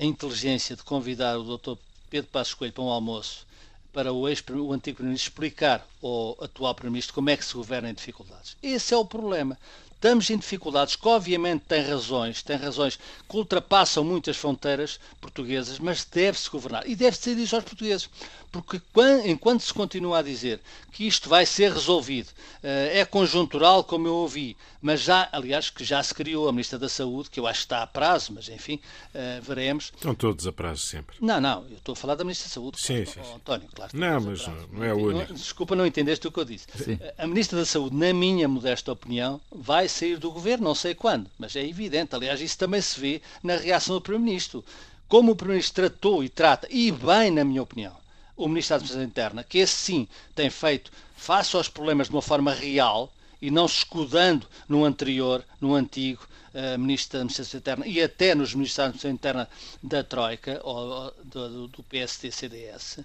a 0.00 0.04
inteligência 0.04 0.74
de 0.74 0.82
convidar 0.82 1.36
o 1.38 1.58
Dr. 1.58 1.74
Pedro 2.08 2.30
Passos 2.30 2.54
Coelho 2.54 2.72
para 2.72 2.82
um 2.82 2.88
almoço 2.88 3.46
para 3.92 4.12
o, 4.12 4.26
ex, 4.28 4.42
o 4.48 4.72
antigo 4.72 4.96
Primeiro-Ministro 4.96 5.30
explicar 5.30 5.86
ao 6.02 6.38
atual 6.42 6.74
Primeiro-Ministro 6.74 7.14
como 7.14 7.28
é 7.28 7.36
que 7.36 7.44
se 7.44 7.52
governa 7.52 7.90
em 7.90 7.94
dificuldades. 7.94 8.56
Esse 8.62 8.94
é 8.94 8.96
o 8.96 9.04
problema. 9.04 9.58
Estamos 9.94 10.30
em 10.30 10.38
dificuldades 10.38 10.96
que 10.96 11.06
obviamente 11.06 11.64
têm 11.68 11.82
razões, 11.82 12.42
têm 12.42 12.56
razões 12.56 12.98
que 13.28 13.36
ultrapassam 13.36 14.02
muitas 14.02 14.38
fronteiras 14.38 14.98
portuguesas, 15.20 15.78
mas 15.78 16.02
deve-se 16.04 16.48
governar. 16.48 16.88
E 16.88 16.96
deve-se 16.96 17.30
dizer 17.30 17.42
isso 17.42 17.56
aos 17.56 17.64
portugueses. 17.66 18.08
Porque 18.50 18.80
enquanto 19.26 19.60
se 19.60 19.72
continua 19.72 20.18
a 20.18 20.22
dizer 20.22 20.60
que 20.92 21.06
isto 21.06 21.28
vai 21.28 21.46
ser 21.46 21.72
resolvido, 21.72 22.30
eh, 22.62 22.98
é 22.98 23.04
conjuntural, 23.04 23.84
como 23.84 24.08
eu 24.08 24.14
ouvi, 24.14 24.56
mas 24.82 25.02
já, 25.02 25.28
aliás, 25.30 25.70
que 25.70 25.84
já 25.84 26.02
se 26.02 26.12
criou 26.12 26.48
a 26.48 26.52
Ministra 26.52 26.78
da 26.78 26.88
Saúde, 26.88 27.30
que 27.30 27.38
eu 27.38 27.46
acho 27.46 27.60
que 27.60 27.66
está 27.66 27.82
a 27.82 27.86
prazo, 27.86 28.32
mas 28.34 28.48
enfim, 28.48 28.80
eh, 29.14 29.40
veremos. 29.40 29.92
Estão 29.94 30.16
todos 30.16 30.48
a 30.48 30.52
prazo 30.52 30.82
sempre. 30.82 31.16
Não, 31.20 31.40
não, 31.40 31.64
eu 31.70 31.76
estou 31.76 31.92
a 31.92 31.96
falar 31.96 32.16
da 32.16 32.24
Ministra 32.24 32.48
da 32.48 32.54
Saúde. 32.54 32.80
Sim, 32.80 33.04
sim. 33.04 33.20
Oh, 33.22 33.36
António, 33.36 33.68
claro. 33.72 33.92
Não, 33.94 34.20
mas 34.20 34.46
não 34.72 34.84
é 34.84 34.92
o 34.92 34.98
único. 34.98 35.32
Desculpa, 35.32 35.76
não 35.76 35.86
entendeste 35.86 36.26
o 36.26 36.32
que 36.32 36.40
eu 36.40 36.44
disse. 36.44 36.66
Sim. 36.74 36.98
A 37.16 37.26
Ministra 37.28 37.56
da 37.56 37.64
Saúde, 37.64 37.94
na 37.94 38.12
minha 38.12 38.48
modesta 38.48 38.90
opinião, 38.90 39.40
vai 39.52 39.88
sair 39.88 40.18
do 40.18 40.32
governo, 40.32 40.64
não 40.64 40.74
sei 40.74 40.92
quando, 40.94 41.30
mas 41.38 41.54
é 41.54 41.64
evidente. 41.64 42.16
Aliás, 42.16 42.40
isso 42.40 42.58
também 42.58 42.80
se 42.80 42.98
vê 42.98 43.22
na 43.44 43.56
reação 43.56 43.94
do 43.94 44.00
Primeiro-Ministro. 44.00 44.64
Como 45.08 45.32
o 45.32 45.36
Primeiro-Ministro 45.36 45.88
tratou 45.88 46.24
e 46.24 46.28
trata, 46.28 46.66
e 46.70 46.90
bem, 46.90 47.30
na 47.30 47.44
minha 47.44 47.62
opinião, 47.62 47.99
o 48.44 48.48
Ministro 48.48 48.70
da 48.70 48.76
Administração 48.76 49.08
Interna, 49.08 49.44
que 49.44 49.58
esse 49.58 49.74
sim 49.74 50.08
tem 50.34 50.50
feito 50.50 50.90
face 51.16 51.56
aos 51.56 51.68
problemas 51.68 52.08
de 52.08 52.14
uma 52.14 52.22
forma 52.22 52.52
real, 52.52 53.12
e 53.40 53.50
não 53.50 53.66
se 53.66 53.78
escudando 53.78 54.46
no 54.68 54.84
anterior, 54.84 55.44
no 55.60 55.74
antigo 55.74 56.26
uh, 56.54 56.78
Ministro 56.78 57.18
da 57.18 57.22
Administração 57.22 57.58
Interna 57.58 57.86
e 57.86 58.02
até 58.02 58.34
nos 58.34 58.54
Ministros 58.54 58.76
da 58.76 58.84
Administração 58.84 59.10
Interna 59.10 59.48
da 59.82 60.04
Troika, 60.04 60.60
ou, 60.62 61.12
do, 61.24 61.68
do 61.68 61.82
PSD-CDS, 61.84 63.00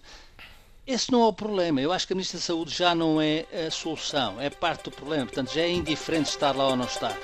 esse 0.85 1.11
não 1.11 1.23
é 1.23 1.27
o 1.27 1.33
problema. 1.33 1.81
Eu 1.81 1.91
acho 1.91 2.05
que 2.05 2.13
a 2.13 2.15
Ministra 2.15 2.39
da 2.39 2.45
Saúde 2.45 2.75
já 2.75 2.93
não 2.93 3.19
é 3.21 3.45
a 3.67 3.71
solução, 3.71 4.39
é 4.39 4.49
parte 4.49 4.83
do 4.83 4.91
problema. 4.91 5.25
Portanto, 5.25 5.53
já 5.53 5.61
é 5.61 5.71
indiferente 5.71 6.29
estar 6.29 6.55
lá 6.55 6.67
ou 6.67 6.75
não 6.75 6.85
estar. 6.85 7.17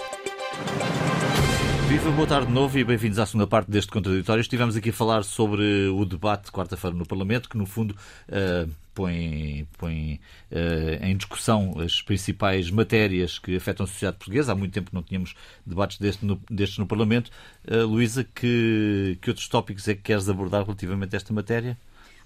Viva, 1.92 2.10
boa 2.12 2.26
tarde 2.26 2.48
de 2.48 2.54
novo 2.54 2.80
e 2.80 2.86
bem-vindos 2.86 3.20
à 3.20 3.26
segunda 3.26 3.46
parte 3.46 3.70
deste 3.70 3.92
contraditório. 3.92 4.40
Estivemos 4.40 4.78
aqui 4.78 4.92
a 4.92 4.94
falar 4.94 5.26
sobre 5.26 5.90
o 5.90 6.06
debate 6.06 6.46
de 6.46 6.52
quarta-feira 6.54 6.96
no 6.96 7.06
Parlamento, 7.06 7.50
que 7.50 7.58
no 7.58 7.66
fundo 7.66 7.94
uh, 8.30 8.72
põe, 8.96 9.68
põe 9.78 10.18
uh, 10.54 11.06
em 11.06 11.18
discussão 11.18 11.78
as 11.82 12.02
principais 12.02 12.72
matérias 12.72 13.38
que 13.38 13.58
afetam 13.58 13.84
a 13.84 13.88
sociedade 13.88 14.16
portuguesa. 14.20 14.54
Há 14.54 14.56
muito 14.56 14.72
tempo 14.72 14.90
que 14.90 14.96
não 14.96 15.04
tínhamos 15.04 15.36
debates 15.66 15.98
deste 15.98 16.26
no, 16.26 16.42
destes 16.50 16.78
no 16.78 16.88
Parlamento. 16.88 17.30
Uh, 17.70 17.86
Luísa, 17.86 18.24
que, 18.24 19.18
que 19.22 19.30
outros 19.30 19.50
tópicos 19.50 19.86
é 19.90 19.94
que 19.94 20.02
queres 20.02 20.30
abordar 20.30 20.64
relativamente 20.64 21.14
a 21.14 21.18
esta 21.18 21.34
matéria? 21.34 21.78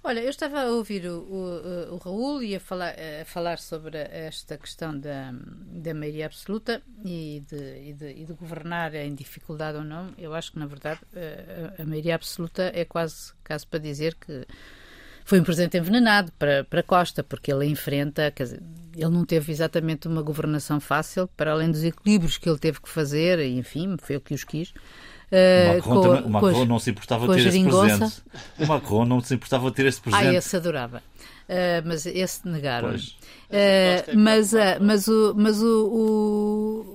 Olha, 0.08 0.20
eu 0.20 0.30
estava 0.30 0.62
a 0.62 0.66
ouvir 0.68 1.08
o, 1.08 1.18
o, 1.18 1.96
o 1.96 1.98
Raul 1.98 2.44
e 2.44 2.56
a 2.56 2.60
falar, 2.60 2.94
a 2.94 3.26
falar 3.26 3.58
sobre 3.58 3.98
esta 3.98 4.56
questão 4.56 4.96
da, 4.96 5.34
da 5.34 5.96
maioria 5.96 6.28
absoluta 6.28 6.80
e 7.04 7.44
de, 7.50 7.90
e, 7.90 7.94
de, 7.94 8.12
e 8.12 8.24
de 8.24 8.34
governar 8.34 8.94
em 8.94 9.16
dificuldade 9.16 9.80
ou 9.80 9.84
não. 9.84 10.14
Eu 10.16 10.36
acho 10.36 10.52
que, 10.52 10.60
na 10.60 10.68
verdade, 10.68 11.00
a, 11.16 11.82
a 11.82 11.86
maioria 11.88 12.14
absoluta 12.14 12.72
é 12.76 12.86
quase 12.86 13.34
caso 13.44 13.68
para 13.68 13.80
dizer 13.80 14.14
que 14.14 14.46
foi 15.24 15.40
um 15.40 15.44
presidente 15.44 15.76
envenenado 15.76 16.32
para, 16.34 16.64
para 16.64 16.84
Costa, 16.84 17.24
porque 17.24 17.52
ele 17.52 17.66
enfrenta, 17.66 18.30
quer 18.30 18.44
dizer, 18.44 18.64
ele 18.96 19.10
não 19.10 19.26
teve 19.26 19.52
exatamente 19.52 20.08
uma 20.08 20.22
governação 20.22 20.80
fácil, 20.80 21.28
para 21.36 21.52
além 21.52 21.72
dos 21.72 21.84
equilíbrios 21.84 22.38
que 22.38 22.48
ele 22.48 22.60
teve 22.60 22.80
que 22.80 22.90
fazer, 22.90 23.40
enfim, 23.40 23.98
foi 24.00 24.18
o 24.18 24.22
que 24.22 24.36
os 24.36 24.44
quis. 24.44 24.72
Uh, 25.32 25.72
o 25.72 25.76
Macron, 25.76 26.02
também, 26.02 26.24
o 26.24 26.30
Macron 26.30 26.66
não 26.66 26.80
se 26.80 26.90
importava 26.92 27.34
ter 27.34 27.48
esse 27.48 27.64
presente. 27.64 28.24
O 28.60 28.68
Macron 28.68 29.06
não 29.06 29.22
se 29.22 29.34
importava 29.34 29.72
ter 29.72 29.86
esse 29.86 30.00
presente. 30.02 30.28
Ah, 30.28 30.34
esse 30.34 30.56
adorava. 30.56 31.02
Uh, 31.48 31.82
mas 31.86 32.06
esse 32.06 32.48
negaram. 32.48 32.96
Uh, 32.96 34.18
mas, 34.18 34.54
uh, 34.54 34.58
mas, 34.82 35.08
o, 35.08 35.34
mas 35.36 35.62
o, 35.62 35.86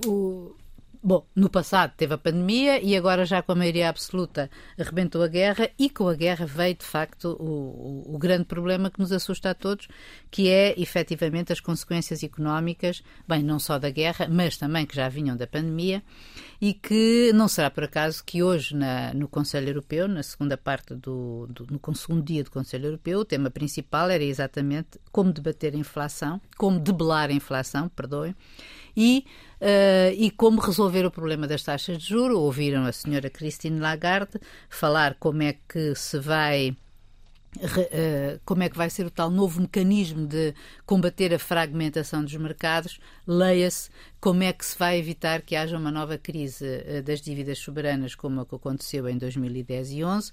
o, 0.05 0.09
o, 0.09 0.55
Bom, 1.03 1.25
no 1.35 1.49
passado 1.49 1.93
teve 1.97 2.13
a 2.13 2.17
pandemia 2.17 2.79
e 2.79 2.95
agora 2.95 3.25
já 3.25 3.41
com 3.41 3.53
a 3.53 3.55
maioria 3.55 3.89
absoluta 3.89 4.51
arrebentou 4.77 5.23
a 5.23 5.27
guerra 5.27 5.67
e 5.79 5.89
com 5.89 6.07
a 6.07 6.13
guerra 6.13 6.45
veio 6.45 6.75
de 6.75 6.85
facto 6.85 7.35
o, 7.39 8.05
o, 8.11 8.15
o, 8.15 8.19
grande 8.19 8.45
problema 8.45 8.91
que 8.91 8.99
nos 8.99 9.11
assusta 9.11 9.49
a 9.49 9.55
todos, 9.55 9.87
que 10.29 10.47
é 10.47 10.79
efetivamente 10.79 11.51
as 11.51 11.59
consequências 11.59 12.23
económicas, 12.23 13.01
bem, 13.27 13.41
não 13.41 13.57
só 13.57 13.79
da 13.79 13.89
guerra, 13.89 14.27
mas 14.29 14.57
também 14.57 14.85
que 14.85 14.95
já 14.95 15.09
vinham 15.09 15.35
da 15.35 15.47
pandemia 15.47 16.03
e 16.61 16.71
que 16.71 17.31
não 17.33 17.47
será 17.47 17.71
por 17.71 17.83
acaso 17.83 18.23
que 18.23 18.43
hoje 18.43 18.75
na, 18.75 19.11
no 19.11 19.27
Conselho 19.27 19.69
Europeu, 19.69 20.07
na 20.07 20.21
segunda 20.21 20.55
parte 20.55 20.93
do, 20.93 21.47
do 21.49 21.65
no 21.71 21.95
segundo 21.95 22.21
dia 22.21 22.43
do 22.43 22.51
Conselho 22.51 22.85
Europeu, 22.85 23.21
o 23.21 23.25
tema 23.25 23.49
principal 23.49 24.07
era 24.11 24.23
exatamente 24.23 24.99
como 25.11 25.33
debater 25.33 25.73
a 25.73 25.77
inflação, 25.77 26.39
como 26.55 26.79
debelar 26.79 27.31
a 27.31 27.33
inflação, 27.33 27.89
perdoem, 27.89 28.35
e 28.95 29.25
Uh, 29.61 30.09
e 30.17 30.31
como 30.31 30.59
resolver 30.59 31.05
o 31.05 31.11
problema 31.11 31.47
das 31.47 31.61
taxas 31.61 31.99
de 31.99 32.09
juro. 32.09 32.39
Ouviram 32.39 32.83
a 32.83 32.91
senhora 32.91 33.29
Christine 33.29 33.79
Lagarde 33.79 34.39
falar 34.67 35.15
como 35.19 35.43
é 35.43 35.55
que 35.69 35.93
se 35.93 36.17
vai 36.19 36.75
eh, 37.59 38.39
como 38.45 38.63
é 38.63 38.69
que 38.69 38.77
vai 38.77 38.89
ser 38.89 39.05
o 39.05 39.11
tal 39.11 39.29
novo 39.29 39.59
mecanismo 39.59 40.25
de 40.25 40.55
combater 40.85 41.33
a 41.33 41.39
fragmentação 41.39 42.23
dos 42.23 42.33
mercados, 42.35 42.97
leia-se 43.27 43.89
como 44.21 44.41
é 44.43 44.53
que 44.53 44.65
se 44.65 44.77
vai 44.77 44.97
evitar 44.97 45.41
que 45.41 45.55
haja 45.55 45.77
uma 45.77 45.91
nova 45.91 46.17
crise 46.17 46.65
eh, 46.65 47.01
das 47.01 47.19
dívidas 47.19 47.59
soberanas, 47.59 48.15
como 48.15 48.39
a 48.39 48.45
que 48.45 48.55
aconteceu 48.55 49.07
em 49.09 49.17
2010 49.17 49.91
e 49.91 50.03
11, 50.03 50.31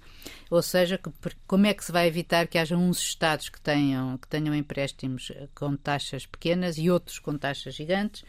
ou 0.49 0.63
seja, 0.63 1.01
como 1.47 1.67
é 1.67 1.75
que 1.75 1.85
se 1.85 1.91
vai 1.91 2.07
evitar 2.07 2.47
que 2.47 2.57
haja 2.57 2.77
uns 2.77 3.01
Estados 3.01 3.49
que 3.49 3.61
tenham, 3.61 4.17
que 4.17 4.29
tenham 4.29 4.55
empréstimos 4.55 5.33
com 5.57 5.75
taxas 5.77 6.25
pequenas 6.25 6.79
e 6.79 6.89
outros 6.89 7.19
com 7.19 7.37
taxas 7.37 7.75
gigantes, 7.75 8.25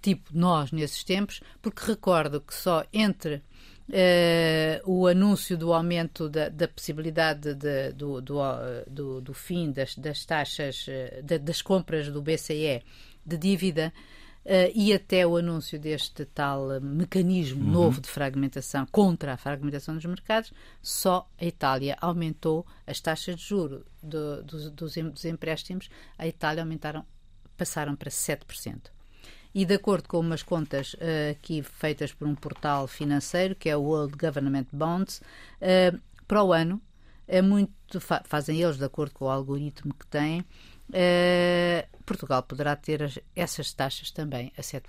tipo 0.00 0.30
nós 0.32 0.72
nesses 0.72 1.04
tempos, 1.04 1.40
porque 1.60 1.84
recordo 1.84 2.40
que 2.40 2.54
só 2.54 2.84
entre 2.92 3.42
Uh, 3.90 4.78
o 4.88 5.08
anúncio 5.08 5.58
do 5.58 5.72
aumento 5.72 6.28
da, 6.28 6.48
da 6.48 6.68
possibilidade 6.68 7.56
de, 7.56 7.90
do, 7.90 8.20
do, 8.20 8.38
do, 8.86 9.20
do, 9.20 9.34
fim 9.34 9.72
das, 9.72 9.96
das 9.96 10.24
taxas, 10.24 10.86
eh, 10.88 11.20
de, 11.24 11.40
das 11.40 11.60
compras 11.60 12.08
do 12.08 12.22
BCE 12.22 12.84
de 13.26 13.36
dívida 13.36 13.92
uh, 14.44 14.70
e 14.76 14.92
até 14.92 15.26
o 15.26 15.36
anúncio 15.36 15.76
deste 15.76 16.24
tal 16.24 16.80
mecanismo 16.80 17.64
uhum. 17.64 17.70
novo 17.72 18.00
de 18.00 18.08
fragmentação 18.08 18.86
contra 18.92 19.32
a 19.32 19.36
fragmentação 19.36 19.96
dos 19.96 20.04
mercados, 20.04 20.52
só 20.80 21.28
a 21.36 21.44
Itália 21.44 21.96
aumentou 22.00 22.64
as 22.86 23.00
taxas 23.00 23.34
de 23.34 23.42
juro 23.42 23.84
do, 24.00 24.40
dos, 24.44 24.70
dos 24.70 25.24
empréstimos, 25.24 25.90
a 26.16 26.28
Itália 26.28 26.62
aumentaram, 26.62 27.04
passaram 27.56 27.96
para 27.96 28.08
7% 28.08 28.99
e 29.54 29.64
de 29.64 29.74
acordo 29.74 30.08
com 30.08 30.20
umas 30.20 30.42
contas 30.42 30.94
uh, 30.94 31.32
aqui 31.32 31.62
feitas 31.62 32.12
por 32.12 32.26
um 32.26 32.34
portal 32.34 32.86
financeiro, 32.86 33.54
que 33.54 33.68
é 33.68 33.76
o 33.76 33.82
World 33.82 34.16
Government 34.16 34.66
Bonds, 34.72 35.20
uh, 35.60 36.00
para 36.26 36.42
o 36.42 36.52
ano, 36.52 36.80
é 37.26 37.42
muito 37.42 38.00
fa 38.00 38.22
fazem 38.24 38.60
eles 38.60 38.76
de 38.76 38.84
acordo 38.84 39.14
com 39.14 39.24
o 39.24 39.28
algoritmo 39.28 39.94
que 39.94 40.06
têm, 40.06 40.40
uh, 40.40 42.02
Portugal 42.04 42.42
poderá 42.42 42.74
ter 42.74 43.02
as, 43.02 43.18
essas 43.36 43.72
taxas 43.72 44.10
também 44.10 44.52
a 44.56 44.62
7%. 44.62 44.82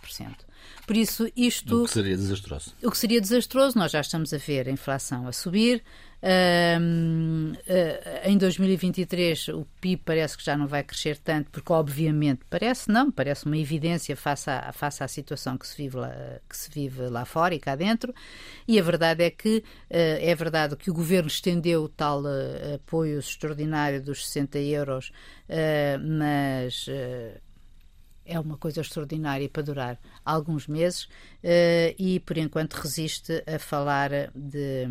Por 0.87 0.97
isso, 0.97 1.31
isto. 1.35 1.83
O 1.83 1.85
que 1.85 1.91
seria 1.91 2.15
desastroso. 2.15 2.73
O 2.83 2.91
que 2.91 2.97
seria 2.97 3.21
desastroso, 3.21 3.77
nós 3.77 3.91
já 3.91 4.01
estamos 4.01 4.33
a 4.33 4.37
ver 4.37 4.67
a 4.67 4.71
inflação 4.71 5.27
a 5.27 5.31
subir, 5.31 5.83
Uh, 6.23 7.53
uh, 7.53 8.29
em 8.29 8.37
2023 8.37 9.47
o 9.47 9.65
PIB 9.81 10.03
parece 10.05 10.37
que 10.37 10.45
já 10.45 10.55
não 10.55 10.67
vai 10.67 10.83
crescer 10.83 11.17
tanto, 11.17 11.49
porque 11.49 11.73
obviamente 11.73 12.41
parece 12.47 12.91
não, 12.91 13.11
parece 13.11 13.47
uma 13.47 13.57
evidência 13.57 14.15
face 14.15 14.47
à, 14.47 14.71
face 14.71 15.03
à 15.03 15.07
situação 15.07 15.57
que 15.57 15.65
se, 15.65 15.75
vive 15.75 15.97
lá, 15.97 16.13
que 16.47 16.55
se 16.55 16.69
vive 16.69 17.07
lá 17.07 17.25
fora 17.25 17.55
e 17.55 17.59
cá 17.59 17.75
dentro. 17.75 18.13
E 18.67 18.79
a 18.79 18.83
verdade 18.83 19.23
é 19.23 19.31
que 19.31 19.57
uh, 19.57 19.63
é 19.89 20.35
verdade 20.35 20.75
que 20.75 20.91
o 20.91 20.93
governo 20.93 21.27
estendeu 21.27 21.83
o 21.83 21.89
tal 21.89 22.21
apoio 22.75 23.17
extraordinário 23.17 24.01
dos 24.01 24.27
60 24.27 24.59
euros, 24.59 25.11
mas 25.99 26.87
é 28.25 28.39
uma 28.39 28.57
coisa 28.57 28.81
extraordinária 28.81 29.49
para 29.49 29.63
durar 29.63 29.99
alguns 30.23 30.67
meses 30.67 31.03
uh, 31.03 31.93
e, 31.97 32.19
por 32.19 32.37
enquanto, 32.37 32.75
resiste 32.75 33.43
a 33.45 33.59
falar 33.59 34.31
de. 34.33 34.87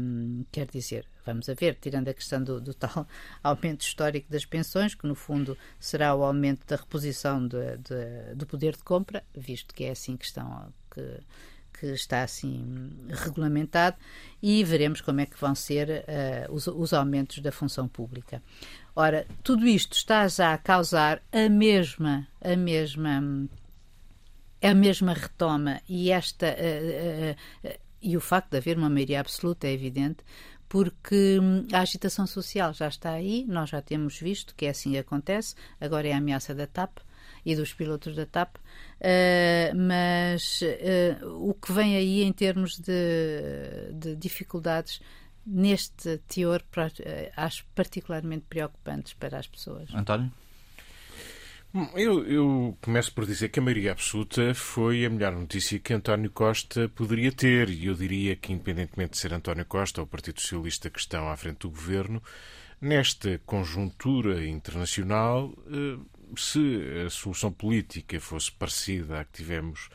Quer 0.53 0.67
dizer, 0.67 1.10
vamos 1.25 1.49
a 1.49 1.55
ver, 1.55 1.77
tirando 1.81 2.09
a 2.09 2.15
questão 2.15 2.43
do, 2.43 2.61
do, 2.61 2.75
tal 2.75 3.07
aumento 3.43 3.83
histórico 3.83 4.31
das 4.31 4.45
pensões, 4.45 4.95
que 4.95 5.07
no 5.07 5.15
fundo 5.15 5.57
será 5.79 6.15
o 6.15 6.25
aumento 6.25 6.67
da 6.67 6.77
reposição 6.77 7.47
de, 7.47 7.77
de, 7.79 8.35
do 8.35 8.47
poder 8.47 8.77
de 8.77 8.83
compra, 8.83 9.23
visto 9.35 9.75
que 9.75 9.85
é 9.85 9.91
assim 9.91 10.17
que 10.17 10.25
estão. 10.25 10.73
Que, 10.91 11.21
que 11.79 11.87
está 11.87 12.23
assim 12.23 12.93
regulamentado 13.09 13.97
e 14.43 14.63
veremos 14.65 15.01
como 15.01 15.21
é 15.21 15.27
que 15.27 15.41
vão 15.41 15.55
ser 15.55 15.89
uh, 15.89 16.53
os, 16.53 16.67
os, 16.67 16.93
aumentos 16.93 17.39
da 17.39 17.51
função 17.51 17.89
pública. 17.89 18.43
Ora, 18.95 19.27
tudo 19.43 19.67
isto 19.67 19.95
está 19.95 20.29
já 20.29 20.53
a 20.53 20.59
causar 20.59 21.23
a 21.33 21.49
mesma, 21.49 22.29
a 22.39 22.55
mesma, 22.55 23.49
a 24.61 24.75
mesma 24.75 25.15
retoma 25.15 25.81
e 25.89 26.11
esta 26.11 26.49
uh, 26.49 27.67
uh, 27.67 27.79
e 28.03 28.17
o 28.17 28.21
facto 28.21 28.51
de 28.51 28.57
haver 28.57 28.79
uma 28.79 28.89
maioria 28.89 29.21
absoluta 29.21 29.67
é 29.67 29.73
evidente, 29.73 30.25
porque 30.71 31.37
hum, 31.41 31.67
a 31.73 31.81
agitação 31.81 32.29
social 32.29 32.73
já 32.73 32.87
está 32.87 33.11
aí, 33.11 33.45
nós 33.49 33.69
já 33.69 33.83
temos 33.83 34.19
visto 34.21 34.55
que 34.55 34.67
é 34.67 34.71
assim 34.71 34.93
que 34.93 34.99
acontece, 34.99 35.57
agora 35.81 36.07
é 36.07 36.13
a 36.13 36.19
ameaça 36.19 36.55
da 36.55 36.65
TAP 36.65 36.99
e 37.45 37.57
dos 37.57 37.75
pilotos 37.75 38.15
da 38.15 38.25
TAP, 38.25 38.57
uh, 38.57 39.77
mas 39.77 40.61
uh, 40.63 41.27
o 41.49 41.55
que 41.55 41.73
vem 41.73 41.97
aí 41.97 42.23
em 42.23 42.33
termos 42.33 42.79
de, 42.79 43.93
de 43.95 44.15
dificuldades 44.15 45.01
neste 45.45 46.19
teor 46.29 46.63
uh, 46.63 47.33
acho 47.37 47.67
particularmente 47.75 48.45
preocupantes 48.49 49.13
para 49.15 49.41
as 49.41 49.49
pessoas. 49.49 49.93
António? 49.93 50.31
Eu, 51.95 52.27
eu, 52.27 52.79
começo 52.81 53.15
por 53.15 53.25
dizer 53.25 53.49
que 53.49 53.61
a 53.61 53.63
maioria 53.63 53.93
absoluta 53.93 54.53
foi 54.55 55.05
a 55.05 55.11
melhor 55.11 55.33
notícia 55.33 55.79
que 55.79 55.95
António 55.95 56.29
Costa 56.29 56.89
poderia 56.89 57.31
ter. 57.31 57.71
E 57.71 57.87
eu 57.87 57.95
diria 57.95 58.35
que, 58.35 58.53
independentemente 58.53 59.13
de 59.13 59.19
ser 59.19 59.33
António 59.33 59.65
Costa 59.65 60.01
ou 60.01 60.05
o 60.05 60.09
Partido 60.09 60.41
Socialista 60.41 60.91
que 60.91 60.99
estão 60.99 61.31
à 61.31 61.37
frente 61.37 61.59
do 61.59 61.71
governo, 61.71 62.21
nesta 62.81 63.41
conjuntura 63.47 64.45
internacional, 64.45 65.55
se 66.37 66.83
a 67.07 67.11
solução 67.11 67.53
política 67.53 68.19
fosse 68.19 68.51
parecida 68.51 69.21
à 69.21 69.25
que 69.25 69.33
tivemos 69.33 69.89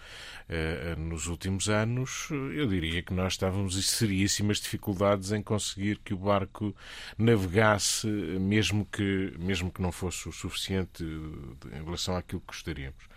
nos 0.98 1.28
últimos 1.28 1.70
anos, 1.70 2.28
eu 2.32 2.68
diria 2.68 3.02
que 3.02 3.14
nós 3.14 3.34
estávamos 3.34 3.78
em 3.78 3.82
seríssimas 3.82 4.60
dificuldades 4.60 5.32
em 5.32 5.42
conseguir 5.42 6.00
que 6.04 6.14
o 6.14 6.18
barco 6.18 6.76
navegasse, 7.18 8.08
mesmo 8.08 8.86
que, 8.86 9.34
mesmo 9.40 9.72
que 9.72 9.82
não 9.82 9.92
fosse 9.92 10.30
o 10.30 10.32
suficiente 10.32 11.04
em 11.04 11.84
relação 11.84 12.16
àquilo 12.16 12.42
que 12.42 12.48
gostaríamos. 12.48 13.16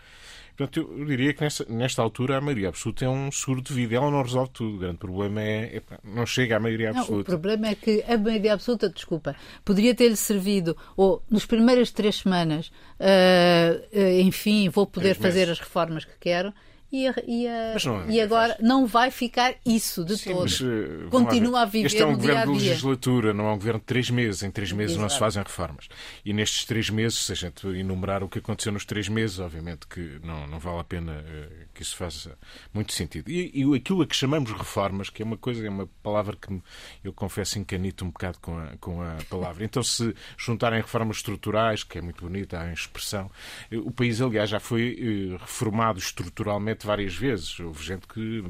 Portanto, 0.58 0.92
eu 0.98 1.04
diria 1.04 1.32
que 1.32 1.40
nesta, 1.40 1.64
nesta 1.68 2.02
altura 2.02 2.38
a 2.38 2.40
maioria 2.40 2.68
absoluta 2.68 3.04
é 3.04 3.08
um 3.08 3.30
seguro 3.30 3.62
de 3.62 3.72
vida. 3.72 3.94
Ela 3.94 4.10
não 4.10 4.20
resolve 4.20 4.50
tudo. 4.50 4.74
O 4.74 4.78
grande 4.78 4.98
problema 4.98 5.40
é, 5.40 5.76
é 5.76 5.82
não 6.02 6.26
chega 6.26 6.56
à 6.56 6.60
maioria 6.60 6.90
absoluta. 6.90 7.12
Não, 7.12 7.20
o 7.20 7.24
problema 7.24 7.68
é 7.68 7.76
que 7.76 8.02
a 8.02 8.18
maioria 8.18 8.54
absoluta, 8.54 8.88
desculpa, 8.88 9.36
poderia 9.64 9.94
ter-lhe 9.94 10.16
servido, 10.16 10.76
ou 10.96 11.22
nas 11.30 11.46
primeiras 11.46 11.92
três 11.92 12.16
semanas, 12.16 12.72
uh, 12.98 13.96
uh, 13.96 14.20
enfim, 14.20 14.68
vou 14.68 14.84
poder 14.84 15.14
fazer 15.14 15.48
as 15.48 15.60
reformas 15.60 16.04
que 16.04 16.18
quero 16.18 16.52
e, 16.90 17.06
a, 17.06 17.14
e, 17.26 17.46
a, 17.46 17.76
não, 17.84 18.10
e 18.10 18.18
agora 18.18 18.56
não 18.60 18.86
vai 18.86 19.10
ficar 19.10 19.54
isso 19.64 20.02
de 20.02 20.16
Sim, 20.16 20.32
todo. 20.32 20.42
Mas, 20.42 20.60
uh, 20.60 21.08
Continua 21.10 21.62
a 21.62 21.64
viver 21.66 21.86
Este 21.86 22.00
é 22.00 22.06
um 22.06 22.12
no 22.12 22.16
governo 22.16 22.52
dia 22.52 22.52
-dia. 22.52 22.58
de 22.58 22.68
legislatura, 22.70 23.34
não 23.34 23.46
é 23.46 23.52
um 23.52 23.56
governo 23.56 23.80
de 23.80 23.84
três 23.84 24.08
meses. 24.08 24.42
Em 24.42 24.50
três 24.50 24.72
meses 24.72 24.92
Exato. 24.92 25.02
não 25.02 25.10
se 25.10 25.18
fazem 25.18 25.42
reformas. 25.42 25.88
E 26.24 26.32
nestes 26.32 26.64
três 26.64 26.88
meses, 26.88 27.18
se 27.26 27.32
a 27.32 27.34
gente 27.34 27.66
enumerar 27.66 28.24
o 28.24 28.28
que 28.28 28.38
aconteceu 28.38 28.72
nos 28.72 28.86
três 28.86 29.06
meses, 29.06 29.38
obviamente 29.38 29.86
que 29.86 30.18
não, 30.24 30.46
não 30.46 30.58
vale 30.58 30.80
a 30.80 30.84
pena 30.84 31.12
uh, 31.12 31.66
que 31.74 31.82
isso 31.82 31.94
faça 31.94 32.38
muito 32.72 32.94
sentido. 32.94 33.30
E, 33.30 33.50
e 33.54 33.76
aquilo 33.76 34.00
a 34.00 34.06
que 34.06 34.16
chamamos 34.16 34.50
reformas, 34.50 35.10
que 35.10 35.22
é 35.22 35.26
uma 35.26 35.36
coisa, 35.36 35.66
é 35.66 35.68
uma 35.68 35.86
palavra 36.02 36.36
que 36.40 36.58
eu 37.04 37.12
confesso 37.12 37.58
encanito 37.58 38.02
um 38.02 38.10
bocado 38.10 38.38
com 38.40 38.56
a, 38.56 38.76
com 38.80 39.02
a 39.02 39.16
palavra. 39.28 39.62
Então, 39.62 39.82
se 39.82 40.14
juntarem 40.38 40.80
reformas 40.80 41.18
estruturais, 41.18 41.84
que 41.84 41.98
é 41.98 42.00
muito 42.00 42.24
bonita 42.24 42.58
a 42.58 42.72
expressão, 42.72 43.30
eh, 43.70 43.76
o 43.76 43.90
país, 43.90 44.22
aliás, 44.22 44.48
já 44.48 44.58
foi 44.58 45.36
reformado 45.38 45.98
estruturalmente 45.98 46.77
várias 46.86 47.14
vezes. 47.14 47.58
Houve 47.60 47.84
gente 47.84 48.06
que, 48.06 48.44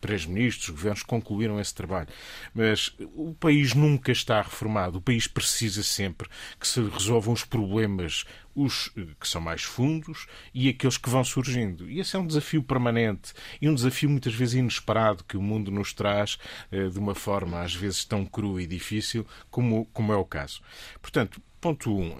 pré-ministros, 0.00 0.70
governos, 0.70 1.02
concluíram 1.02 1.60
esse 1.60 1.74
trabalho. 1.74 2.08
Mas 2.54 2.94
o 3.14 3.34
país 3.34 3.74
nunca 3.74 4.12
está 4.12 4.40
reformado. 4.40 4.98
O 4.98 5.02
país 5.02 5.26
precisa 5.26 5.82
sempre 5.82 6.28
que 6.58 6.66
se 6.66 6.80
resolvam 6.80 7.32
os 7.34 7.44
problemas 7.44 8.24
os 8.56 8.90
eh, 8.96 9.06
que 9.20 9.28
são 9.28 9.40
mais 9.40 9.62
fundos 9.62 10.26
e 10.52 10.68
aqueles 10.68 10.96
que 10.96 11.10
vão 11.10 11.22
surgindo. 11.22 11.88
E 11.88 12.00
esse 12.00 12.16
é 12.16 12.18
um 12.18 12.26
desafio 12.26 12.62
permanente 12.62 13.34
e 13.60 13.68
um 13.68 13.74
desafio 13.74 14.08
muitas 14.08 14.34
vezes 14.34 14.54
inesperado 14.54 15.22
que 15.22 15.36
o 15.36 15.42
mundo 15.42 15.70
nos 15.70 15.92
traz 15.92 16.38
eh, 16.72 16.88
de 16.88 16.98
uma 16.98 17.14
forma 17.14 17.60
às 17.60 17.74
vezes 17.74 18.04
tão 18.04 18.24
crua 18.24 18.62
e 18.62 18.66
difícil 18.66 19.26
como, 19.50 19.84
como 19.92 20.12
é 20.12 20.16
o 20.16 20.24
caso. 20.24 20.62
Portanto, 21.02 21.40
Ponto 21.66 21.90
1. 21.90 22.00
Um, 22.00 22.14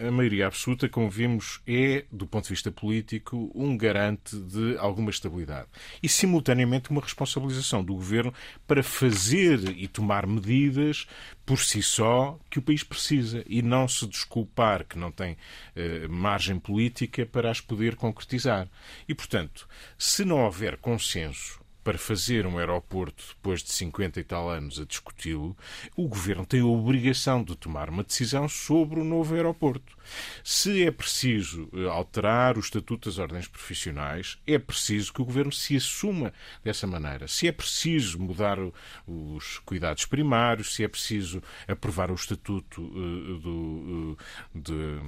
a, 0.00 0.08
a, 0.08 0.10
maioria 0.10 0.46
absoluta, 0.46 0.88
como 0.88 1.10
vimos, 1.10 1.60
é, 1.66 2.06
do 2.10 2.26
ponto 2.26 2.44
de 2.44 2.48
vista 2.48 2.72
político, 2.72 3.52
um 3.54 3.76
garante 3.76 4.36
de 4.36 4.74
alguma 4.78 5.10
estabilidade. 5.10 5.68
E, 6.02 6.08
simultaneamente, 6.08 6.88
uma 6.88 7.02
responsabilização 7.02 7.84
do 7.84 7.92
governo 7.92 8.32
para 8.66 8.82
fazer 8.82 9.76
e 9.76 9.86
tomar 9.86 10.26
medidas 10.26 11.06
por 11.44 11.58
si 11.58 11.82
só 11.82 12.38
que 12.48 12.58
o 12.58 12.62
país 12.62 12.82
precisa 12.82 13.44
e 13.46 13.60
não 13.60 13.86
se 13.86 14.06
desculpar 14.06 14.86
que 14.86 14.98
não 14.98 15.12
tem 15.12 15.36
eh, 15.76 16.08
margem 16.08 16.58
política 16.58 17.26
para 17.26 17.50
as 17.50 17.60
poder 17.60 17.96
concretizar. 17.96 18.66
E, 19.06 19.14
portanto, 19.14 19.68
se 19.98 20.24
não 20.24 20.38
houver 20.38 20.78
consenso 20.78 21.60
para 21.82 21.98
fazer 21.98 22.46
um 22.46 22.58
aeroporto 22.58 23.24
depois 23.28 23.62
de 23.62 23.70
50 23.70 24.20
e 24.20 24.24
tal 24.24 24.50
anos 24.50 24.78
a 24.78 24.84
discuti-lo, 24.84 25.56
o 25.96 26.08
governo 26.08 26.44
tem 26.44 26.60
a 26.60 26.66
obrigação 26.66 27.42
de 27.42 27.56
tomar 27.56 27.88
uma 27.88 28.04
decisão 28.04 28.48
sobre 28.48 29.00
o 29.00 29.04
novo 29.04 29.34
aeroporto. 29.34 29.96
Se 30.44 30.84
é 30.84 30.90
preciso 30.90 31.68
eh, 31.72 31.86
alterar 31.88 32.56
o 32.56 32.60
estatuto 32.60 33.08
das 33.08 33.18
ordens 33.18 33.48
profissionais, 33.48 34.38
é 34.46 34.58
preciso 34.58 35.12
que 35.12 35.22
o 35.22 35.24
governo 35.24 35.52
se 35.52 35.76
assuma 35.76 36.32
dessa 36.62 36.86
maneira. 36.86 37.28
Se 37.28 37.46
é 37.46 37.52
preciso 37.52 38.18
mudar 38.18 38.58
os 39.06 39.58
cuidados 39.60 40.04
primários, 40.04 40.74
se 40.74 40.84
é 40.84 40.88
preciso 40.88 41.42
aprovar 41.66 42.10
o 42.10 42.14
estatuto 42.14 42.82
uh, 42.82 43.38
do, 43.38 43.50
uh, 43.50 44.18
de 44.54 45.00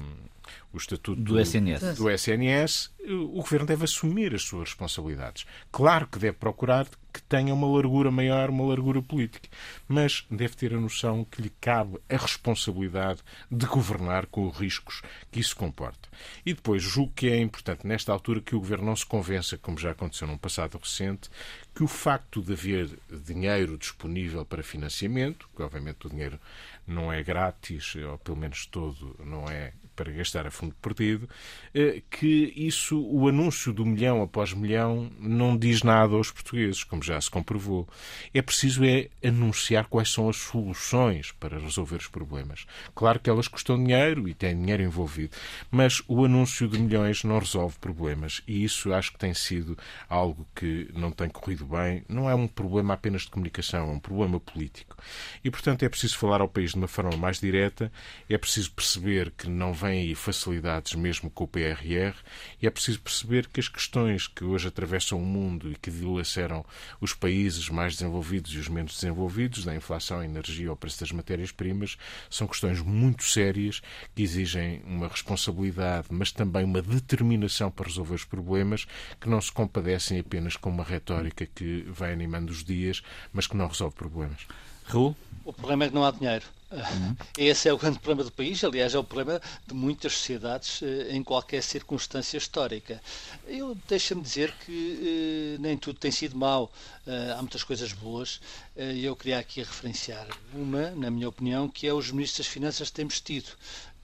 o 0.72 0.76
estatuto 0.76 1.20
do, 1.20 1.34
do 1.34 1.40
SNS. 1.40 1.96
do 1.96 2.10
SNS, 2.10 2.90
o 3.08 3.40
governo 3.42 3.66
deve 3.66 3.84
assumir 3.84 4.34
as 4.34 4.42
suas 4.42 4.70
responsabilidades. 4.70 5.44
Claro 5.70 6.06
que 6.06 6.18
deve 6.18 6.36
procurar 6.36 6.86
que 7.12 7.20
tenha 7.22 7.52
uma 7.52 7.66
largura 7.66 8.10
maior, 8.10 8.48
uma 8.48 8.64
largura 8.64 9.02
política, 9.02 9.48
mas 9.86 10.24
deve 10.30 10.56
ter 10.56 10.72
a 10.72 10.80
noção 10.80 11.24
que 11.24 11.42
lhe 11.42 11.52
cabe 11.60 11.98
a 12.08 12.16
responsabilidade 12.16 13.20
de 13.50 13.66
governar 13.66 14.26
com 14.26 14.48
os 14.48 14.56
riscos 14.56 15.02
que 15.30 15.40
isso 15.40 15.54
comporta. 15.54 16.08
E 16.46 16.54
depois, 16.54 16.82
julgo 16.82 17.12
que 17.14 17.28
é 17.28 17.38
importante, 17.38 17.86
nesta 17.86 18.12
altura, 18.12 18.40
que 18.40 18.54
o 18.54 18.60
governo 18.60 18.86
não 18.86 18.96
se 18.96 19.04
convença, 19.04 19.58
como 19.58 19.78
já 19.78 19.90
aconteceu 19.90 20.26
num 20.26 20.38
passado 20.38 20.78
recente, 20.78 21.28
que 21.74 21.82
o 21.82 21.88
facto 21.88 22.40
de 22.40 22.52
haver 22.52 22.98
dinheiro 23.10 23.76
disponível 23.76 24.44
para 24.44 24.62
financiamento, 24.62 25.48
que 25.54 25.62
obviamente 25.62 26.06
o 26.06 26.10
dinheiro 26.10 26.40
não 26.86 27.12
é 27.12 27.22
grátis, 27.22 27.94
ou 27.96 28.16
pelo 28.18 28.38
menos 28.38 28.66
todo 28.66 29.16
não 29.24 29.48
é 29.48 29.72
para 29.94 30.12
gastar 30.12 30.46
a 30.46 30.50
fundo 30.50 30.74
perdido, 30.80 31.28
eh, 31.74 32.02
que 32.10 32.52
isso, 32.56 33.00
o 33.00 33.28
anúncio 33.28 33.72
do 33.72 33.84
milhão 33.84 34.22
após 34.22 34.52
milhão, 34.52 35.10
não 35.18 35.56
diz 35.56 35.82
nada 35.82 36.14
aos 36.14 36.30
portugueses, 36.30 36.84
como 36.84 37.02
já 37.02 37.20
se 37.20 37.30
comprovou. 37.30 37.88
É 38.32 38.42
preciso 38.42 38.84
é 38.84 39.08
anunciar 39.24 39.86
quais 39.86 40.10
são 40.10 40.28
as 40.28 40.36
soluções 40.36 41.32
para 41.32 41.58
resolver 41.58 41.96
os 41.96 42.08
problemas. 42.08 42.66
Claro 42.94 43.20
que 43.20 43.30
elas 43.30 43.48
custam 43.48 43.82
dinheiro 43.82 44.28
e 44.28 44.34
têm 44.34 44.56
dinheiro 44.56 44.82
envolvido, 44.82 45.36
mas 45.70 46.02
o 46.08 46.24
anúncio 46.24 46.68
de 46.68 46.78
milhões 46.78 47.24
não 47.24 47.38
resolve 47.38 47.76
problemas 47.78 48.42
e 48.46 48.64
isso 48.64 48.92
acho 48.92 49.12
que 49.12 49.18
tem 49.18 49.34
sido 49.34 49.76
algo 50.08 50.46
que 50.54 50.88
não 50.94 51.10
tem 51.10 51.28
corrido 51.28 51.64
bem. 51.66 52.04
Não 52.08 52.28
é 52.28 52.34
um 52.34 52.48
problema 52.48 52.94
apenas 52.94 53.22
de 53.22 53.30
comunicação, 53.30 53.90
é 53.90 53.92
um 53.92 54.00
problema 54.00 54.38
político. 54.40 54.96
E, 55.44 55.50
portanto, 55.50 55.82
é 55.82 55.88
preciso 55.88 56.16
falar 56.18 56.40
ao 56.40 56.48
país 56.48 56.70
de 56.70 56.76
uma 56.76 56.88
forma 56.88 57.16
mais 57.16 57.40
direta, 57.40 57.90
é 58.28 58.38
preciso 58.38 58.72
perceber 58.72 59.30
que 59.32 59.48
não 59.48 59.72
vem 59.82 60.00
aí 60.00 60.14
facilidades 60.14 60.94
mesmo 60.94 61.28
com 61.28 61.42
o 61.42 61.48
PRR 61.48 62.14
e 62.60 62.66
é 62.66 62.70
preciso 62.70 63.00
perceber 63.00 63.48
que 63.48 63.58
as 63.58 63.68
questões 63.68 64.28
que 64.28 64.44
hoje 64.44 64.68
atravessam 64.68 65.18
o 65.18 65.26
mundo 65.26 65.72
e 65.72 65.74
que 65.74 65.90
dilaceram 65.90 66.64
os 67.00 67.12
países 67.12 67.68
mais 67.68 67.94
desenvolvidos 67.94 68.52
e 68.54 68.58
os 68.58 68.68
menos 68.68 68.94
desenvolvidos, 68.94 69.64
da 69.64 69.74
inflação, 69.74 70.20
a 70.20 70.24
energia 70.24 70.70
ou 70.70 70.76
preço 70.76 71.00
das 71.00 71.10
matérias-primas, 71.10 71.98
são 72.30 72.46
questões 72.46 72.80
muito 72.80 73.24
sérias 73.24 73.82
que 74.14 74.22
exigem 74.22 74.82
uma 74.84 75.08
responsabilidade, 75.08 76.06
mas 76.10 76.30
também 76.30 76.64
uma 76.64 76.80
determinação 76.80 77.70
para 77.70 77.88
resolver 77.88 78.14
os 78.14 78.24
problemas 78.24 78.86
que 79.20 79.28
não 79.28 79.40
se 79.40 79.50
compadecem 79.50 80.20
apenas 80.20 80.56
com 80.56 80.70
uma 80.70 80.84
retórica 80.84 81.44
que 81.44 81.82
vai 81.88 82.12
animando 82.12 82.52
os 82.52 82.62
dias, 82.62 83.02
mas 83.32 83.48
que 83.48 83.56
não 83.56 83.66
resolve 83.66 83.96
problemas. 83.96 84.46
Raul? 84.84 85.16
O 85.44 85.52
problema 85.52 85.84
é 85.84 85.88
que 85.88 85.94
não 85.94 86.04
há 86.04 86.10
dinheiro. 86.12 86.44
Uhum. 86.72 87.16
Esse 87.36 87.68
é 87.68 87.72
o 87.72 87.76
grande 87.76 87.98
problema 87.98 88.24
do 88.24 88.32
país, 88.32 88.64
aliás, 88.64 88.94
é 88.94 88.98
o 88.98 89.04
problema 89.04 89.40
de 89.66 89.74
muitas 89.74 90.14
sociedades 90.14 90.82
eh, 90.82 91.08
em 91.10 91.22
qualquer 91.22 91.62
circunstância 91.62 92.38
histórica. 92.38 93.00
Eu 93.46 93.76
deixa-me 93.86 94.22
dizer 94.22 94.54
que 94.64 95.56
eh, 95.56 95.60
nem 95.60 95.76
tudo 95.76 95.98
tem 95.98 96.10
sido 96.10 96.34
mau, 96.34 96.72
eh, 97.06 97.34
há 97.36 97.42
muitas 97.42 97.62
coisas 97.62 97.92
boas. 97.92 98.40
E 98.74 99.04
eu 99.04 99.14
queria 99.14 99.38
aqui 99.38 99.60
referenciar 99.60 100.26
uma, 100.54 100.90
na 100.92 101.10
minha 101.10 101.28
opinião, 101.28 101.68
que 101.68 101.86
é 101.86 101.92
os 101.92 102.10
ministros 102.10 102.46
das 102.46 102.52
Finanças 102.52 102.88
que 102.88 102.96
temos 102.96 103.20
tido 103.20 103.50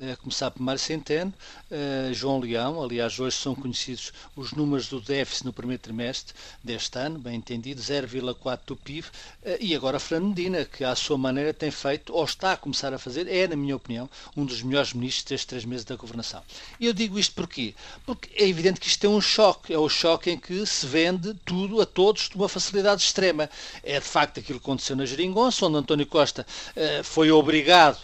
a 0.01 0.15
começar 0.17 0.51
por 0.51 0.61
Mário 0.63 0.79
Centeno, 0.79 1.33
uh, 1.71 2.13
João 2.13 2.41
Leão, 2.41 2.83
aliás, 2.83 3.19
hoje 3.19 3.37
são 3.37 3.55
conhecidos 3.55 4.13
os 4.37 4.53
números 4.53 4.89
do 4.89 5.01
déficit 5.01 5.45
no 5.45 5.53
primeiro 5.53 5.83
trimestre 5.83 6.35
deste 6.63 6.99
ano, 6.99 7.19
bem 7.19 7.37
entendido, 7.37 7.81
0,4 7.81 8.61
do 8.67 8.77
PIB, 8.77 9.07
uh, 9.07 9.57
e 9.61 9.75
agora 9.75 9.99
Fernando 9.99 10.29
Medina, 10.29 10.65
que 10.65 10.85
à 10.85 10.95
sua 10.95 11.19
maneira 11.19 11.53
tem 11.53 11.71
feito, 11.71 12.15
ou 12.15 12.25
está 12.25 12.53
a 12.53 12.57
começar 12.57 12.93
a 12.93 12.99
fazer, 12.99 13.29
é, 13.29 13.47
na 13.47 13.57
minha 13.57 13.77
opinião, 13.77 14.09
um 14.37 14.45
dos 14.45 14.63
melhores 14.63 14.93
ministros 14.93 15.25
destes 15.25 15.47
três 15.47 15.65
meses 15.65 15.85
da 15.85 15.97
governação. 15.97 16.43
E 16.79 16.87
eu 16.87 16.93
digo 16.93 17.19
isto 17.19 17.35
porquê? 17.35 17.75
Porque 18.05 18.31
é 18.35 18.49
evidente 18.49 18.81
que 18.81 18.89
isto 18.89 19.05
é 19.05 19.09
um 19.09 19.21
choque, 19.21 19.73
é 19.73 19.79
o 19.79 19.89
choque 19.89 20.31
em 20.31 20.39
que 20.39 20.65
se 20.67 20.87
vende 20.87 21.35
tudo 21.45 21.81
a 21.81 21.87
todos 21.87 22.29
de 22.29 22.37
uma 22.37 22.49
facilidade 22.49 23.03
extrema. 23.03 23.49
É 23.83 23.99
de 23.99 24.07
facto 24.07 24.41
aquilo 24.41 24.59
que 24.59 24.65
aconteceu 24.65 24.97
na 24.97 25.07
Geringonça, 25.07 25.67
onde 25.67 25.77
António 25.77 26.07
Costa 26.07 26.47
uh, 26.77 27.05
foi 27.05 27.31
obrigado 27.31 27.99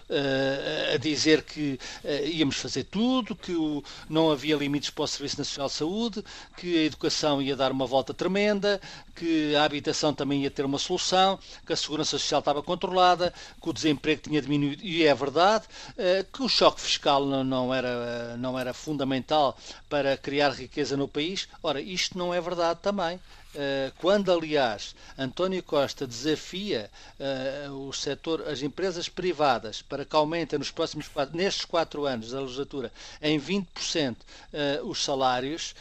a 0.92 0.96
dizer 0.98 1.42
que 1.42 1.79
íamos 2.27 2.57
fazer 2.57 2.85
tudo, 2.85 3.35
que 3.35 3.54
o, 3.55 3.83
não 4.09 4.31
havia 4.31 4.57
limites 4.57 4.90
para 4.90 5.05
o 5.05 5.09
Serviço 5.09 5.38
Nacional 5.38 5.69
de 5.69 5.75
Saúde, 5.75 6.25
que 6.57 6.79
a 6.79 6.83
educação 6.85 7.40
ia 7.40 7.57
dar 7.57 7.73
uma 7.73 7.87
volta 7.87 8.12
tremenda, 8.12 8.81
que 9.14 9.55
a 9.55 9.64
habitação 9.64 10.12
também 10.12 10.43
ia 10.43 10.51
ter 10.51 10.64
uma 10.64 10.79
solução, 10.79 11.38
que 11.67 11.73
a 11.73 11.77
segurança 11.77 12.19
social 12.19 12.40
estava 12.40 12.62
controlada, 12.62 13.33
que 13.61 13.69
o 13.69 13.73
desemprego 13.73 14.23
tinha 14.23 14.40
diminuído, 14.40 14.85
e 14.85 15.05
é 15.05 15.14
verdade, 15.14 15.64
uh, 15.90 16.25
que 16.33 16.43
o 16.43 16.49
choque 16.49 16.81
fiscal 16.81 17.25
não, 17.25 17.45
não, 17.45 17.75
era, 17.75 18.37
não 18.37 18.59
era 18.59 18.75
fundamental 18.75 19.57
para 19.88 20.17
criar 20.17 20.51
riqueza 20.51 20.97
no 20.97 21.09
país. 21.09 21.49
Ora, 21.62 21.81
isto 21.81 22.19
não 22.19 22.33
é 22.35 22.40
verdade 22.40 22.81
também. 22.83 23.21
Eh, 23.57 23.93
quando, 23.99 24.33
aliás, 24.33 24.97
António 25.17 25.62
Costa 25.62 26.07
desafia 26.07 26.90
uh, 27.69 27.88
o 27.88 27.93
setor, 27.93 28.49
as 28.49 28.62
empresas 28.62 29.09
privadas 29.09 29.81
para 29.81 30.05
que 30.05 30.17
aumentem 30.17 30.59
nos 30.59 30.73
próximos 30.73 31.07
quatro, 31.07 31.37
nestes 31.37 31.64
quatro 31.64 32.05
anos 32.05 32.33
da 32.33 32.40
legislatura 32.40 32.93
em 33.23 33.38
20% 33.38 34.12
uh, 34.12 34.17
eh, 34.53 34.81
os 34.83 35.05
salários, 35.05 35.75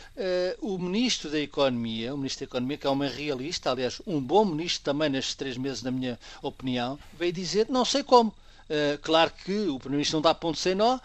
o 0.62 0.78
Ministro 0.78 1.30
da 1.30 1.40
Economia, 1.40 2.14
o 2.14 2.18
Ministro 2.18 2.46
da 2.46 2.50
Economia, 2.50 2.78
que 2.78 2.86
é 2.86 2.90
um 2.90 3.00
realista, 3.00 3.72
aliás, 3.72 4.02
um 4.06 4.22
bom 4.22 4.46
ministro 4.46 4.84
também 4.84 5.10
nestes 5.10 5.36
três 5.36 5.58
meses, 5.58 5.82
na 5.82 5.92
minha 5.92 6.20
opinião, 6.42 7.00
veio 7.14 7.34
dizer, 7.34 7.68
não 7.70 7.84
sei 7.84 8.04
como, 8.04 8.34
Uh, 8.70 8.98
claro 9.02 9.32
que 9.44 9.52
o 9.52 9.78
Primeiro-Ministro 9.78 10.18
não 10.18 10.22
dá 10.22 10.34
ponto 10.34 10.58
sem 10.58 10.74
nó, 10.74 10.96
uh, 10.96 11.00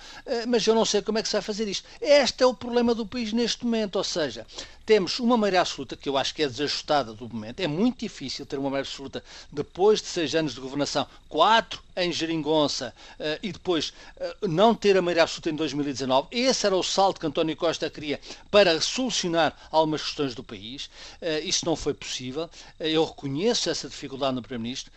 mas 0.47 0.67
eu 0.67 0.75
não 0.75 0.85
sei 0.85 1.03
como 1.03 1.19
é 1.19 1.23
que 1.23 1.29
se 1.29 1.33
vai 1.33 1.43
fazer 1.43 1.69
isto. 1.69 1.87
Este 2.01 2.43
é 2.43 2.47
o 2.47 2.55
problema 2.55 2.95
do 2.95 3.07
país 3.07 3.33
neste 3.33 3.65
momento, 3.65 3.97
ou 3.97 4.05
seja, 4.05 4.47
temos 4.87 5.19
uma 5.19 5.37
maioria 5.37 5.61
absoluta 5.61 5.97
que 5.97 6.09
eu 6.09 6.17
acho 6.17 6.35
que 6.35 6.43
é 6.43 6.49
desajustada 6.49 7.13
do 7.13 7.29
momento. 7.29 7.61
É 7.61 7.67
muito 7.67 7.99
difícil 8.01 8.47
ter 8.47 8.57
uma 8.57 8.71
maioria 8.71 8.89
absoluta 8.89 9.23
depois 9.53 10.01
de 10.01 10.07
seis 10.07 10.35
anos 10.35 10.55
de 10.55 10.61
governação, 10.61 11.07
quatro 11.29 11.83
em 11.99 12.13
Geringonça 12.13 12.95
uh, 13.19 13.39
e 13.43 13.53
depois 13.53 13.93
uh, 14.17 14.49
não 14.49 14.75
ter 14.75 14.97
a 14.97 15.03
maioria 15.03 15.25
absoluta 15.25 15.51
em 15.51 15.57
2019. 15.57 16.29
Esse 16.31 16.67
era 16.67 16.77
o 16.77 16.83
salto 16.83 17.21
que 17.21 17.27
António 17.27 17.57
Costa 17.57 17.91
queria 17.91 18.21
para 18.51 18.81
solucionar 18.81 19.57
algumas 19.71 20.03
questões 20.03 20.35
do 20.35 20.45
país. 20.45 20.87
Uh, 21.21 21.45
isso 21.45 21.67
não 21.67 21.75
foi 21.75 21.93
possível. 21.93 22.49
eu 22.79 23.05
reconheço 23.05 23.69
essa 23.69 23.89
dificuldade 23.89 24.35
no 24.35 24.43
Primeiro-Ministro, 24.43 24.93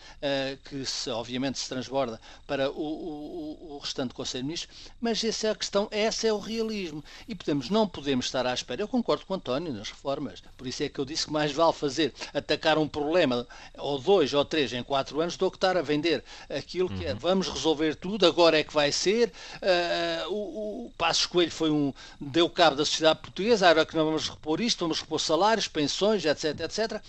que 0.65 0.85
se, 0.85 1.09
obviamente 1.09 1.57
se 1.57 1.67
transborda 1.67 2.19
para 2.45 2.69
o, 2.69 2.73
o, 2.73 3.75
o 3.75 3.77
restante 3.79 4.13
Conselho 4.13 4.43
de 4.43 4.47
Ministros, 4.47 4.77
mas 4.99 5.23
essa 5.23 5.47
é 5.47 5.51
a 5.51 5.55
questão, 5.55 5.87
esse 5.91 6.27
é 6.27 6.33
o 6.33 6.37
realismo. 6.37 7.03
E 7.27 7.33
podemos, 7.33 7.69
não 7.69 7.87
podemos 7.87 8.25
estar 8.25 8.45
à 8.45 8.53
espera. 8.53 8.81
Eu 8.81 8.87
concordo 8.87 9.25
com 9.25 9.33
António 9.33 9.73
nas 9.73 9.89
reformas. 9.89 10.43
Por 10.57 10.67
isso 10.67 10.83
é 10.83 10.89
que 10.89 10.99
eu 10.99 11.05
disse 11.05 11.25
que 11.25 11.31
mais 11.31 11.51
vale 11.51 11.73
fazer 11.73 12.13
atacar 12.33 12.77
um 12.77 12.87
problema, 12.87 13.47
ou 13.77 13.99
dois 13.99 14.33
ou 14.33 14.45
três 14.45 14.73
em 14.73 14.83
quatro 14.83 15.19
anos, 15.21 15.37
do 15.37 15.49
que 15.49 15.57
estar 15.57 15.77
a 15.77 15.81
vender 15.81 16.23
aquilo 16.49 16.90
que 16.97 17.05
é, 17.05 17.13
uhum. 17.13 17.19
vamos 17.19 17.47
resolver 17.47 17.95
tudo, 17.95 18.25
agora 18.25 18.59
é 18.59 18.63
que 18.63 18.73
vai 18.73 18.91
ser. 18.91 19.31
Uh, 19.61 20.31
o, 20.31 20.85
o 20.85 20.91
Passos 20.97 21.25
Coelho 21.25 21.51
foi 21.51 21.71
um, 21.71 21.93
deu 22.19 22.49
cabo 22.49 22.75
da 22.75 22.85
sociedade 22.85 23.19
portuguesa, 23.19 23.67
agora 23.67 23.85
que 23.85 23.95
não 23.95 24.05
vamos 24.05 24.29
repor 24.29 24.61
isto, 24.61 24.79
vamos 24.79 24.99
repor 24.99 25.19
salários, 25.19 25.67
pensões, 25.67 26.25
etc, 26.25 26.59
etc. 26.59 27.01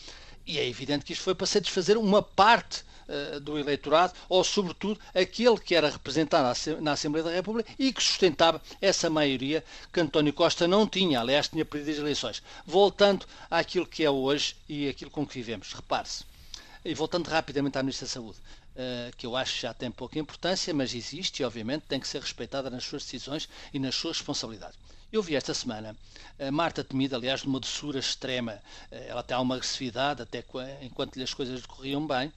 E 0.47 0.59
é 0.59 0.69
evidente 0.69 1.05
que 1.05 1.13
isto 1.13 1.23
foi 1.23 1.35
para 1.35 1.47
satisfazer 1.47 1.97
uma 1.97 2.23
parte 2.23 2.85
uh, 3.09 3.41
do 3.41 3.59
eleitorado, 3.59 4.13
ou 4.29 4.43
sobretudo 4.43 5.01
aquele 5.15 5.59
que 5.59 5.75
era 5.75 5.91
representado 5.91 6.59
na 6.81 6.93
Assembleia 6.93 7.25
da 7.25 7.31
República 7.31 7.71
e 7.79 7.93
que 7.93 8.03
sustentava 8.03 8.61
essa 8.81 9.09
maioria 9.09 9.65
que 9.93 10.01
António 10.01 10.33
Costa 10.33 10.67
não 10.67 10.87
tinha, 10.87 11.21
aliás, 11.21 11.49
tinha 11.49 11.65
perdido 11.65 11.93
as 11.93 11.99
eleições. 11.99 12.43
Voltando 12.67 13.27
àquilo 13.51 13.87
que 13.87 14.05
é 14.05 14.11
hoje 14.11 14.57
e 14.69 14.89
aquilo 14.89 15.11
com 15.11 15.27
que 15.27 15.35
vivemos. 15.35 15.73
Repare-se, 15.73 16.25
e 16.85 16.95
voltando 16.95 17.29
rapidamente 17.29 17.79
à 17.79 17.83
Ministra 17.83 18.07
da 18.07 18.13
Saúde, 18.13 18.39
uh, 18.77 19.17
que 19.17 19.27
eu 19.27 19.37
acho 19.37 19.55
que 19.55 19.63
já 19.63 19.75
tem 19.75 19.91
pouca 19.91 20.19
importância, 20.19 20.73
mas 20.73 20.95
existe 20.95 21.41
e, 21.41 21.45
obviamente, 21.45 21.85
tem 21.89 22.01
que 22.01 22.09
ser 22.09 22.21
respeitada 22.21 22.71
nas 22.71 22.85
suas 22.85 23.03
decisões 23.03 23.49
e 23.73 23.79
nas 23.79 23.95
suas 23.95 24.19
responsabilidades. 24.19 24.79
Eu 25.13 25.23
vi 25.23 25.37
esta 25.37 25.53
semana 25.53 25.95
a 26.39 26.51
Marta 26.51 26.83
Temido, 26.83 27.15
aliás, 27.15 27.45
numa 27.45 27.61
doçura 27.61 27.99
extrema, 27.99 28.59
eh, 28.91 29.09
ela 29.09 29.23
tem 29.23 29.37
uma 29.37 29.57
agressividade 29.57 30.23
até 30.23 30.43
enquanto 30.81 31.17
lhe 31.17 31.23
as 31.23 31.35
coisas 31.35 31.61
decorriam 31.61 32.07
bem, 32.07 32.33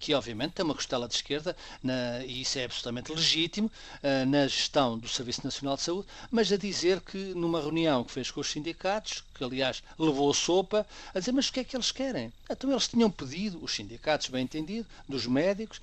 que 0.00 0.14
obviamente 0.14 0.52
tem 0.52 0.64
uma 0.64 0.74
costela 0.74 1.06
de 1.06 1.14
esquerda, 1.14 1.56
na, 1.82 2.24
e 2.24 2.42
isso 2.42 2.58
é 2.58 2.64
absolutamente 2.64 3.12
legítimo, 3.12 3.70
uh, 4.02 4.26
na 4.26 4.46
gestão 4.46 4.98
do 4.98 5.08
Serviço 5.08 5.42
Nacional 5.44 5.76
de 5.76 5.82
Saúde, 5.82 6.08
mas 6.30 6.50
a 6.50 6.56
dizer 6.56 7.00
que 7.00 7.16
numa 7.34 7.60
reunião 7.60 8.04
que 8.04 8.12
fez 8.12 8.30
com 8.30 8.40
os 8.40 8.50
sindicatos, 8.50 9.22
que 9.34 9.44
aliás 9.44 9.82
levou 9.98 10.32
sopa, 10.34 10.86
a 11.14 11.18
dizer, 11.18 11.32
mas 11.32 11.48
o 11.48 11.52
que 11.52 11.60
é 11.60 11.64
que 11.64 11.76
eles 11.76 11.92
querem? 11.92 12.32
Então 12.50 12.70
eles 12.70 12.88
tinham 12.88 13.10
pedido, 13.10 13.62
os 13.62 13.74
sindicatos, 13.74 14.28
bem 14.28 14.44
entendido, 14.44 14.86
dos 15.08 15.26
médicos, 15.26 15.80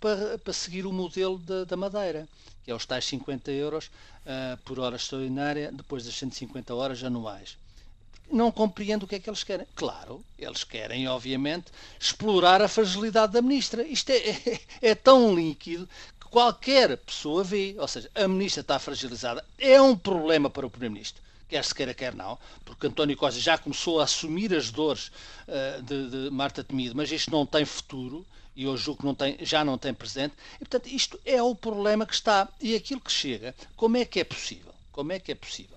para, 0.00 0.38
para 0.38 0.52
seguir 0.52 0.86
o 0.86 0.92
modelo 0.92 1.38
da, 1.38 1.64
da 1.64 1.76
Madeira, 1.76 2.28
que 2.64 2.70
é 2.70 2.74
os 2.74 2.84
tais 2.84 3.04
50 3.06 3.50
euros 3.52 3.86
uh, 3.86 4.56
por 4.64 4.78
hora 4.78 4.96
extraordinária, 4.96 5.70
depois 5.72 6.04
das 6.04 6.14
150 6.16 6.74
horas 6.74 7.02
anuais. 7.02 7.56
Não 8.30 8.50
compreendo 8.50 9.04
o 9.04 9.06
que 9.06 9.14
é 9.14 9.18
que 9.20 9.30
eles 9.30 9.44
querem. 9.44 9.66
Claro, 9.74 10.24
eles 10.38 10.64
querem, 10.64 11.06
obviamente, 11.08 11.66
explorar 11.98 12.60
a 12.60 12.68
fragilidade 12.68 13.32
da 13.32 13.42
ministra. 13.42 13.86
Isto 13.86 14.10
é, 14.10 14.30
é, 14.30 14.60
é 14.82 14.94
tão 14.94 15.34
líquido 15.34 15.88
que 16.20 16.28
qualquer 16.28 16.96
pessoa 16.98 17.44
vê. 17.44 17.76
Ou 17.78 17.86
seja, 17.86 18.10
a 18.14 18.26
ministra 18.26 18.62
está 18.62 18.78
fragilizada. 18.78 19.44
É 19.58 19.80
um 19.80 19.96
problema 19.96 20.50
para 20.50 20.66
o 20.66 20.70
primeiro-ministro 20.70 21.26
quer 21.48 21.64
se 21.64 21.74
queira, 21.74 21.94
quer 21.94 22.12
não, 22.12 22.38
porque 22.64 22.88
António 22.88 23.16
Costa 23.16 23.40
já 23.40 23.56
começou 23.56 24.00
a 24.00 24.04
assumir 24.04 24.52
as 24.52 24.70
dores 24.70 25.12
uh, 25.46 25.80
de, 25.80 26.10
de, 26.10 26.30
Marta 26.30 26.64
Temido, 26.64 26.96
mas 26.96 27.10
isto 27.12 27.30
não 27.30 27.46
tem 27.46 27.64
futuro 27.64 28.26
e 28.56 28.64
eu 28.64 28.76
julgo 28.76 29.00
que 29.00 29.06
não 29.06 29.14
tem, 29.14 29.36
já 29.42 29.64
não 29.64 29.76
tem 29.76 29.92
presente. 29.92 30.34
E, 30.56 30.58
portanto, 30.60 30.86
isto 30.86 31.20
é 31.24 31.42
o 31.42 31.54
problema 31.54 32.06
que 32.06 32.14
está. 32.14 32.48
E 32.60 32.74
aquilo 32.74 33.00
que 33.00 33.12
chega, 33.12 33.54
como 33.76 33.98
é 33.98 34.04
que 34.04 34.18
é 34.18 34.24
possível? 34.24 34.74
Como 34.90 35.12
é 35.12 35.20
que 35.20 35.30
é 35.30 35.34
possível 35.34 35.75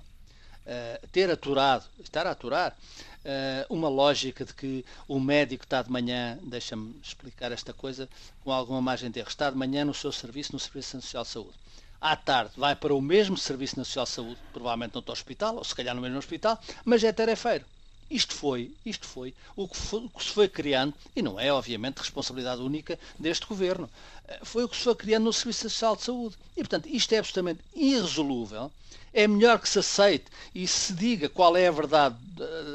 uh, 0.69 1.07
ter 1.07 1.29
aturado, 1.29 1.85
estar 1.99 2.27
a 2.27 2.31
aturar 2.31 2.77
uh, 3.25 3.73
uma 3.73 3.89
lógica 3.89 4.45
de 4.45 4.53
que 4.53 4.85
o 5.07 5.19
médico 5.19 5.63
está 5.63 5.81
de 5.81 5.91
manhã, 5.91 6.37
deixa-me 6.43 6.95
explicar 7.03 7.51
esta 7.51 7.73
coisa 7.73 8.07
com 8.43 8.51
alguma 8.51 8.81
margem 8.81 9.09
de 9.09 9.19
erro, 9.19 9.29
está 9.29 9.49
de 9.49 9.57
manhã 9.57 9.83
no 9.83 9.93
seu 9.93 10.11
serviço, 10.11 10.53
no 10.53 10.59
Serviço 10.59 10.97
Nacional 10.97 11.23
de 11.23 11.29
Saúde. 11.29 11.53
À 11.99 12.15
tarde 12.15 12.51
vai 12.55 12.75
para 12.75 12.93
o 12.93 13.01
mesmo 13.01 13.37
Serviço 13.37 13.77
Nacional 13.77 14.05
de 14.05 14.11
Saúde, 14.11 14.39
provavelmente 14.53 14.95
no 14.95 15.03
hospital, 15.11 15.57
ou 15.57 15.63
se 15.63 15.75
calhar 15.75 15.95
no 15.95 16.01
mesmo 16.01 16.17
hospital, 16.17 16.57
mas 16.85 17.03
é 17.03 17.11
tarefeiro. 17.11 17.65
Isto 18.09 18.33
foi, 18.33 18.73
isto 18.83 19.05
foi 19.05 19.35
o 19.55 19.67
que, 19.67 19.77
foi 19.77 19.99
o 19.99 20.09
que, 20.09 20.23
se 20.23 20.31
foi 20.31 20.47
criando, 20.47 20.95
e 21.15 21.21
não 21.21 21.39
é, 21.39 21.53
obviamente, 21.53 21.99
responsabilidade 21.99 22.61
única 22.61 22.97
deste 23.19 23.45
governo, 23.45 23.87
eh, 24.27 24.39
foi 24.43 24.63
o 24.63 24.69
que 24.69 24.75
se 24.75 24.83
foi 24.83 24.95
criando 24.95 25.25
no 25.25 25.33
Serviço 25.33 25.65
Nacional 25.65 25.95
de 25.95 26.03
Saúde. 26.03 26.35
E, 26.57 26.61
portanto, 26.61 26.87
isto 26.87 27.13
é 27.13 27.19
absolutamente 27.19 27.59
irresolúvel. 27.75 28.71
É 29.13 29.27
melhor 29.27 29.59
que 29.59 29.67
se 29.67 29.79
aceite 29.79 30.25
e 30.53 30.67
se 30.67 30.93
diga 30.93 31.29
qual 31.29 31.57
é 31.57 31.67
a 31.67 31.71
verdade 31.71 32.15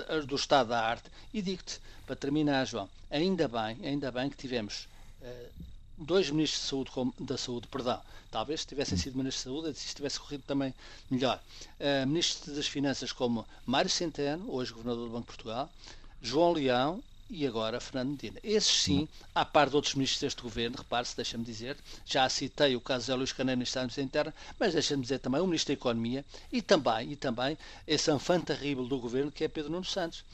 eh, 0.09 0.20
do 0.23 0.37
estado 0.37 0.68
da 0.68 0.81
arte. 0.81 1.11
E 1.33 1.40
digo-te, 1.40 1.81
para 2.07 2.16
terminar, 2.16 2.66
João, 2.66 2.88
ainda 3.11 3.49
bem, 3.49 3.79
ainda 3.83 4.11
bem 4.11 4.29
que 4.29 4.37
tivemos 4.37 4.88
uh, 5.23 5.51
dois 5.97 6.31
ministros 6.31 6.62
de 6.62 6.68
saúde, 6.68 7.12
da 7.20 7.38
saúde, 7.38 7.68
perdão, 7.68 8.01
talvez 8.31 8.61
se 8.61 8.66
tivessem 8.66 8.99
sido 8.99 9.16
ministros 9.16 9.44
de 9.44 9.51
saúde, 9.51 9.79
se 9.79 9.94
tivesse 9.94 10.20
corrido 10.20 10.42
também 10.47 10.75
melhor. 11.11 11.40
Uh, 11.81 12.07
ministros 12.07 12.57
das 12.57 12.66
Finanças 12.66 13.12
como 13.12 13.47
Mário 13.64 13.90
Centeno, 13.90 14.53
hoje 14.53 14.73
governador 14.73 15.07
do 15.07 15.12
Banco 15.12 15.23
de 15.23 15.37
Portugal, 15.37 15.70
João 16.20 16.53
Leão 16.53 17.03
e 17.29 17.47
agora 17.47 17.81
Fernando 17.81 18.11
Medina. 18.11 18.39
Esses 18.43 18.83
sim, 18.83 19.09
à 19.35 19.45
par 19.45 19.69
de 19.69 19.77
outros 19.77 19.95
ministros 19.95 20.21
deste 20.21 20.43
governo, 20.43 20.77
repare-se, 20.77 21.17
deixa-me 21.17 21.45
dizer, 21.45 21.77
já 22.05 22.29
citei 22.29 22.77
o 22.77 22.81
caso 22.81 23.01
de 23.01 23.07
José 23.07 23.17
Luís 23.17 23.33
Caneiro, 23.33 23.59
da 23.59 23.63
Administração 23.63 24.05
Interna, 24.05 24.35
mas 24.59 24.73
deixa-me 24.73 25.03
dizer 25.03 25.19
também 25.19 25.41
o 25.41 25.47
Ministro 25.47 25.75
da 25.75 25.81
Economia 25.81 26.25
e 26.53 26.61
também, 26.61 27.13
e 27.13 27.17
também 27.17 27.59
esse 27.87 28.13
enfant 28.13 28.45
terrível 28.45 28.85
do 28.85 28.99
governo 28.99 29.33
que 29.33 29.45
é 29.45 29.49
Pedro 29.49 29.73
Nuno 29.73 29.85
Santos 29.85 30.25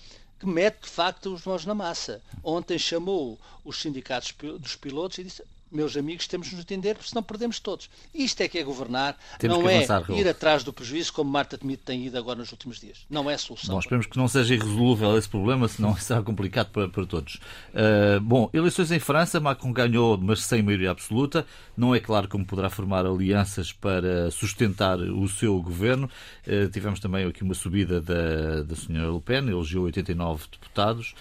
que 0.41 0.47
mete 0.47 0.85
de 0.85 0.89
facto 0.89 1.35
os 1.35 1.45
mãos 1.45 1.67
na 1.67 1.75
massa. 1.75 2.23
Ontem 2.43 2.79
chamou 2.79 3.39
os 3.63 3.79
sindicatos 3.79 4.35
dos 4.59 4.75
pilotos 4.75 5.19
e 5.19 5.25
disse 5.25 5.43
meus 5.71 5.97
amigos, 5.97 6.27
temos 6.27 6.49
de 6.49 6.55
nos 6.55 6.65
entender, 6.65 6.95
porque 6.95 7.09
senão 7.09 7.23
perdemos 7.23 7.61
todos. 7.61 7.89
Isto 8.15 8.43
é 8.43 8.49
que 8.49 8.59
é 8.59 8.63
governar, 8.63 9.17
temos 9.39 9.59
não 9.59 9.69
é 9.69 9.77
avançar, 9.77 10.05
ir 10.11 10.29
atrás 10.29 10.65
do 10.65 10.73
prejuízo, 10.73 11.13
como 11.13 11.31
Marta 11.31 11.57
Temido 11.57 11.83
tem 11.85 12.07
ido 12.07 12.19
agora 12.19 12.39
nos 12.39 12.51
últimos 12.51 12.81
dias. 12.81 13.07
Não 13.09 13.31
é 13.31 13.37
solução. 13.37 13.75
Bom, 13.75 13.81
esperemos 13.81 14.07
que 14.07 14.17
não 14.17 14.29
seja 14.29 14.55
irresolúvel 14.55 15.17
esse 15.17 15.29
problema, 15.29 15.69
senão 15.69 15.95
será 15.99 16.23
complicado 16.23 16.71
para, 16.71 16.89
para 16.89 17.07
todos. 17.07 17.35
Uh, 17.71 18.21
bom, 18.21 18.51
eleições 18.53 18.91
em 18.91 18.99
França, 18.99 19.39
Macron 19.41 19.73
ganhou, 19.73 20.19
mas 20.19 20.43
sem 20.43 20.63
maioria 20.63 20.91
absoluta. 20.91 21.47
Não 21.77 21.95
é 21.95 22.01
claro 22.01 22.29
como 22.29 22.45
poderá 22.45 22.69
formar 22.69 23.07
alianças 23.07 23.73
para 23.73 24.31
sustentar 24.31 24.99
o 24.99 25.29
seu 25.29 25.61
governo. 25.63 26.11
Uh, 26.47 26.69
tivemos 26.71 27.01
também 27.01 27.27
aqui 27.27 27.43
uma 27.43 27.55
subida 27.55 28.01
da, 28.01 28.63
da 28.63 28.77
senhora 28.77 29.13
Le 29.13 29.21
Pen, 29.21 29.49
elegeu 29.49 29.83
89 29.83 30.45
deputados. 30.51 31.15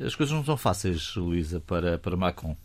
As 0.00 0.14
coisas 0.14 0.34
não 0.34 0.44
são 0.44 0.56
fáceis, 0.56 1.14
Luísa, 1.16 1.60
para, 1.60 1.98
para 1.98 2.16
Macron. 2.16 2.56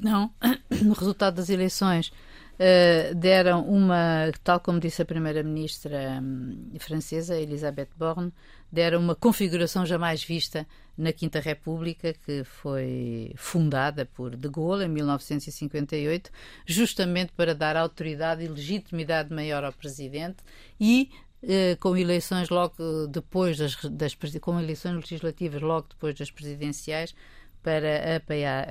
Não, 0.00 0.32
no 0.82 0.94
resultado 0.94 1.36
das 1.36 1.50
eleições 1.50 2.08
uh, 2.08 3.14
deram 3.14 3.64
uma, 3.64 4.30
tal 4.42 4.60
como 4.60 4.80
disse 4.80 5.02
a 5.02 5.04
primeira-ministra 5.04 6.20
um, 6.22 6.72
francesa, 6.78 7.38
Elisabeth 7.38 7.90
Borne, 7.96 8.32
deram 8.72 9.00
uma 9.00 9.14
configuração 9.14 9.84
jamais 9.84 10.22
vista 10.22 10.66
na 10.96 11.12
Quinta 11.12 11.40
República, 11.40 12.12
que 12.12 12.44
foi 12.44 13.32
fundada 13.36 14.04
por 14.04 14.36
De 14.36 14.48
Gaulle 14.48 14.84
em 14.84 14.88
1958, 14.88 16.30
justamente 16.66 17.32
para 17.32 17.54
dar 17.54 17.76
autoridade 17.76 18.44
e 18.44 18.48
legitimidade 18.48 19.32
maior 19.32 19.64
ao 19.64 19.72
presidente 19.72 20.38
e 20.78 21.10
uh, 21.42 21.76
com 21.78 21.96
eleições 21.96 22.48
logo 22.48 23.06
depois 23.08 23.58
das, 23.58 23.76
das 23.84 24.14
com 24.40 24.60
eleições 24.60 24.94
legislativas 24.94 25.62
logo 25.62 25.88
depois 25.90 26.14
das 26.14 26.30
presidenciais 26.30 27.14
para 27.62 28.16
apanhar, 28.16 28.66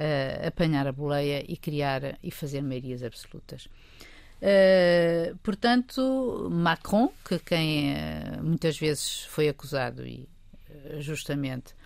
apanhar 0.45 0.87
a 0.87 0.91
boleia 0.91 1.43
e 1.47 1.55
criar 1.55 2.17
e 2.23 2.31
fazer 2.31 2.61
maiorias 2.61 3.03
absolutas. 3.03 3.69
Uh, 4.39 5.37
portanto, 5.43 6.47
Macron, 6.49 7.11
que 7.27 7.39
quem 7.39 7.93
uh, 7.93 8.41
muitas 8.41 8.79
vezes 8.79 9.25
foi 9.25 9.49
acusado 9.49 10.07
e 10.07 10.29
uh, 10.69 11.01
justamente 11.01 11.77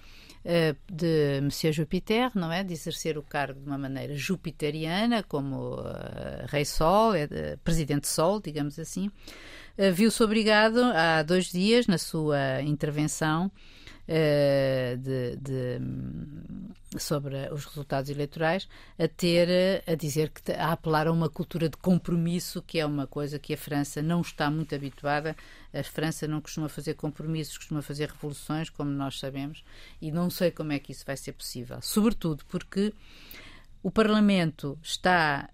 de 0.91 1.39
Monsieur 1.41 1.71
Jupiter, 1.71 2.29
não 2.35 2.51
é, 2.51 2.65
de 2.65 2.73
exercer 2.73 3.17
o 3.17 3.23
cargo 3.23 3.61
de 3.61 3.65
uma 3.65 3.77
maneira 3.77 4.13
jupiteriana, 4.13 5.23
como 5.23 5.77
Rei 6.49 6.65
Sol, 6.65 7.15
é, 7.15 7.55
Presidente 7.63 8.09
Sol, 8.09 8.41
digamos 8.41 8.77
assim, 8.77 9.09
viu-se 9.93 10.21
obrigado 10.23 10.79
há 10.83 11.23
dois 11.23 11.51
dias, 11.51 11.87
na 11.87 11.97
sua 11.97 12.61
intervenção, 12.61 13.51
uh, 14.07 14.97
de, 14.97 15.37
de, 15.37 16.99
sobre 16.99 17.35
os 17.51 17.65
resultados 17.65 18.09
eleitorais, 18.09 18.67
a 18.97 19.07
ter 19.07 19.83
a 19.87 19.95
dizer 19.95 20.29
que 20.29 20.51
a 20.51 20.71
apelar 20.71 21.07
a 21.07 21.11
uma 21.11 21.29
cultura 21.29 21.69
de 21.69 21.77
compromisso, 21.77 22.61
que 22.61 22.79
é 22.79 22.85
uma 22.85 23.07
coisa 23.07 23.39
que 23.39 23.53
a 23.53 23.57
França 23.57 24.01
não 24.01 24.21
está 24.21 24.49
muito 24.49 24.75
habituada. 24.75 25.35
A 25.73 25.83
França 25.83 26.27
não 26.27 26.39
costuma 26.39 26.69
fazer 26.69 26.93
compromissos, 26.93 27.57
costuma 27.57 27.81
fazer 27.81 28.09
revoluções, 28.09 28.69
como 28.69 28.91
nós 28.91 29.19
sabemos, 29.19 29.63
e 30.01 30.11
não 30.11 30.29
sei 30.29 30.51
como 30.51 30.71
é 30.71 30.79
que 30.79 30.91
isso 30.91 31.05
vai 31.05 31.17
ser 31.17 31.33
possível. 31.33 31.81
Sobretudo 31.81 32.45
porque 32.45 32.93
o 33.81 33.91
Parlamento 33.91 34.77
está. 34.81 35.49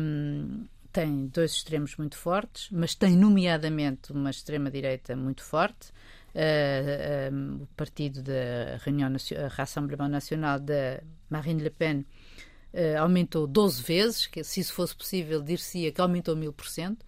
Um, 0.00 0.66
tem 0.94 1.26
dois 1.26 1.50
extremos 1.50 1.96
muito 1.96 2.16
fortes, 2.16 2.68
mas 2.70 2.94
tem, 2.94 3.16
nomeadamente, 3.16 4.12
uma 4.12 4.30
extrema-direita 4.30 5.16
muito 5.16 5.42
forte. 5.42 5.90
Uh, 6.32 7.34
um, 7.34 7.62
o 7.62 7.66
partido 7.76 8.22
da 8.22 8.76
Reunião 8.80 9.10
Rassemblement 9.50 10.08
Nacional 10.08 10.60
de 10.60 11.00
Marine 11.28 11.64
Le 11.64 11.70
Pen 11.70 11.98
uh, 12.72 13.00
aumentou 13.00 13.46
12 13.48 13.82
vezes, 13.82 14.26
que 14.28 14.44
se 14.44 14.60
isso 14.60 14.72
fosse 14.72 14.94
possível, 14.94 15.42
dir-se-ia 15.42 15.90
que 15.90 16.00
aumentou 16.00 16.36
1000%, 16.36 16.92
uh, 16.92 16.98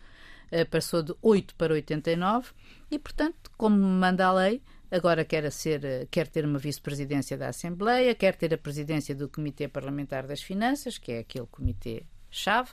passou 0.69 1.05
de 1.05 1.15
8 1.23 1.55
para 1.55 1.73
89, 1.73 2.51
e, 2.91 2.99
portanto, 2.99 3.53
como 3.57 3.77
manda 3.79 4.27
a 4.27 4.33
lei, 4.33 4.61
agora 4.91 5.25
quer, 5.25 5.49
ser, 5.53 6.09
quer 6.11 6.27
ter 6.27 6.45
uma 6.45 6.59
vice-presidência 6.59 7.39
da 7.39 7.51
Assembleia, 7.51 8.17
quer 8.17 8.35
ter 8.35 8.53
a 8.53 8.59
presidência 8.59 9.15
do 9.15 9.29
Comitê 9.29 9.69
Parlamentar 9.69 10.27
das 10.27 10.43
Finanças, 10.43 10.99
que 10.99 11.13
é 11.13 11.19
aquele 11.21 11.47
comitê-chave, 11.47 12.71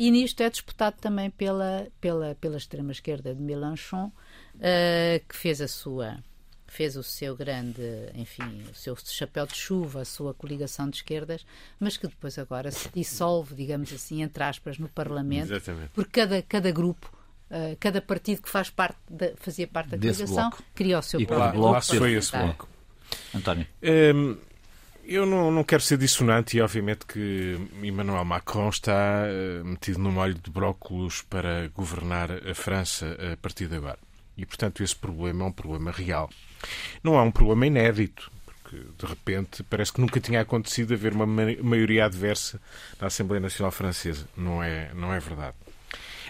e 0.00 0.10
nisto 0.10 0.42
é 0.42 0.48
disputado 0.48 0.96
também 0.98 1.28
pela, 1.28 1.86
pela, 2.00 2.34
pela 2.36 2.56
extrema-esquerda 2.56 3.34
de 3.34 3.42
Mélenchon, 3.42 4.06
uh, 4.06 5.28
que 5.28 5.36
fez 5.36 5.60
a 5.60 5.68
sua 5.68 6.16
fez 6.66 6.96
o 6.96 7.02
seu 7.02 7.36
grande, 7.36 7.82
enfim, 8.14 8.62
o 8.70 8.74
seu 8.74 8.96
chapéu 8.96 9.44
de 9.44 9.56
chuva, 9.56 10.02
a 10.02 10.04
sua 10.04 10.32
coligação 10.32 10.88
de 10.88 10.98
esquerdas, 10.98 11.44
mas 11.80 11.96
que 11.96 12.06
depois 12.06 12.38
agora 12.38 12.70
se 12.70 12.88
dissolve, 12.94 13.56
digamos 13.56 13.92
assim, 13.92 14.22
entre 14.22 14.42
aspas, 14.44 14.78
no 14.78 14.88
Parlamento, 14.88 15.52
Exatamente. 15.52 15.90
porque 15.92 16.20
cada, 16.20 16.42
cada 16.42 16.70
grupo 16.70 17.20
Uh, 17.50 17.74
cada 17.80 18.00
partido 18.00 18.42
que 18.42 18.48
faz 18.48 18.70
parte 18.70 18.96
de, 19.10 19.34
fazia 19.34 19.66
parte 19.66 19.90
da 19.90 19.98
coligação 19.98 20.52
cria 20.72 21.00
o 21.00 21.02
seu 21.02 21.20
e 21.20 21.26
próprio 21.26 21.60
bloco. 21.60 21.82
foi 21.82 22.12
esse 22.12 22.30
bloco. 22.30 22.68
António. 23.34 23.66
Um, 23.82 24.36
eu 25.10 25.26
não, 25.26 25.50
não, 25.50 25.64
quero 25.64 25.82
ser 25.82 25.98
dissonante 25.98 26.56
e 26.56 26.60
obviamente 26.60 27.04
que 27.04 27.58
Emmanuel 27.82 28.24
Macron 28.24 28.68
está 28.68 29.24
uh, 29.24 29.64
metido 29.64 29.98
no 29.98 30.12
molho 30.12 30.34
de 30.34 30.48
brócolos 30.48 31.20
para 31.22 31.66
governar 31.74 32.30
a 32.48 32.54
França 32.54 33.18
a 33.32 33.36
partir 33.36 33.66
de 33.66 33.74
agora. 33.74 33.98
E, 34.36 34.46
portanto, 34.46 34.84
esse 34.84 34.94
problema 34.94 35.42
é 35.42 35.46
um 35.48 35.52
problema 35.52 35.90
real. 35.90 36.30
Não 37.02 37.18
é 37.18 37.22
um 37.22 37.30
problema 37.32 37.66
inédito, 37.66 38.30
porque, 38.46 38.76
de 38.76 39.04
repente, 39.04 39.64
parece 39.64 39.92
que 39.92 40.00
nunca 40.00 40.20
tinha 40.20 40.42
acontecido 40.42 40.94
haver 40.94 41.12
uma 41.12 41.26
maioria 41.26 42.04
adversa 42.04 42.60
na 43.00 43.08
Assembleia 43.08 43.40
Nacional 43.40 43.72
Francesa. 43.72 44.28
Não 44.36 44.62
é, 44.62 44.94
não 44.94 45.12
é 45.12 45.18
verdade. 45.18 45.56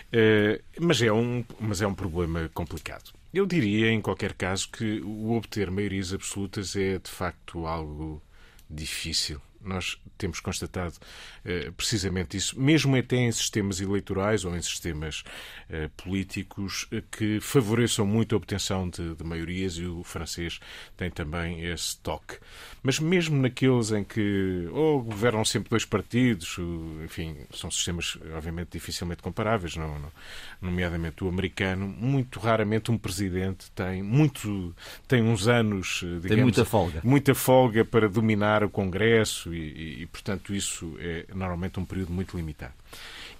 Uh, 0.08 0.58
mas, 0.80 1.02
é 1.02 1.12
um, 1.12 1.44
mas 1.60 1.82
é 1.82 1.86
um 1.86 1.94
problema 1.94 2.50
complicado. 2.54 3.12
Eu 3.32 3.44
diria, 3.44 3.92
em 3.92 4.00
qualquer 4.00 4.32
caso, 4.32 4.70
que 4.70 5.02
o 5.02 5.32
obter 5.36 5.70
maiorias 5.70 6.14
absolutas 6.14 6.74
é, 6.74 6.98
de 6.98 7.10
facto, 7.10 7.66
algo 7.66 8.22
difícil 8.70 9.40
nós 9.62 9.98
temos 10.16 10.40
constatado 10.40 10.94
uh, 10.96 11.72
precisamente 11.72 12.36
isso, 12.36 12.60
mesmo 12.60 12.96
até 12.96 13.16
em 13.16 13.32
sistemas 13.32 13.80
eleitorais 13.80 14.44
ou 14.44 14.56
em 14.56 14.62
sistemas 14.62 15.22
uh, 15.68 15.88
políticos 16.02 16.86
uh, 16.92 17.02
que 17.10 17.40
favoreçam 17.40 18.06
muito 18.06 18.34
a 18.34 18.38
obtenção 18.38 18.88
de, 18.88 19.14
de, 19.14 19.24
maiorias 19.24 19.74
e 19.74 19.84
o 19.84 20.02
francês 20.02 20.60
tem 20.96 21.10
também 21.10 21.64
esse 21.64 21.98
toque. 21.98 22.38
Mas 22.82 22.98
mesmo 22.98 23.40
naqueles 23.40 23.92
em 23.92 24.04
que 24.04 24.68
ou 24.72 25.02
governam 25.02 25.44
sempre 25.44 25.70
dois 25.70 25.84
partidos, 25.84 26.56
enfim, 27.04 27.36
são 27.52 27.70
sistemas 27.70 28.18
obviamente 28.34 28.70
dificilmente 28.72 29.22
comparáveis, 29.22 29.76
não, 29.76 29.98
não, 29.98 30.12
nomeadamente 30.60 31.22
o 31.22 31.28
americano, 31.28 31.86
muito 31.86 32.40
raramente 32.40 32.90
um 32.90 32.98
presidente 32.98 33.70
tem 33.72 34.02
muito 34.02 34.74
tem 35.06 35.22
uns 35.22 35.48
anos, 35.48 36.00
digamos, 36.00 36.28
tem 36.28 36.42
muita 36.42 36.64
folga, 36.64 37.00
muita 37.04 37.34
folga 37.34 37.84
para 37.84 38.08
dominar 38.08 38.64
o 38.64 38.70
Congresso 38.70 39.49
e, 39.54 40.02
e, 40.02 40.06
portanto, 40.06 40.54
isso 40.54 40.96
é 40.98 41.26
normalmente 41.34 41.78
um 41.78 41.84
período 41.84 42.12
muito 42.12 42.36
limitado. 42.36 42.74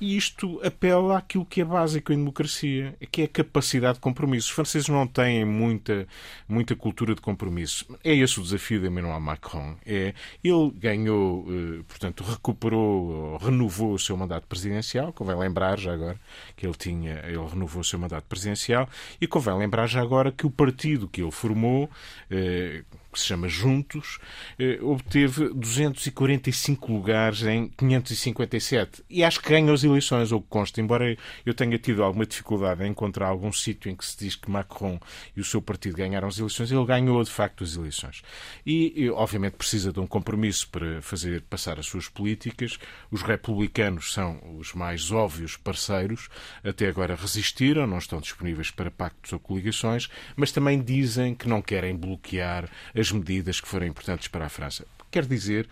E 0.01 0.17
isto 0.17 0.59
apela 0.65 1.19
àquilo 1.19 1.45
que 1.45 1.61
é 1.61 1.65
básico 1.65 2.11
em 2.11 2.17
democracia, 2.17 2.97
que 3.13 3.21
é 3.21 3.25
a 3.27 3.29
capacidade 3.29 3.95
de 3.95 4.01
compromisso. 4.01 4.49
Os 4.49 4.55
franceses 4.55 4.89
não 4.89 5.07
têm 5.07 5.45
muita, 5.45 6.09
muita 6.49 6.75
cultura 6.75 7.15
de 7.15 7.21
compromisso. 7.21 7.85
É 8.03 8.15
esse 8.15 8.41
o 8.41 8.43
desafio 8.43 8.81
de 8.81 8.87
Emmanuel 8.87 9.21
Macron. 9.21 9.77
É, 9.85 10.15
ele 10.43 10.71
ganhou, 10.71 11.47
eh, 11.49 11.83
portanto, 11.87 12.25
recuperou, 12.25 13.37
renovou 13.37 13.93
o 13.93 13.99
seu 13.99 14.17
mandato 14.17 14.47
presidencial, 14.47 15.13
convém 15.13 15.37
lembrar 15.37 15.79
já 15.79 15.93
agora 15.93 16.19
que 16.57 16.67
ele 16.67 16.75
tinha, 16.75 17.23
ele 17.27 17.47
renovou 17.47 17.83
o 17.83 17.85
seu 17.85 17.99
mandato 17.99 18.25
presidencial, 18.25 18.89
e 19.21 19.27
convém 19.27 19.55
lembrar 19.59 19.87
já 19.87 20.01
agora 20.01 20.33
que 20.33 20.47
o 20.47 20.51
partido 20.51 21.09
que 21.09 21.21
ele 21.21 21.31
formou, 21.31 21.91
eh, 22.31 22.85
que 23.13 23.19
se 23.19 23.27
chama 23.27 23.49
Juntos, 23.49 24.19
eh, 24.59 24.79
obteve 24.83 25.49
245 25.55 26.93
lugares 26.93 27.43
em 27.43 27.69
557. 27.69 29.03
E 29.09 29.25
acho 29.25 29.41
que 29.41 29.49
ganha 29.49 29.73
as 29.73 29.85
eleições, 29.85 30.33
ou 30.33 30.41
que 30.41 30.49
consta, 30.49 30.81
embora 30.81 31.17
eu 31.45 31.55
tenha 31.55 31.79
tido 31.79 32.03
alguma 32.03 32.27
dificuldade 32.27 32.83
em 32.85 32.91
encontrar 32.91 33.29
algum 33.29 33.53
sítio 33.53 33.91
em 33.91 33.97
que 33.97 34.05
se 34.05 34.19
diz 34.19 34.37
que 34.37 34.51
Macron 34.51 34.99
e 35.37 35.41
o 35.41 35.45
seu 35.45 35.61
partido 35.61 35.97
ganharam 35.97 36.29
as 36.29 36.39
eleições, 36.39 36.71
ele 36.71 36.85
ganhou 36.85 37.23
de 37.23 37.31
facto 37.31 37.65
as 37.65 37.77
eleições. 37.77 38.23
E, 38.65 39.11
obviamente, 39.11 39.57
precisa 39.57 39.93
de 39.93 40.01
um 40.01 40.07
compromisso 40.07 40.69
para 40.69 41.03
fazer 41.03 41.43
passar 41.43 41.79
as 41.79 41.87
suas 41.87 42.09
políticas. 42.09 42.79
Os 43.11 43.23
republicanos 43.23 44.13
são 44.13 44.41
os 44.59 44.73
mais 44.75 45.11
óbvios 45.11 45.57
parceiros, 45.57 46.29
até 46.65 46.89
agora 46.89 47.15
resistiram, 47.15 47.87
não 47.87 47.99
estão 47.99 48.21
disponíveis 48.21 48.71
para 48.71 48.91
pactos 48.91 49.33
ou 49.33 49.39
coligações, 49.39 50.09
mas 50.37 50.53
também 50.53 50.81
dizem 50.81 51.35
que 51.35 51.49
não 51.49 51.63
querem 51.63 51.97
bloquear 51.97 52.69
as 53.01 53.11
medidas 53.11 53.61
que 53.61 53.69
forem 53.69 53.89
importantes 53.89 54.29
para 54.29 54.47
a 54.47 54.51
França. 54.51 54.87
Quer 55.11 55.27
dizer 55.27 55.67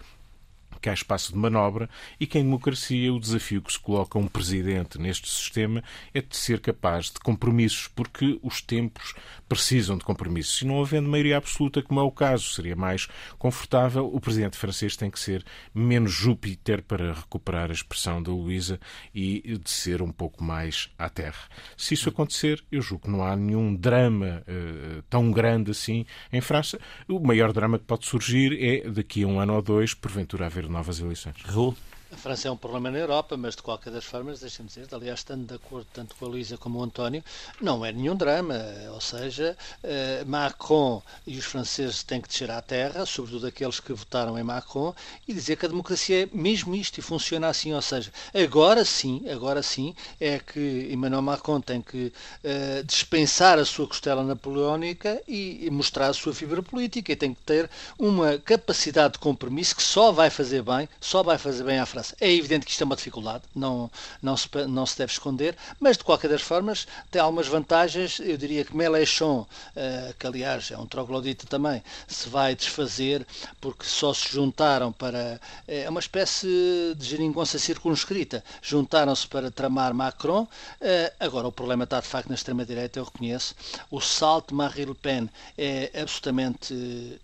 que 0.80 0.88
há 0.88 0.92
espaço 0.92 1.32
de 1.32 1.38
manobra 1.38 1.88
e 2.18 2.26
que 2.26 2.38
em 2.38 2.42
democracia 2.42 3.12
o 3.12 3.20
desafio 3.20 3.62
que 3.62 3.72
se 3.72 3.78
coloca 3.78 4.18
a 4.18 4.22
um 4.22 4.28
presidente 4.28 4.98
neste 4.98 5.28
sistema 5.28 5.82
é 6.14 6.20
de 6.20 6.36
ser 6.36 6.60
capaz 6.60 7.06
de 7.06 7.20
compromissos, 7.20 7.88
porque 7.88 8.38
os 8.42 8.60
tempos 8.60 9.14
precisam 9.48 9.96
de 9.96 10.04
compromissos. 10.04 10.60
E 10.62 10.66
não 10.66 10.80
havendo 10.80 11.08
maioria 11.08 11.36
absoluta, 11.36 11.82
como 11.82 12.00
é 12.00 12.02
o 12.02 12.10
caso, 12.10 12.50
seria 12.52 12.76
mais 12.76 13.08
confortável, 13.38 14.06
o 14.06 14.20
presidente 14.20 14.56
francês 14.56 14.96
tem 14.96 15.10
que 15.10 15.18
ser 15.18 15.44
menos 15.74 16.12
Júpiter 16.12 16.82
para 16.82 17.12
recuperar 17.12 17.70
a 17.70 17.74
expressão 17.74 18.22
da 18.22 18.30
Luísa 18.30 18.78
e 19.14 19.58
de 19.58 19.70
ser 19.70 20.02
um 20.02 20.10
pouco 20.10 20.42
mais 20.42 20.90
à 20.98 21.08
terra. 21.08 21.48
Se 21.76 21.94
isso 21.94 22.08
acontecer, 22.08 22.62
eu 22.70 22.82
julgo 22.82 23.04
que 23.04 23.10
não 23.10 23.22
há 23.22 23.36
nenhum 23.36 23.74
drama 23.74 24.42
uh, 24.46 25.02
tão 25.08 25.30
grande 25.30 25.70
assim 25.70 26.04
em 26.32 26.40
França. 26.40 26.78
O 27.08 27.18
maior 27.20 27.52
drama 27.52 27.78
que 27.78 27.84
pode 27.84 28.06
surgir 28.06 28.56
é 28.60 28.88
daqui 28.90 29.22
a 29.22 29.26
um 29.26 29.40
ano 29.40 29.54
ou 29.54 29.62
dois, 29.62 29.94
porventura 29.94 30.46
haver 30.46 30.67
novas 30.68 31.00
eleições. 31.00 31.36
Raul? 31.44 31.76
A 32.10 32.16
França 32.16 32.48
é 32.48 32.50
um 32.50 32.56
problema 32.56 32.90
na 32.90 32.98
Europa, 32.98 33.36
mas 33.36 33.54
de 33.54 33.60
qualquer 33.60 33.92
das 33.92 34.02
formas, 34.02 34.40
deixem-me 34.40 34.70
dizer, 34.70 34.88
aliás, 34.92 35.20
estando 35.20 35.46
de 35.46 35.54
acordo 35.54 35.86
tanto 35.92 36.16
com 36.16 36.24
a 36.24 36.28
Luísa 36.28 36.56
como 36.56 36.78
o 36.78 36.82
António, 36.82 37.22
não 37.60 37.84
é 37.84 37.92
nenhum 37.92 38.16
drama. 38.16 38.54
Ou 38.94 39.00
seja, 39.00 39.54
eh, 39.82 40.24
Macron 40.26 41.02
e 41.26 41.36
os 41.36 41.44
franceses 41.44 42.02
têm 42.02 42.22
que 42.22 42.28
descer 42.28 42.50
à 42.50 42.62
terra, 42.62 43.04
sobretudo 43.04 43.46
aqueles 43.46 43.78
que 43.78 43.92
votaram 43.92 44.38
em 44.38 44.42
Macron, 44.42 44.94
e 45.26 45.34
dizer 45.34 45.56
que 45.56 45.66
a 45.66 45.68
democracia 45.68 46.22
é 46.22 46.28
mesmo 46.32 46.74
isto 46.74 46.96
e 46.96 47.02
funciona 47.02 47.46
assim. 47.46 47.74
Ou 47.74 47.82
seja, 47.82 48.10
agora 48.34 48.86
sim, 48.86 49.28
agora 49.28 49.62
sim, 49.62 49.94
é 50.18 50.38
que 50.38 50.88
Emmanuel 50.90 51.20
Macron 51.20 51.60
tem 51.60 51.82
que 51.82 52.06
uh, 52.06 52.84
dispensar 52.86 53.58
a 53.58 53.66
sua 53.66 53.86
costela 53.86 54.24
napoleónica 54.24 55.22
e 55.28 55.68
mostrar 55.70 56.06
a 56.06 56.14
sua 56.14 56.32
fibra 56.32 56.62
política 56.62 57.12
e 57.12 57.16
tem 57.16 57.34
que 57.34 57.42
ter 57.42 57.68
uma 57.98 58.38
capacidade 58.38 59.14
de 59.14 59.18
compromisso 59.18 59.76
que 59.76 59.82
só 59.82 60.10
vai 60.10 60.30
fazer 60.30 60.62
bem, 60.62 60.88
só 60.98 61.22
vai 61.22 61.36
fazer 61.36 61.64
bem 61.64 61.78
à 61.78 61.84
França 61.84 61.97
França. 61.98 62.16
É 62.20 62.32
evidente 62.32 62.64
que 62.64 62.72
isto 62.72 62.82
é 62.82 62.84
uma 62.84 62.96
dificuldade, 62.96 63.44
não, 63.54 63.90
não, 64.22 64.36
se, 64.36 64.48
não 64.68 64.86
se 64.86 64.96
deve 64.96 65.12
esconder, 65.12 65.56
mas 65.80 65.96
de 65.96 66.04
qualquer 66.04 66.28
das 66.28 66.42
formas 66.42 66.86
tem 67.10 67.20
algumas 67.20 67.46
vantagens. 67.46 68.20
Eu 68.20 68.36
diria 68.36 68.64
que 68.64 68.76
Mélenchon, 68.76 69.40
uh, 69.40 70.14
que 70.18 70.26
aliás 70.26 70.70
é 70.70 70.78
um 70.78 70.86
troglodita 70.86 71.46
também, 71.46 71.82
se 72.06 72.28
vai 72.28 72.54
desfazer 72.54 73.26
porque 73.60 73.84
só 73.84 74.14
se 74.14 74.28
juntaram 74.28 74.92
para. 74.92 75.40
É 75.66 75.88
uma 75.88 76.00
espécie 76.00 76.94
de 76.96 77.04
geringonça 77.04 77.58
circunscrita. 77.58 78.44
Juntaram-se 78.62 79.26
para 79.26 79.50
tramar 79.50 79.92
Macron. 79.92 80.42
Uh, 80.42 81.12
agora, 81.18 81.48
o 81.48 81.52
problema 81.52 81.84
está 81.84 82.00
de 82.00 82.06
facto 82.06 82.28
na 82.28 82.34
extrema-direita, 82.34 82.98
eu 82.98 83.04
reconheço. 83.04 83.54
O 83.90 84.00
salto 84.00 84.54
Marie 84.54 84.84
Le 84.84 84.94
Pen 84.94 85.28
é 85.56 85.90
absolutamente 86.00 87.18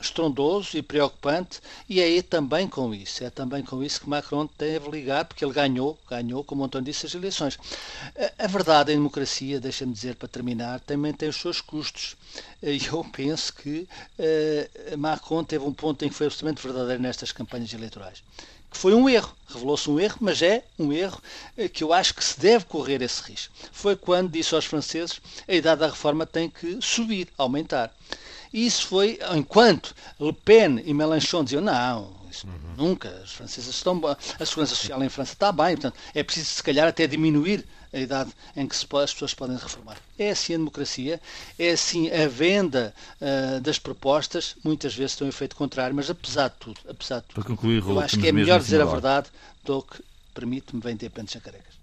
estrondoso 0.00 0.76
e 0.76 0.82
preocupante 0.82 1.60
e 1.88 2.00
é 2.00 2.22
também 2.22 2.68
com 2.68 2.94
isso, 2.94 3.24
é 3.24 3.30
também 3.30 3.62
com 3.62 3.82
isso 3.82 4.00
que 4.00 4.08
Macron 4.08 4.48
deve 4.58 4.90
ligar, 4.90 5.24
porque 5.24 5.44
ele 5.44 5.52
ganhou, 5.52 5.98
ganhou, 6.08 6.44
como 6.44 6.64
António 6.64 6.86
disse, 6.86 7.06
as 7.06 7.14
eleições. 7.14 7.58
A, 8.38 8.44
a 8.44 8.46
verdade, 8.46 8.92
a 8.92 8.94
democracia, 8.94 9.60
deixa-me 9.60 9.92
dizer 9.92 10.16
para 10.16 10.28
terminar, 10.28 10.80
também 10.80 11.12
tem 11.12 11.28
os 11.28 11.36
seus 11.36 11.60
custos. 11.60 12.16
E 12.62 12.84
eu 12.86 13.04
penso 13.12 13.54
que 13.54 13.88
uh, 14.18 14.98
Macron 14.98 15.44
teve 15.44 15.64
um 15.64 15.72
ponto 15.72 16.04
em 16.04 16.08
que 16.08 16.14
foi 16.14 16.26
absolutamente 16.26 16.62
verdadeiro 16.62 17.02
nestas 17.02 17.32
campanhas 17.32 17.72
eleitorais 17.72 18.22
que 18.76 18.76
foi 18.76 18.94
um 18.94 19.08
erro, 19.08 19.34
revelou-se 19.48 19.88
um 19.88 19.98
erro, 19.98 20.18
mas 20.20 20.42
é 20.42 20.64
um 20.78 20.92
erro 20.92 21.20
eh, 21.56 21.68
que 21.68 21.82
eu 21.82 21.92
acho 21.92 22.14
que 22.14 22.22
se 22.22 22.38
deve 22.38 22.66
correr 22.66 23.00
esse 23.00 23.22
risco. 23.22 23.52
Foi 23.72 23.96
quando 23.96 24.30
disse 24.30 24.54
aos 24.54 24.66
franceses 24.66 25.20
a 25.48 25.54
idade 25.54 25.80
da 25.80 25.88
reforma 25.88 26.26
tem 26.26 26.50
que 26.50 26.78
subir, 26.82 27.28
aumentar. 27.38 27.94
E 28.56 28.64
isso 28.64 28.86
foi 28.86 29.18
enquanto 29.34 29.94
Le 30.18 30.32
Pen 30.32 30.82
e 30.86 30.94
Mélenchon 30.94 31.44
diziam 31.44 31.60
não, 31.60 32.10
isso, 32.30 32.46
uhum. 32.46 32.88
nunca, 32.88 33.10
os 33.22 33.32
franceses 33.32 33.68
estão 33.68 34.00
a 34.06 34.46
segurança 34.46 34.74
social 34.74 35.04
em 35.04 35.10
França 35.10 35.34
está 35.34 35.52
bem, 35.52 35.76
portanto 35.76 35.94
é 36.14 36.22
preciso 36.22 36.46
se 36.46 36.62
calhar 36.62 36.88
até 36.88 37.06
diminuir 37.06 37.66
a 37.92 37.98
idade 37.98 38.30
em 38.56 38.66
que 38.66 38.74
as 38.74 39.12
pessoas 39.12 39.34
podem 39.34 39.58
reformar. 39.58 39.98
É 40.18 40.30
assim 40.30 40.54
a 40.54 40.56
democracia, 40.56 41.20
é 41.58 41.70
assim 41.70 42.10
a 42.10 42.26
venda 42.28 42.94
uh, 43.20 43.60
das 43.60 43.78
propostas, 43.78 44.56
muitas 44.64 44.94
vezes 44.94 45.16
tem 45.16 45.26
um 45.26 45.28
efeito 45.28 45.54
contrário, 45.54 45.94
mas 45.94 46.08
apesar 46.08 46.48
de 46.48 46.54
tudo, 46.58 46.80
apesar 46.88 47.16
de 47.20 47.26
tudo, 47.26 47.34
Para 47.34 47.44
concluir, 47.44 47.82
eu 47.86 48.00
acho 48.00 48.18
que 48.18 48.26
é 48.26 48.32
melhor 48.32 48.58
dizer 48.58 48.80
a 48.80 48.86
verdade 48.86 49.28
do 49.66 49.82
que 49.82 50.02
permite-me 50.32 50.80
vem 50.80 50.96
ter 50.96 51.10
pentes 51.10 51.38
carecas. 51.42 51.74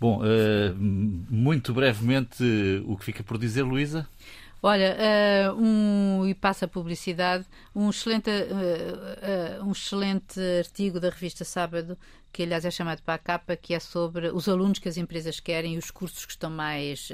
Bom, 0.00 0.22
uh, 0.22 0.74
muito 0.76 1.72
brevemente, 1.72 2.42
o 2.84 2.96
que 2.96 3.04
fica 3.04 3.22
por 3.22 3.38
dizer, 3.38 3.62
Luísa? 3.62 4.08
Olha, 4.62 4.96
uh, 4.96 5.62
um, 5.62 6.26
e 6.26 6.34
passa 6.34 6.64
a 6.64 6.68
publicidade, 6.68 7.44
um 7.74 7.90
excelente, 7.90 8.30
uh, 8.30 9.62
uh, 9.62 9.64
um 9.64 9.72
excelente 9.72 10.40
artigo 10.58 10.98
da 10.98 11.10
revista 11.10 11.44
Sábado, 11.44 11.96
que 12.32 12.42
aliás 12.42 12.64
é 12.64 12.70
chamado 12.70 13.02
para 13.02 13.14
a 13.14 13.18
capa, 13.18 13.56
que 13.56 13.74
é 13.74 13.80
sobre 13.80 14.28
os 14.28 14.48
alunos 14.48 14.78
que 14.78 14.88
as 14.88 14.96
empresas 14.96 15.40
querem 15.40 15.74
e 15.74 15.78
os 15.78 15.90
cursos 15.90 16.26
que 16.26 16.32
estão 16.32 16.50
mais 16.50 17.08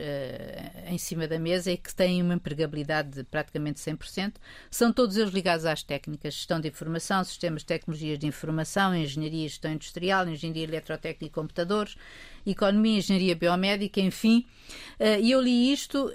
em 0.88 0.98
cima 0.98 1.28
da 1.28 1.38
mesa 1.38 1.70
e 1.70 1.76
que 1.76 1.94
têm 1.94 2.20
uma 2.20 2.34
empregabilidade 2.34 3.10
de 3.10 3.22
praticamente 3.22 3.78
100%. 3.78 4.34
São 4.68 4.92
todos 4.92 5.16
eles 5.16 5.32
ligados 5.32 5.64
às 5.64 5.84
técnicas, 5.84 6.34
gestão 6.34 6.58
de 6.58 6.66
informação, 6.66 7.22
sistemas 7.22 7.62
de 7.62 7.66
tecnologias 7.66 8.18
de 8.18 8.26
informação, 8.26 8.96
engenharia 8.96 9.46
e 9.46 9.48
gestão 9.48 9.70
industrial, 9.70 10.26
engenharia 10.26 10.64
eletrotécnica 10.64 11.26
e 11.26 11.30
computadores, 11.30 11.96
economia, 12.46 12.98
engenharia 12.98 13.34
biomédica, 13.34 14.00
enfim. 14.00 14.44
E 15.20 15.30
eu 15.30 15.40
li 15.40 15.72
isto 15.72 16.10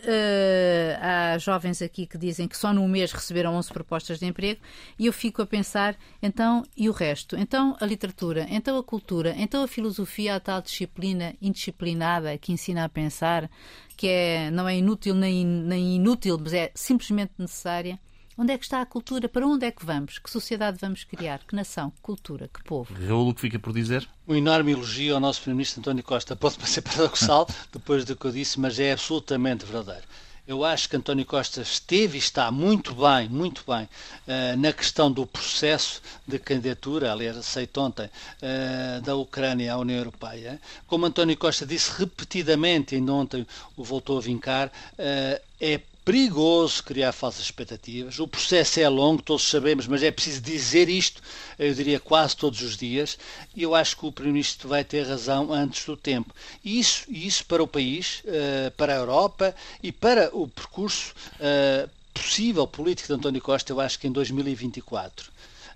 há 1.01 1.38
jovens 1.38 1.82
aqui 1.82 2.07
que 2.07 2.17
dizem 2.17 2.47
que 2.47 2.57
só 2.57 2.73
num 2.73 2.88
mês 2.88 3.11
receberam 3.11 3.55
11 3.55 3.71
propostas 3.73 4.19
de 4.19 4.25
emprego 4.25 4.61
e 4.97 5.05
eu 5.05 5.13
fico 5.13 5.41
a 5.41 5.45
pensar, 5.45 5.97
então, 6.21 6.63
e 6.75 6.89
o 6.89 6.91
resto? 6.91 7.36
Então 7.38 7.75
a 7.80 7.86
literatura, 7.86 8.47
então 8.49 8.78
a 8.78 8.84
cultura, 8.84 9.36
então 9.38 9.63
a 9.63 9.67
filosofia, 9.67 10.36
a 10.36 10.39
tal 10.39 10.61
disciplina 10.61 11.36
indisciplinada 11.41 12.38
que 12.38 12.51
ensina 12.51 12.86
a 12.86 12.89
pensar, 12.89 13.49
que 13.95 14.07
é, 14.07 14.51
não 14.51 14.67
é 14.67 14.78
inútil 14.78 15.13
nem, 15.13 15.45
nem 15.45 15.95
inútil, 15.95 16.38
mas 16.41 16.53
é 16.53 16.71
simplesmente 16.73 17.34
necessária. 17.38 17.99
Onde 18.39 18.53
é 18.53 18.57
que 18.57 18.65
está 18.65 18.81
a 18.81 18.85
cultura? 18.85 19.27
Para 19.27 19.47
onde 19.47 19.65
é 19.65 19.71
que 19.71 19.83
vamos? 19.83 20.19
Que 20.19 20.29
sociedade 20.29 20.77
vamos 20.79 21.03
criar? 21.03 21.39
Que 21.39 21.55
nação? 21.55 21.89
Que 21.89 21.99
cultura? 22.01 22.47
Que 22.47 22.63
povo? 22.63 22.93
Raul, 22.93 23.29
o 23.29 23.33
que 23.33 23.41
fica 23.41 23.57
por 23.57 23.73
dizer? 23.73 24.07
Um 24.27 24.35
enorme 24.35 24.73
elogio 24.73 25.15
ao 25.15 25.19
nosso 25.19 25.41
Primeiro-Ministro 25.41 25.79
António 25.79 26.03
Costa. 26.03 26.35
Pode 26.35 26.55
parecer 26.55 26.83
paradoxal 26.85 27.47
depois 27.73 28.05
do 28.05 28.15
que 28.15 28.25
eu 28.25 28.31
disse, 28.31 28.59
mas 28.59 28.79
é 28.79 28.91
absolutamente 28.91 29.65
verdadeiro. 29.65 30.03
Eu 30.47 30.63
acho 30.63 30.88
que 30.88 30.95
António 30.95 31.25
Costa 31.25 31.61
esteve 31.61 32.15
e 32.15 32.19
está 32.19 32.51
muito 32.51 32.93
bem, 32.93 33.27
muito 33.27 33.63
bem, 33.67 33.83
uh, 33.83 34.55
na 34.57 34.71
questão 34.71 35.11
do 35.11 35.25
processo 35.25 35.99
de 36.25 36.38
candidatura, 36.38 37.11
aliás, 37.11 37.35
aceito 37.35 37.81
ontem, 37.81 38.05
uh, 38.05 39.01
da 39.01 39.15
Ucrânia 39.15 39.73
à 39.73 39.77
União 39.77 39.97
Europeia. 39.97 40.61
Como 40.85 41.07
António 41.07 41.35
Costa 41.35 41.65
disse 41.65 41.91
repetidamente, 41.99 42.95
e 42.95 43.01
ontem 43.09 43.47
o 43.75 43.83
voltou 43.83 44.19
a 44.19 44.21
vincar, 44.21 44.67
uh, 44.67 45.41
é 45.59 45.81
perigoso 46.08 46.86
criar 46.86 47.12
falsas 47.12 47.41
expectativas. 47.41 48.18
O 48.18 48.30
processo 48.30 48.80
é 48.80 48.88
longo, 48.88 49.22
todos 49.22 49.43
sabemos, 49.43 49.88
mas 49.88 50.01
é 50.01 50.10
preciso 50.10 50.39
dizer 50.39 50.88
isto, 50.88 51.22
eu 51.60 51.74
diria 51.74 51.99
quase 51.99 52.34
todos 52.34 52.62
os 52.62 52.78
dias, 52.78 53.18
e 53.53 53.62
eu 53.62 53.76
acho 53.76 53.97
que 53.97 54.05
o 54.05 54.12
Primeiro-Ministro 54.14 54.70
vai 54.70 54.86
ter 54.86 55.05
razão 55.05 55.51
antes 55.51 55.84
do 55.84 55.97
tempo. 55.97 56.34
E 56.64 56.80
isso, 56.80 57.03
isso 57.10 57.43
para 57.45 57.62
o 57.62 57.68
país, 57.68 58.22
eh, 58.26 58.72
para 58.78 58.93
a 58.93 58.95
Europa 58.95 59.53
e 59.84 59.91
para 59.91 60.30
o 60.34 60.47
percurso 60.47 61.14
eh, 61.41 61.89
possível 62.14 62.66
político 62.66 63.10
de 63.10 63.14
António 63.14 63.41
Costa, 63.41 63.74
eu 63.74 63.82
acho 63.82 63.99
que 63.99 64.08
em 64.08 64.12
2024 64.14 65.30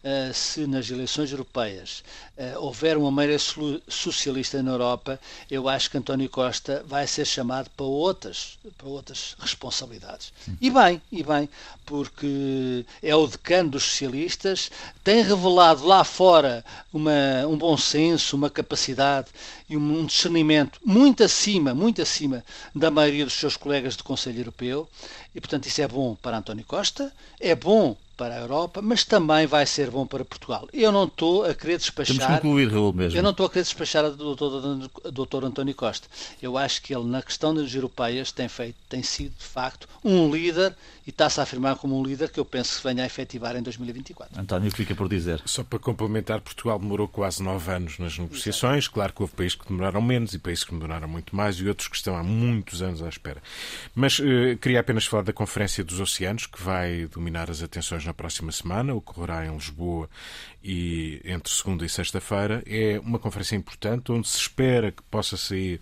uh, 0.04 0.34
se 0.34 0.68
nas 0.68 0.90
eleições 0.90 1.32
europeias 1.32 2.04
uh, 2.38 2.60
houver 2.60 2.98
uma 2.98 3.12
maioria 3.12 3.40
socialista 3.88 4.62
na 4.62 4.72
Europa, 4.72 5.20
eu 5.50 5.68
acho 5.68 5.90
que 5.90 5.98
António 5.98 6.30
Costa 6.30 6.84
vai 6.88 7.08
ser 7.08 7.26
chamado 7.26 7.70
para 7.76 7.86
outras, 7.86 8.58
para 8.78 8.88
outras 8.88 9.36
responsabilidades. 9.40 10.34
E 10.60 10.70
bem, 10.70 11.02
e 11.12 11.24
bem, 11.24 11.50
porque 11.86 12.86
é 13.02 13.16
o 13.16 13.28
decano 13.28 13.72
dos 13.72 13.84
socialistas, 13.84 14.72
tem 15.04 15.24
revelado 15.24 15.86
lá 15.86 16.04
fora 16.04 16.64
uma, 16.92 17.48
um 17.48 17.58
bom 17.58 17.78
senso, 17.78 18.36
uma 18.36 18.50
capacidade 18.50 19.28
e 19.70 19.78
um 19.78 20.06
discernimento 20.06 20.80
muito 20.86 21.24
acima, 21.24 21.74
muito 21.74 22.02
acima 22.02 22.44
da 22.76 22.92
maioria 22.92 23.26
dos 23.26 23.34
seus 23.34 23.56
colegas 23.56 23.96
do 23.96 24.04
Conselho 24.04 24.40
Europeu, 24.40 24.88
e 25.34 25.40
portanto 25.40 25.66
isso 25.66 25.82
é 25.82 25.88
bom 25.88 26.16
para 26.16 26.38
António 26.38 26.66
Costa, 26.66 27.14
é 27.40 27.56
bom 27.56 27.96
para 28.22 28.36
a 28.36 28.40
Europa, 28.40 28.84
mas 28.84 29.04
também 29.04 29.48
vai 29.48 29.66
ser 29.66 29.90
bom 29.90 30.06
para 30.06 30.24
Portugal. 30.24 30.70
Eu 30.72 30.92
não 30.92 31.06
estou 31.06 31.44
a 31.44 31.56
querer 31.56 31.80
despachar. 31.80 32.16
Temos 32.16 32.30
que 32.30 32.40
concluir, 32.40 32.72
Raul, 32.72 32.94
mesmo. 32.94 33.18
Eu 33.18 33.24
não 33.24 33.32
estou 33.32 33.48
a 33.48 33.50
querer 33.50 33.64
despachar 33.64 34.06
o 34.06 34.12
doutor, 34.12 34.90
doutor 35.12 35.44
António 35.44 35.74
Costa. 35.74 36.08
Eu 36.40 36.56
acho 36.56 36.84
que 36.84 36.94
ele, 36.94 37.06
na 37.06 37.24
questão 37.24 37.52
das 37.52 37.74
europeias, 37.74 38.32
tem 38.32 38.48
feito, 38.48 38.76
tem 38.88 39.02
sido, 39.02 39.34
de 39.40 39.44
facto, 39.44 39.90
um 40.06 40.32
líder 40.32 40.76
está-se 41.12 41.40
a 41.40 41.44
afirmar 41.44 41.76
como 41.76 42.00
um 42.00 42.04
líder 42.04 42.30
que 42.30 42.40
eu 42.40 42.46
penso 42.46 42.78
que 42.78 42.88
venha 42.88 43.04
a 43.04 43.06
efetivar 43.06 43.56
em 43.56 43.62
2024. 43.62 44.40
António, 44.40 44.68
o 44.68 44.72
que 44.72 44.78
fica 44.78 44.96
por 44.96 45.08
dizer? 45.08 45.42
Só 45.46 45.64
para 45.64 45.80
complementar, 45.80 46.42
Portugal 46.42 46.80
demorou 46.80 47.08
quase 47.08 47.44
nove 47.44 47.72
anos 47.72 48.00
nas 48.00 48.18
negociações. 48.18 48.86
Exato. 48.86 48.94
Claro 48.94 49.14
que 49.14 49.22
houve 49.22 49.34
países 49.34 49.56
que 49.56 49.68
demoraram 49.68 50.02
menos 50.02 50.34
e 50.34 50.40
países 50.40 50.64
que 50.64 50.72
demoraram 50.72 51.08
muito 51.08 51.36
mais 51.36 51.56
e 51.58 51.68
outros 51.68 51.88
que 51.88 51.96
estão 51.96 52.16
há 52.16 52.24
muitos 52.24 52.82
anos 52.82 53.02
à 53.02 53.10
espera. 53.10 53.42
Mas 53.94 54.20
uh, 54.20 54.58
queria 54.60 54.80
apenas 54.80 55.06
falar 55.06 55.24
da 55.24 55.34
Conferência 55.34 55.84
dos 55.84 56.00
Oceanos, 56.00 56.46
que 56.46 56.62
vai 56.62 57.08
dominar 57.08 57.50
as 57.50 57.62
atenções 57.62 58.06
na 58.06 58.14
próxima 58.14 58.52
semana, 58.52 58.94
ocorrerá 58.94 59.46
em 59.46 59.54
Lisboa 59.54 60.10
e 60.64 61.22
entre 61.26 61.52
segunda 61.52 61.86
e 61.86 61.90
sexta-feira. 61.90 62.64
É 62.66 63.00
uma 63.00 63.20
conferência 63.20 63.56
importante 63.56 64.12
onde 64.12 64.28
se 64.28 64.38
espera 64.38 64.92
que 64.92 65.02
possa 65.04 65.36
sair 65.36 65.82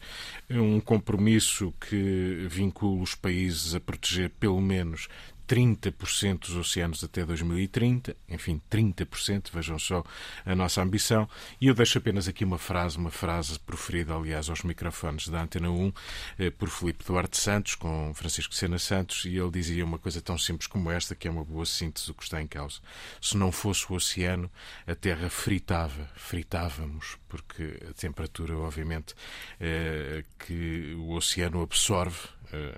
um 0.49 0.80
compromisso 0.80 1.73
que 1.80 2.47
vincule 2.49 3.01
os 3.01 3.15
países 3.15 3.75
a 3.75 3.80
proteger 3.80 4.30
pelo 4.39 4.61
menos 4.61 5.07
30% 5.50 6.41
dos 6.41 6.56
oceanos 6.56 7.04
até 7.04 7.26
2030, 7.26 8.16
enfim, 8.30 8.62
30%, 8.70 9.50
vejam 9.52 9.80
só 9.80 10.04
a 10.45 10.54
nossa 10.54 10.80
ambição. 10.80 11.28
E 11.60 11.66
eu 11.66 11.74
deixo 11.74 11.97
apenas 11.97 12.28
aqui 12.28 12.45
uma 12.45 12.60
frase, 12.60 13.00
uma 13.00 13.10
frase 13.10 13.58
proferida, 13.58 14.14
aliás, 14.14 14.47
aos 14.47 14.62
microfones 14.62 15.28
da 15.28 15.41
Antena 15.41 15.72
1, 15.72 15.91
eh, 16.38 16.52
por 16.52 16.70
Filipe 16.70 17.04
Duarte 17.04 17.38
Santos, 17.38 17.74
com 17.74 18.14
Francisco 18.14 18.54
Sena 18.54 18.78
Santos, 18.78 19.26
e 19.26 19.38
ele 19.38 19.50
dizia 19.50 19.84
uma 19.84 19.97
coisa 19.97 20.22
tão 20.22 20.38
simples 20.38 20.68
como 20.68 20.91
esta, 20.91 21.16
que 21.16 21.28
é 21.28 21.32
uma 21.32 21.43
boa 21.43 21.66
síntese 21.66 22.06
do 22.06 22.14
que 22.14 22.24
está 22.24 22.39
em 22.39 22.47
causa. 22.47 22.80
Se 23.20 23.36
não 23.36 23.52
fosse 23.52 23.91
o 23.91 23.95
oceano, 23.95 24.52
a 24.86 24.93
Terra 24.93 25.32
fritava, 25.32 26.12
fritávamos, 26.16 27.18
porque 27.28 27.80
a 27.89 27.93
temperatura, 27.93 28.56
obviamente, 28.56 29.16
eh, 29.60 30.24
que 30.45 30.93
o 30.93 31.16
oceano 31.16 31.64
absorve 31.64 32.20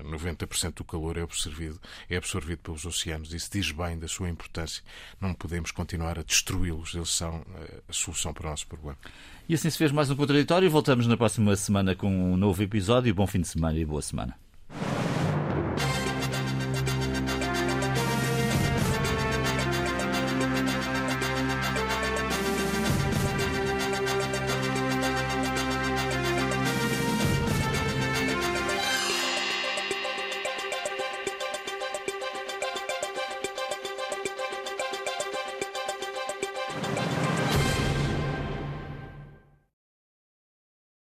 90% 0.04 0.68
eh, 0.68 0.72
do 0.72 0.84
calor 0.84 1.18
é 1.18 1.22
absorvido, 1.22 1.80
é 2.10 2.18
absorvido 2.18 2.60
pelos 2.60 2.86
oceanos. 2.86 3.34
Isso 3.34 3.50
diz 3.52 3.72
bem 3.72 3.98
da 3.98 4.08
sua 4.08 4.30
importância. 4.30 4.84
Não 5.20 5.34
podemos 5.34 5.72
continuar 5.72 6.20
a 6.20 6.24
destruí-los. 6.24 6.94
Eles 6.94 7.10
são 7.10 7.46
eh, 7.56 7.82
a 7.88 7.94
solução 7.94 8.34
para 8.34 8.48
o 8.48 8.50
nosso 8.50 8.68
problema. 8.68 8.98
E 9.48 9.54
assim 9.54 9.70
se 9.70 9.78
fez 9.78 9.92
mais 9.92 10.10
um 10.10 10.16
contraditório. 10.16 10.70
Voltamos 10.70 11.08
na 11.08 11.18
próxima 11.18 11.56
semana 11.56 11.96
com 11.96 12.10
um 12.10 12.38
novo 12.38 12.62
episódio. 12.62 13.14
Bom 13.14 13.28
fim 13.28 13.42
de 13.42 13.48
semana 13.48 13.78
e 13.78 13.86
boa 13.86 14.02
semana. 14.02 14.36